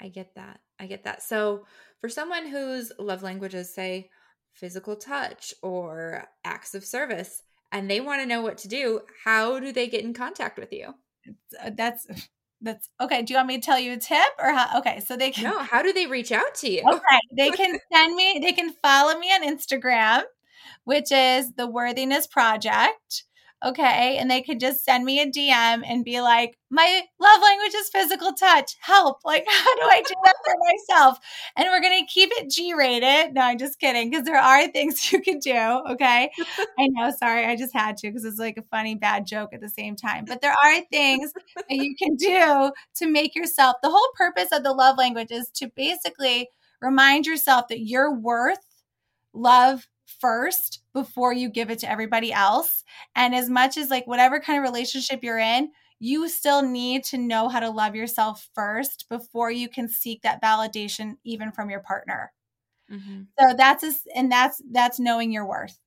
I 0.00 0.08
get 0.08 0.34
that. 0.34 0.60
I 0.78 0.86
get 0.86 1.04
that. 1.04 1.22
So, 1.22 1.66
for 2.00 2.08
someone 2.08 2.46
whose 2.46 2.92
love 2.98 3.22
languages 3.22 3.74
say 3.74 4.08
physical 4.54 4.96
touch 4.96 5.52
or 5.62 6.26
acts 6.44 6.74
of 6.74 6.84
service, 6.84 7.42
and 7.72 7.90
they 7.90 8.00
want 8.00 8.20
to 8.20 8.26
know 8.26 8.40
what 8.40 8.58
to 8.58 8.68
do, 8.68 9.00
how 9.24 9.60
do 9.60 9.72
they 9.72 9.86
get 9.88 10.04
in 10.04 10.14
contact 10.14 10.58
with 10.58 10.72
you? 10.72 10.94
Uh, 11.62 11.70
that's 11.76 12.06
that's 12.62 12.88
okay. 13.00 13.22
Do 13.22 13.32
you 13.32 13.38
want 13.38 13.48
me 13.48 13.58
to 13.58 13.64
tell 13.64 13.78
you 13.78 13.94
a 13.94 13.96
tip 13.96 14.32
or 14.38 14.52
how? 14.52 14.78
Okay, 14.78 15.00
so 15.00 15.16
they 15.16 15.30
can. 15.30 15.44
No, 15.44 15.58
how 15.58 15.82
do 15.82 15.92
they 15.92 16.06
reach 16.06 16.32
out 16.32 16.54
to 16.56 16.70
you? 16.70 16.82
Okay, 16.90 17.20
they 17.36 17.50
can 17.56 17.78
send 17.92 18.14
me. 18.14 18.40
They 18.42 18.52
can 18.52 18.72
follow 18.82 19.18
me 19.18 19.28
on 19.28 19.46
Instagram, 19.46 20.22
which 20.84 21.12
is 21.12 21.52
the 21.54 21.66
Worthiness 21.66 22.26
Project. 22.26 23.24
Okay. 23.62 24.16
And 24.18 24.30
they 24.30 24.40
could 24.40 24.58
just 24.58 24.84
send 24.84 25.04
me 25.04 25.20
a 25.20 25.26
DM 25.26 25.82
and 25.86 26.04
be 26.04 26.22
like, 26.22 26.56
my 26.70 27.02
love 27.18 27.42
language 27.42 27.74
is 27.74 27.90
physical 27.90 28.32
touch. 28.32 28.76
Help. 28.80 29.18
Like, 29.24 29.44
how 29.48 29.76
do 29.76 29.82
I 29.82 30.02
do 30.06 30.14
that 30.24 30.34
for 30.44 30.54
myself? 30.58 31.18
And 31.56 31.66
we're 31.68 31.82
going 31.82 32.00
to 32.00 32.12
keep 32.12 32.30
it 32.32 32.50
G 32.50 32.72
rated. 32.72 33.34
No, 33.34 33.42
I'm 33.42 33.58
just 33.58 33.78
kidding 33.78 34.10
because 34.10 34.24
there 34.24 34.38
are 34.38 34.66
things 34.68 35.12
you 35.12 35.20
can 35.20 35.40
do. 35.40 35.82
Okay. 35.90 36.30
I 36.58 36.88
know. 36.92 37.10
Sorry. 37.18 37.44
I 37.44 37.54
just 37.54 37.74
had 37.74 37.98
to 37.98 38.08
because 38.08 38.24
it's 38.24 38.38
like 38.38 38.56
a 38.56 38.62
funny, 38.62 38.94
bad 38.94 39.26
joke 39.26 39.50
at 39.52 39.60
the 39.60 39.68
same 39.68 39.94
time. 39.94 40.24
But 40.26 40.40
there 40.40 40.54
are 40.64 40.80
things 40.90 41.32
that 41.56 41.76
you 41.76 41.94
can 41.96 42.16
do 42.16 42.72
to 42.96 43.06
make 43.06 43.34
yourself 43.34 43.76
the 43.82 43.90
whole 43.90 44.10
purpose 44.16 44.48
of 44.52 44.62
the 44.62 44.72
love 44.72 44.96
language 44.96 45.30
is 45.30 45.50
to 45.56 45.70
basically 45.76 46.48
remind 46.80 47.26
yourself 47.26 47.68
that 47.68 47.80
you're 47.80 48.14
worth 48.14 48.58
love 49.32 49.86
first 50.20 50.82
before 50.92 51.32
you 51.32 51.48
give 51.48 51.70
it 51.70 51.78
to 51.80 51.90
everybody 51.90 52.32
else. 52.32 52.84
And 53.14 53.34
as 53.34 53.48
much 53.48 53.76
as 53.76 53.90
like 53.90 54.06
whatever 54.06 54.40
kind 54.40 54.58
of 54.58 54.62
relationship 54.62 55.22
you're 55.22 55.38
in, 55.38 55.70
you 56.00 56.28
still 56.28 56.62
need 56.62 57.04
to 57.04 57.18
know 57.18 57.48
how 57.48 57.60
to 57.60 57.70
love 57.70 57.94
yourself 57.94 58.48
first 58.54 59.06
before 59.10 59.50
you 59.50 59.68
can 59.68 59.88
seek 59.88 60.22
that 60.22 60.42
validation 60.42 61.16
even 61.24 61.52
from 61.52 61.68
your 61.70 61.80
partner. 61.80 62.32
Mm-hmm. 62.90 63.22
So 63.38 63.54
that's 63.56 63.84
a, 63.84 63.92
and 64.16 64.32
that's 64.32 64.60
that's 64.72 64.98
knowing 64.98 65.30
your 65.30 65.46
worth. 65.46 65.78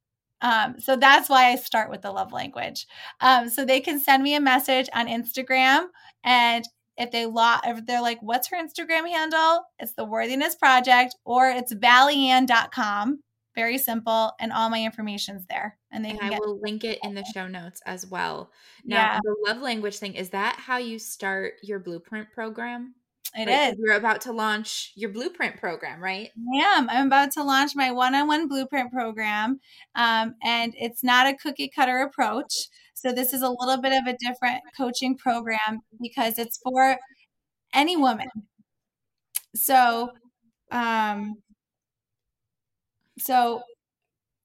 Um, 0.42 0.80
so 0.80 0.96
that's 0.96 1.30
why 1.30 1.46
I 1.46 1.56
start 1.56 1.90
with 1.90 2.02
the 2.02 2.12
love 2.12 2.32
language. 2.32 2.86
Um, 3.22 3.50
so 3.50 3.66
they 3.66 3.80
can 3.80 4.00
send 4.00 4.24
me 4.24 4.36
a 4.36 4.42
message 4.42 4.90
on 4.94 5.08
Instagram, 5.08 5.86
and 6.24 6.66
if 6.98 7.12
they 7.12 7.26
lo- 7.26 7.60
if 7.66 7.86
they're 7.86 8.02
like, 8.02 8.22
"What's 8.22 8.50
her 8.50 8.58
Instagram 8.58 9.10
handle?" 9.10 9.64
It's 9.80 9.94
the 9.94 10.06
Worthiness 10.06 10.56
Project, 10.56 11.16
or 11.26 11.50
it's 11.50 11.74
valleyand.com 11.74 13.20
very 13.56 13.78
simple 13.78 14.32
and 14.40 14.52
all 14.52 14.70
my 14.70 14.84
information's 14.84 15.46
there 15.48 15.78
and 15.92 16.04
they 16.04 16.10
and 16.12 16.20
i 16.22 16.30
get- 16.30 16.40
will 16.40 16.60
link 16.62 16.84
it 16.84 17.00
in 17.04 17.14
the 17.14 17.24
show 17.34 17.48
notes 17.48 17.82
as 17.86 18.06
well 18.08 18.52
now 18.84 18.96
yeah. 18.96 19.20
the 19.24 19.36
love 19.48 19.62
language 19.62 19.98
thing 19.98 20.14
is 20.16 20.30
that 20.30 20.56
how 20.58 20.78
you 20.78 20.98
start 21.00 21.54
your 21.64 21.80
blueprint 21.80 22.32
program 22.32 22.96
It 23.36 23.50
is. 23.50 23.80
You're 23.80 23.96
about 23.96 24.22
to 24.22 24.32
launch 24.32 24.92
your 24.96 25.10
blueprint 25.10 25.60
program, 25.60 26.00
right? 26.04 26.30
I 26.54 26.78
am. 26.78 26.88
I'm 26.90 27.08
about 27.08 27.32
to 27.32 27.44
launch 27.44 27.72
my 27.76 27.90
one-on-one 27.92 28.48
blueprint 28.48 28.92
program, 28.92 29.60
um, 29.96 30.36
and 30.44 30.76
it's 30.78 31.04
not 31.04 31.26
a 31.26 31.36
cookie 31.36 31.72
cutter 31.76 32.00
approach. 32.02 32.54
So 32.94 33.12
this 33.12 33.34
is 33.34 33.42
a 33.42 33.50
little 33.50 33.82
bit 33.82 33.92
of 33.94 34.06
a 34.08 34.16
different 34.20 34.62
coaching 34.78 35.18
program 35.18 35.82
because 36.00 36.38
it's 36.38 36.60
for 36.64 36.98
any 37.74 37.98
woman. 37.98 38.30
So, 39.56 40.12
um, 40.72 41.36
so 43.20 43.64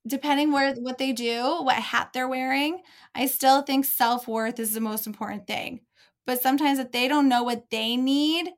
depending 0.06 0.52
where 0.52 0.74
what 0.74 0.98
they 0.98 1.12
do, 1.12 1.62
what 1.62 1.76
hat 1.76 2.10
they're 2.12 2.28
wearing, 2.28 2.82
I 3.14 3.26
still 3.26 3.62
think 3.62 3.84
self-worth 3.84 4.58
is 4.58 4.72
the 4.72 4.80
most 4.80 5.06
important 5.06 5.46
thing. 5.46 5.80
But 6.26 6.40
sometimes 6.42 6.78
if 6.78 6.92
they 6.92 7.08
don't 7.08 7.28
know 7.28 7.42
what 7.42 7.70
they 7.70 7.96
need, 7.96 8.50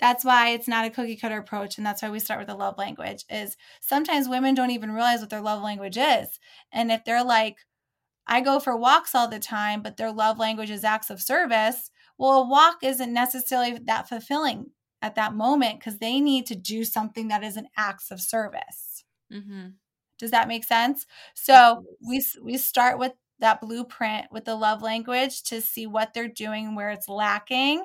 that's 0.00 0.24
why 0.24 0.50
it's 0.50 0.68
not 0.68 0.86
a 0.86 0.90
cookie 0.90 1.16
cutter 1.16 1.38
approach 1.38 1.76
and 1.76 1.86
that's 1.86 2.02
why 2.02 2.10
we 2.10 2.20
start 2.20 2.40
with 2.40 2.48
the 2.48 2.54
love 2.54 2.78
language 2.78 3.24
is 3.30 3.56
sometimes 3.80 4.28
women 4.28 4.54
don't 4.54 4.70
even 4.70 4.92
realize 4.92 5.20
what 5.20 5.30
their 5.30 5.40
love 5.40 5.62
language 5.62 5.96
is. 5.98 6.38
And 6.72 6.92
if 6.92 7.04
they're 7.04 7.24
like 7.24 7.56
I 8.26 8.40
go 8.40 8.60
for 8.60 8.76
walks 8.76 9.14
all 9.14 9.28
the 9.28 9.38
time, 9.38 9.82
but 9.82 9.96
their 9.96 10.12
love 10.12 10.38
language 10.38 10.70
is 10.70 10.84
acts 10.84 11.10
of 11.10 11.20
service, 11.20 11.90
well, 12.18 12.42
a 12.42 12.48
walk 12.48 12.78
isn't 12.82 13.12
necessarily 13.12 13.78
that 13.86 14.08
fulfilling 14.08 14.70
at 15.00 15.14
that 15.14 15.34
moment 15.34 15.80
because 15.80 15.98
they 15.98 16.20
need 16.20 16.46
to 16.46 16.54
do 16.54 16.84
something 16.84 17.28
that 17.28 17.42
is 17.42 17.56
an 17.56 17.68
acts 17.76 18.10
of 18.10 18.20
service. 18.20 18.87
Mm-hmm. 19.32 19.68
Does 20.18 20.30
that 20.32 20.48
make 20.48 20.64
sense? 20.64 21.06
So 21.34 21.84
we 22.06 22.24
we 22.42 22.56
start 22.58 22.98
with 22.98 23.12
that 23.40 23.60
blueprint 23.60 24.26
with 24.32 24.44
the 24.44 24.56
love 24.56 24.82
language 24.82 25.44
to 25.44 25.60
see 25.60 25.86
what 25.86 26.12
they're 26.12 26.28
doing 26.28 26.74
where 26.74 26.90
it's 26.90 27.08
lacking, 27.08 27.84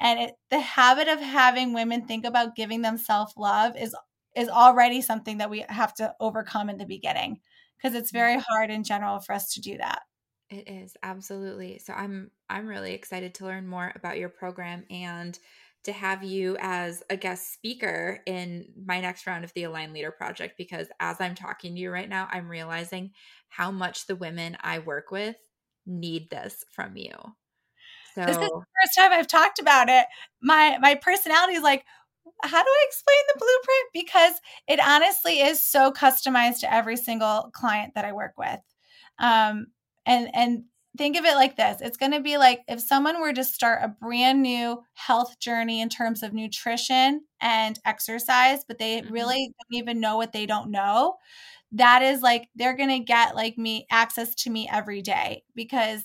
and 0.00 0.20
it, 0.20 0.34
the 0.50 0.60
habit 0.60 1.08
of 1.08 1.20
having 1.20 1.72
women 1.72 2.06
think 2.06 2.24
about 2.24 2.56
giving 2.56 2.82
them 2.82 2.98
self 2.98 3.32
love 3.36 3.76
is 3.76 3.94
is 4.36 4.48
already 4.48 5.00
something 5.00 5.38
that 5.38 5.50
we 5.50 5.64
have 5.68 5.94
to 5.94 6.14
overcome 6.20 6.70
in 6.70 6.78
the 6.78 6.86
beginning 6.86 7.40
because 7.76 7.94
it's 7.94 8.10
mm-hmm. 8.10 8.18
very 8.18 8.40
hard 8.48 8.70
in 8.70 8.84
general 8.84 9.20
for 9.20 9.34
us 9.34 9.52
to 9.54 9.60
do 9.60 9.78
that. 9.78 10.02
It 10.50 10.68
is 10.68 10.96
absolutely. 11.02 11.78
So 11.78 11.92
I'm 11.92 12.30
I'm 12.48 12.66
really 12.66 12.94
excited 12.94 13.34
to 13.34 13.44
learn 13.44 13.66
more 13.66 13.92
about 13.94 14.18
your 14.18 14.30
program 14.30 14.84
and 14.90 15.38
to 15.88 15.92
have 15.94 16.22
you 16.22 16.54
as 16.60 17.02
a 17.08 17.16
guest 17.16 17.50
speaker 17.54 18.20
in 18.26 18.66
my 18.84 19.00
next 19.00 19.26
round 19.26 19.42
of 19.42 19.54
the 19.54 19.62
Align 19.62 19.94
Leader 19.94 20.10
Project 20.10 20.58
because 20.58 20.86
as 21.00 21.18
I'm 21.18 21.34
talking 21.34 21.74
to 21.74 21.80
you 21.80 21.90
right 21.90 22.08
now, 22.08 22.28
I'm 22.30 22.46
realizing 22.46 23.12
how 23.48 23.70
much 23.70 24.06
the 24.06 24.14
women 24.14 24.58
I 24.60 24.80
work 24.80 25.10
with 25.10 25.36
need 25.86 26.28
this 26.28 26.62
from 26.72 26.98
you. 26.98 27.12
So 28.14 28.20
this 28.26 28.36
is 28.36 28.42
the 28.42 28.64
first 28.82 28.94
time 28.98 29.12
I've 29.12 29.26
talked 29.26 29.60
about 29.60 29.88
it. 29.88 30.04
My 30.42 30.76
my 30.78 30.94
personality 30.94 31.54
is 31.54 31.62
like, 31.62 31.86
how 32.42 32.62
do 32.62 32.68
I 32.68 32.84
explain 32.86 33.18
the 33.28 33.38
blueprint? 33.38 33.88
Because 33.94 34.34
it 34.68 34.86
honestly 34.86 35.40
is 35.40 35.64
so 35.64 35.90
customized 35.90 36.60
to 36.60 36.72
every 36.72 36.98
single 36.98 37.48
client 37.54 37.94
that 37.94 38.04
I 38.04 38.12
work 38.12 38.34
with. 38.36 38.60
Um, 39.18 39.68
and 40.04 40.28
and 40.34 40.64
think 40.98 41.16
of 41.16 41.24
it 41.24 41.36
like 41.36 41.56
this 41.56 41.80
it's 41.80 41.96
going 41.96 42.12
to 42.12 42.20
be 42.20 42.36
like 42.36 42.60
if 42.68 42.80
someone 42.80 43.20
were 43.20 43.32
to 43.32 43.44
start 43.44 43.80
a 43.82 43.88
brand 43.88 44.42
new 44.42 44.82
health 44.94 45.38
journey 45.38 45.80
in 45.80 45.88
terms 45.88 46.22
of 46.22 46.34
nutrition 46.34 47.22
and 47.40 47.78
exercise 47.86 48.64
but 48.66 48.78
they 48.78 49.00
mm-hmm. 49.00 49.12
really 49.14 49.54
don't 49.56 49.78
even 49.78 50.00
know 50.00 50.16
what 50.16 50.32
they 50.32 50.44
don't 50.44 50.70
know 50.70 51.14
that 51.72 52.02
is 52.02 52.20
like 52.20 52.48
they're 52.56 52.76
going 52.76 52.88
to 52.88 52.98
get 52.98 53.36
like 53.36 53.56
me 53.56 53.86
access 53.90 54.34
to 54.34 54.50
me 54.50 54.68
every 54.70 55.00
day 55.00 55.42
because 55.54 56.02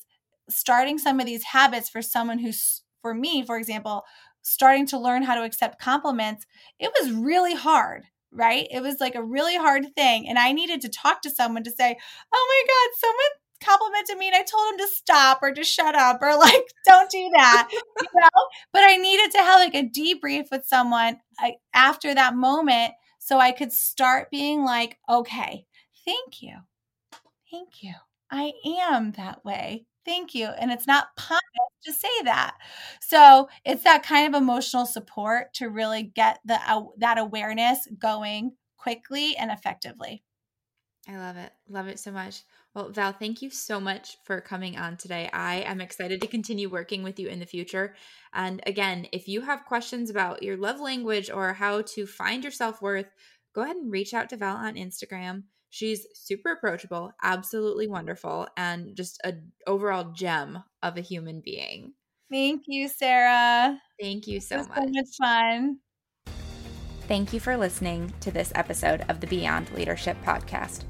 starting 0.49 0.97
some 0.97 1.19
of 1.19 1.25
these 1.25 1.43
habits 1.43 1.89
for 1.89 2.01
someone 2.01 2.39
who's 2.39 2.81
for 3.01 3.13
me 3.13 3.43
for 3.45 3.57
example 3.57 4.03
starting 4.43 4.85
to 4.85 4.99
learn 4.99 5.23
how 5.23 5.35
to 5.35 5.43
accept 5.43 5.81
compliments 5.81 6.45
it 6.79 6.91
was 7.01 7.11
really 7.11 7.55
hard 7.55 8.03
right 8.31 8.67
it 8.71 8.81
was 8.81 8.97
like 8.99 9.15
a 9.15 9.23
really 9.23 9.55
hard 9.55 9.95
thing 9.95 10.27
and 10.27 10.37
i 10.37 10.51
needed 10.51 10.81
to 10.81 10.89
talk 10.89 11.21
to 11.21 11.29
someone 11.29 11.63
to 11.63 11.71
say 11.71 11.95
oh 12.33 12.47
my 12.49 12.73
god 12.73 12.97
someone 12.99 13.42
complimented 13.63 14.17
me 14.17 14.27
and 14.27 14.35
I 14.35 14.43
told 14.43 14.73
him 14.73 14.77
to 14.79 14.93
stop 14.93 15.39
or 15.41 15.51
to 15.51 15.63
shut 15.63 15.95
up 15.95 16.19
or 16.21 16.37
like 16.37 16.63
don't 16.85 17.09
do 17.09 17.29
that, 17.33 17.69
you 17.71 17.81
know? 18.15 18.43
But 18.71 18.83
I 18.83 18.97
needed 18.97 19.31
to 19.31 19.37
have 19.39 19.59
like 19.59 19.75
a 19.75 19.89
debrief 19.89 20.51
with 20.51 20.65
someone 20.65 21.17
after 21.73 22.13
that 22.13 22.35
moment 22.35 22.93
so 23.19 23.39
I 23.39 23.51
could 23.51 23.71
start 23.71 24.31
being 24.31 24.65
like, 24.65 24.97
okay, 25.09 25.65
thank 26.05 26.41
you. 26.41 26.55
Thank 27.49 27.83
you. 27.83 27.93
I 28.29 28.51
am 28.65 29.11
that 29.13 29.45
way. 29.45 29.85
Thank 30.05 30.35
you. 30.35 30.47
And 30.47 30.71
it's 30.71 30.87
not 30.87 31.15
punished 31.15 31.41
to 31.85 31.93
say 31.93 32.09
that. 32.25 32.55
So 32.99 33.47
it's 33.63 33.83
that 33.83 34.03
kind 34.03 34.33
of 34.33 34.41
emotional 34.41 34.85
support 34.85 35.53
to 35.55 35.69
really 35.69 36.03
get 36.03 36.39
the 36.43 36.59
uh, 36.67 36.83
that 36.97 37.17
awareness 37.17 37.87
going 37.97 38.53
quickly 38.77 39.37
and 39.37 39.51
effectively. 39.51 40.23
I 41.07 41.17
love 41.17 41.37
it. 41.37 41.51
Love 41.69 41.87
it 41.87 41.99
so 41.99 42.11
much. 42.11 42.43
Well, 42.75 42.89
Val, 42.89 43.13
thank 43.13 43.43
you 43.43 43.51
so 43.51 43.79
much 43.79 44.17
for 44.23 44.41
coming 44.41 44.77
on 44.77 44.97
today. 44.97 45.29
I 45.31 45.57
am 45.57 45.79
excited 45.79 46.21
to 46.21 46.27
continue 46.27 46.69
working 46.69 47.03
with 47.03 47.19
you 47.19 47.27
in 47.27 47.39
the 47.39 47.45
future. 47.45 47.95
And 48.33 48.63
again, 48.65 49.07
if 49.11 49.27
you 49.27 49.41
have 49.41 49.65
questions 49.65 50.09
about 50.09 50.41
your 50.41 50.57
love 50.57 50.79
language 50.79 51.29
or 51.29 51.53
how 51.53 51.83
to 51.83 52.07
find 52.07 52.43
your 52.43 52.51
self 52.51 52.81
worth, 52.81 53.11
go 53.53 53.61
ahead 53.61 53.75
and 53.75 53.91
reach 53.91 54.13
out 54.15 54.29
to 54.29 54.37
Val 54.37 54.57
on 54.57 54.73
Instagram. 54.73 55.43
She's 55.69 56.07
super 56.15 56.51
approachable, 56.51 57.11
absolutely 57.21 57.87
wonderful, 57.87 58.47
and 58.57 58.95
just 58.95 59.19
an 59.23 59.51
overall 59.67 60.11
gem 60.11 60.63
of 60.81 60.97
a 60.97 61.01
human 61.01 61.41
being. 61.43 61.93
Thank 62.31 62.63
you, 62.67 62.87
Sarah. 62.87 63.79
Thank 63.99 64.25
you 64.25 64.39
so 64.39 64.57
much. 64.57 64.67
So 64.67 64.83
much 64.85 65.07
fun. 65.19 65.77
Thank 67.07 67.33
you 67.33 67.39
for 67.39 67.57
listening 67.57 68.13
to 68.21 68.31
this 68.31 68.51
episode 68.55 69.05
of 69.09 69.19
the 69.19 69.27
Beyond 69.27 69.71
Leadership 69.73 70.17
Podcast. 70.23 70.83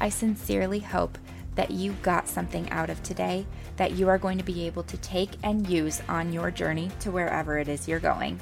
I 0.00 0.08
sincerely 0.08 0.80
hope 0.80 1.18
that 1.54 1.70
you 1.70 1.92
got 2.02 2.28
something 2.28 2.70
out 2.70 2.90
of 2.90 3.02
today 3.02 3.46
that 3.76 3.92
you 3.92 4.08
are 4.08 4.18
going 4.18 4.38
to 4.38 4.44
be 4.44 4.66
able 4.66 4.82
to 4.84 4.96
take 4.98 5.30
and 5.42 5.68
use 5.68 6.02
on 6.08 6.32
your 6.32 6.50
journey 6.50 6.90
to 7.00 7.10
wherever 7.10 7.58
it 7.58 7.68
is 7.68 7.88
you're 7.88 7.98
going. 7.98 8.40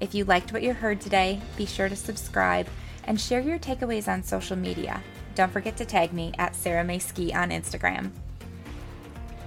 If 0.00 0.14
you 0.14 0.24
liked 0.24 0.52
what 0.52 0.62
you 0.62 0.72
heard 0.72 1.00
today, 1.00 1.40
be 1.56 1.66
sure 1.66 1.88
to 1.88 1.96
subscribe 1.96 2.66
and 3.04 3.20
share 3.20 3.40
your 3.40 3.58
takeaways 3.58 4.08
on 4.08 4.22
social 4.22 4.56
media. 4.56 5.02
Don't 5.34 5.52
forget 5.52 5.76
to 5.76 5.84
tag 5.84 6.12
me 6.12 6.32
at 6.38 6.56
Sarah 6.56 6.84
May 6.84 6.98
Ski 6.98 7.32
on 7.32 7.50
Instagram. 7.50 8.10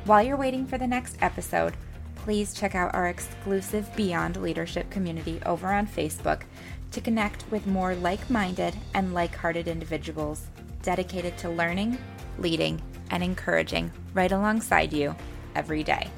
While 0.05 0.23
you're 0.23 0.37
waiting 0.37 0.65
for 0.65 0.77
the 0.77 0.87
next 0.87 1.17
episode, 1.21 1.75
please 2.15 2.53
check 2.53 2.73
out 2.75 2.93
our 2.93 3.07
exclusive 3.07 3.93
Beyond 3.95 4.37
Leadership 4.37 4.89
community 4.89 5.39
over 5.45 5.73
on 5.73 5.87
Facebook 5.87 6.43
to 6.91 7.01
connect 7.01 7.49
with 7.51 7.67
more 7.67 7.95
like 7.95 8.29
minded 8.29 8.75
and 8.93 9.13
like 9.13 9.35
hearted 9.35 9.67
individuals 9.67 10.47
dedicated 10.85 11.37
to 11.39 11.49
learning, 11.49 11.97
leading, 12.37 12.81
and 13.09 13.21
encouraging 13.23 13.91
right 14.13 14.31
alongside 14.31 14.93
you 14.93 15.13
every 15.55 15.83
day. 15.83 16.09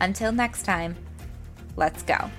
Until 0.00 0.32
next 0.32 0.64
time, 0.64 0.96
Let's 1.76 2.02
go. 2.02 2.30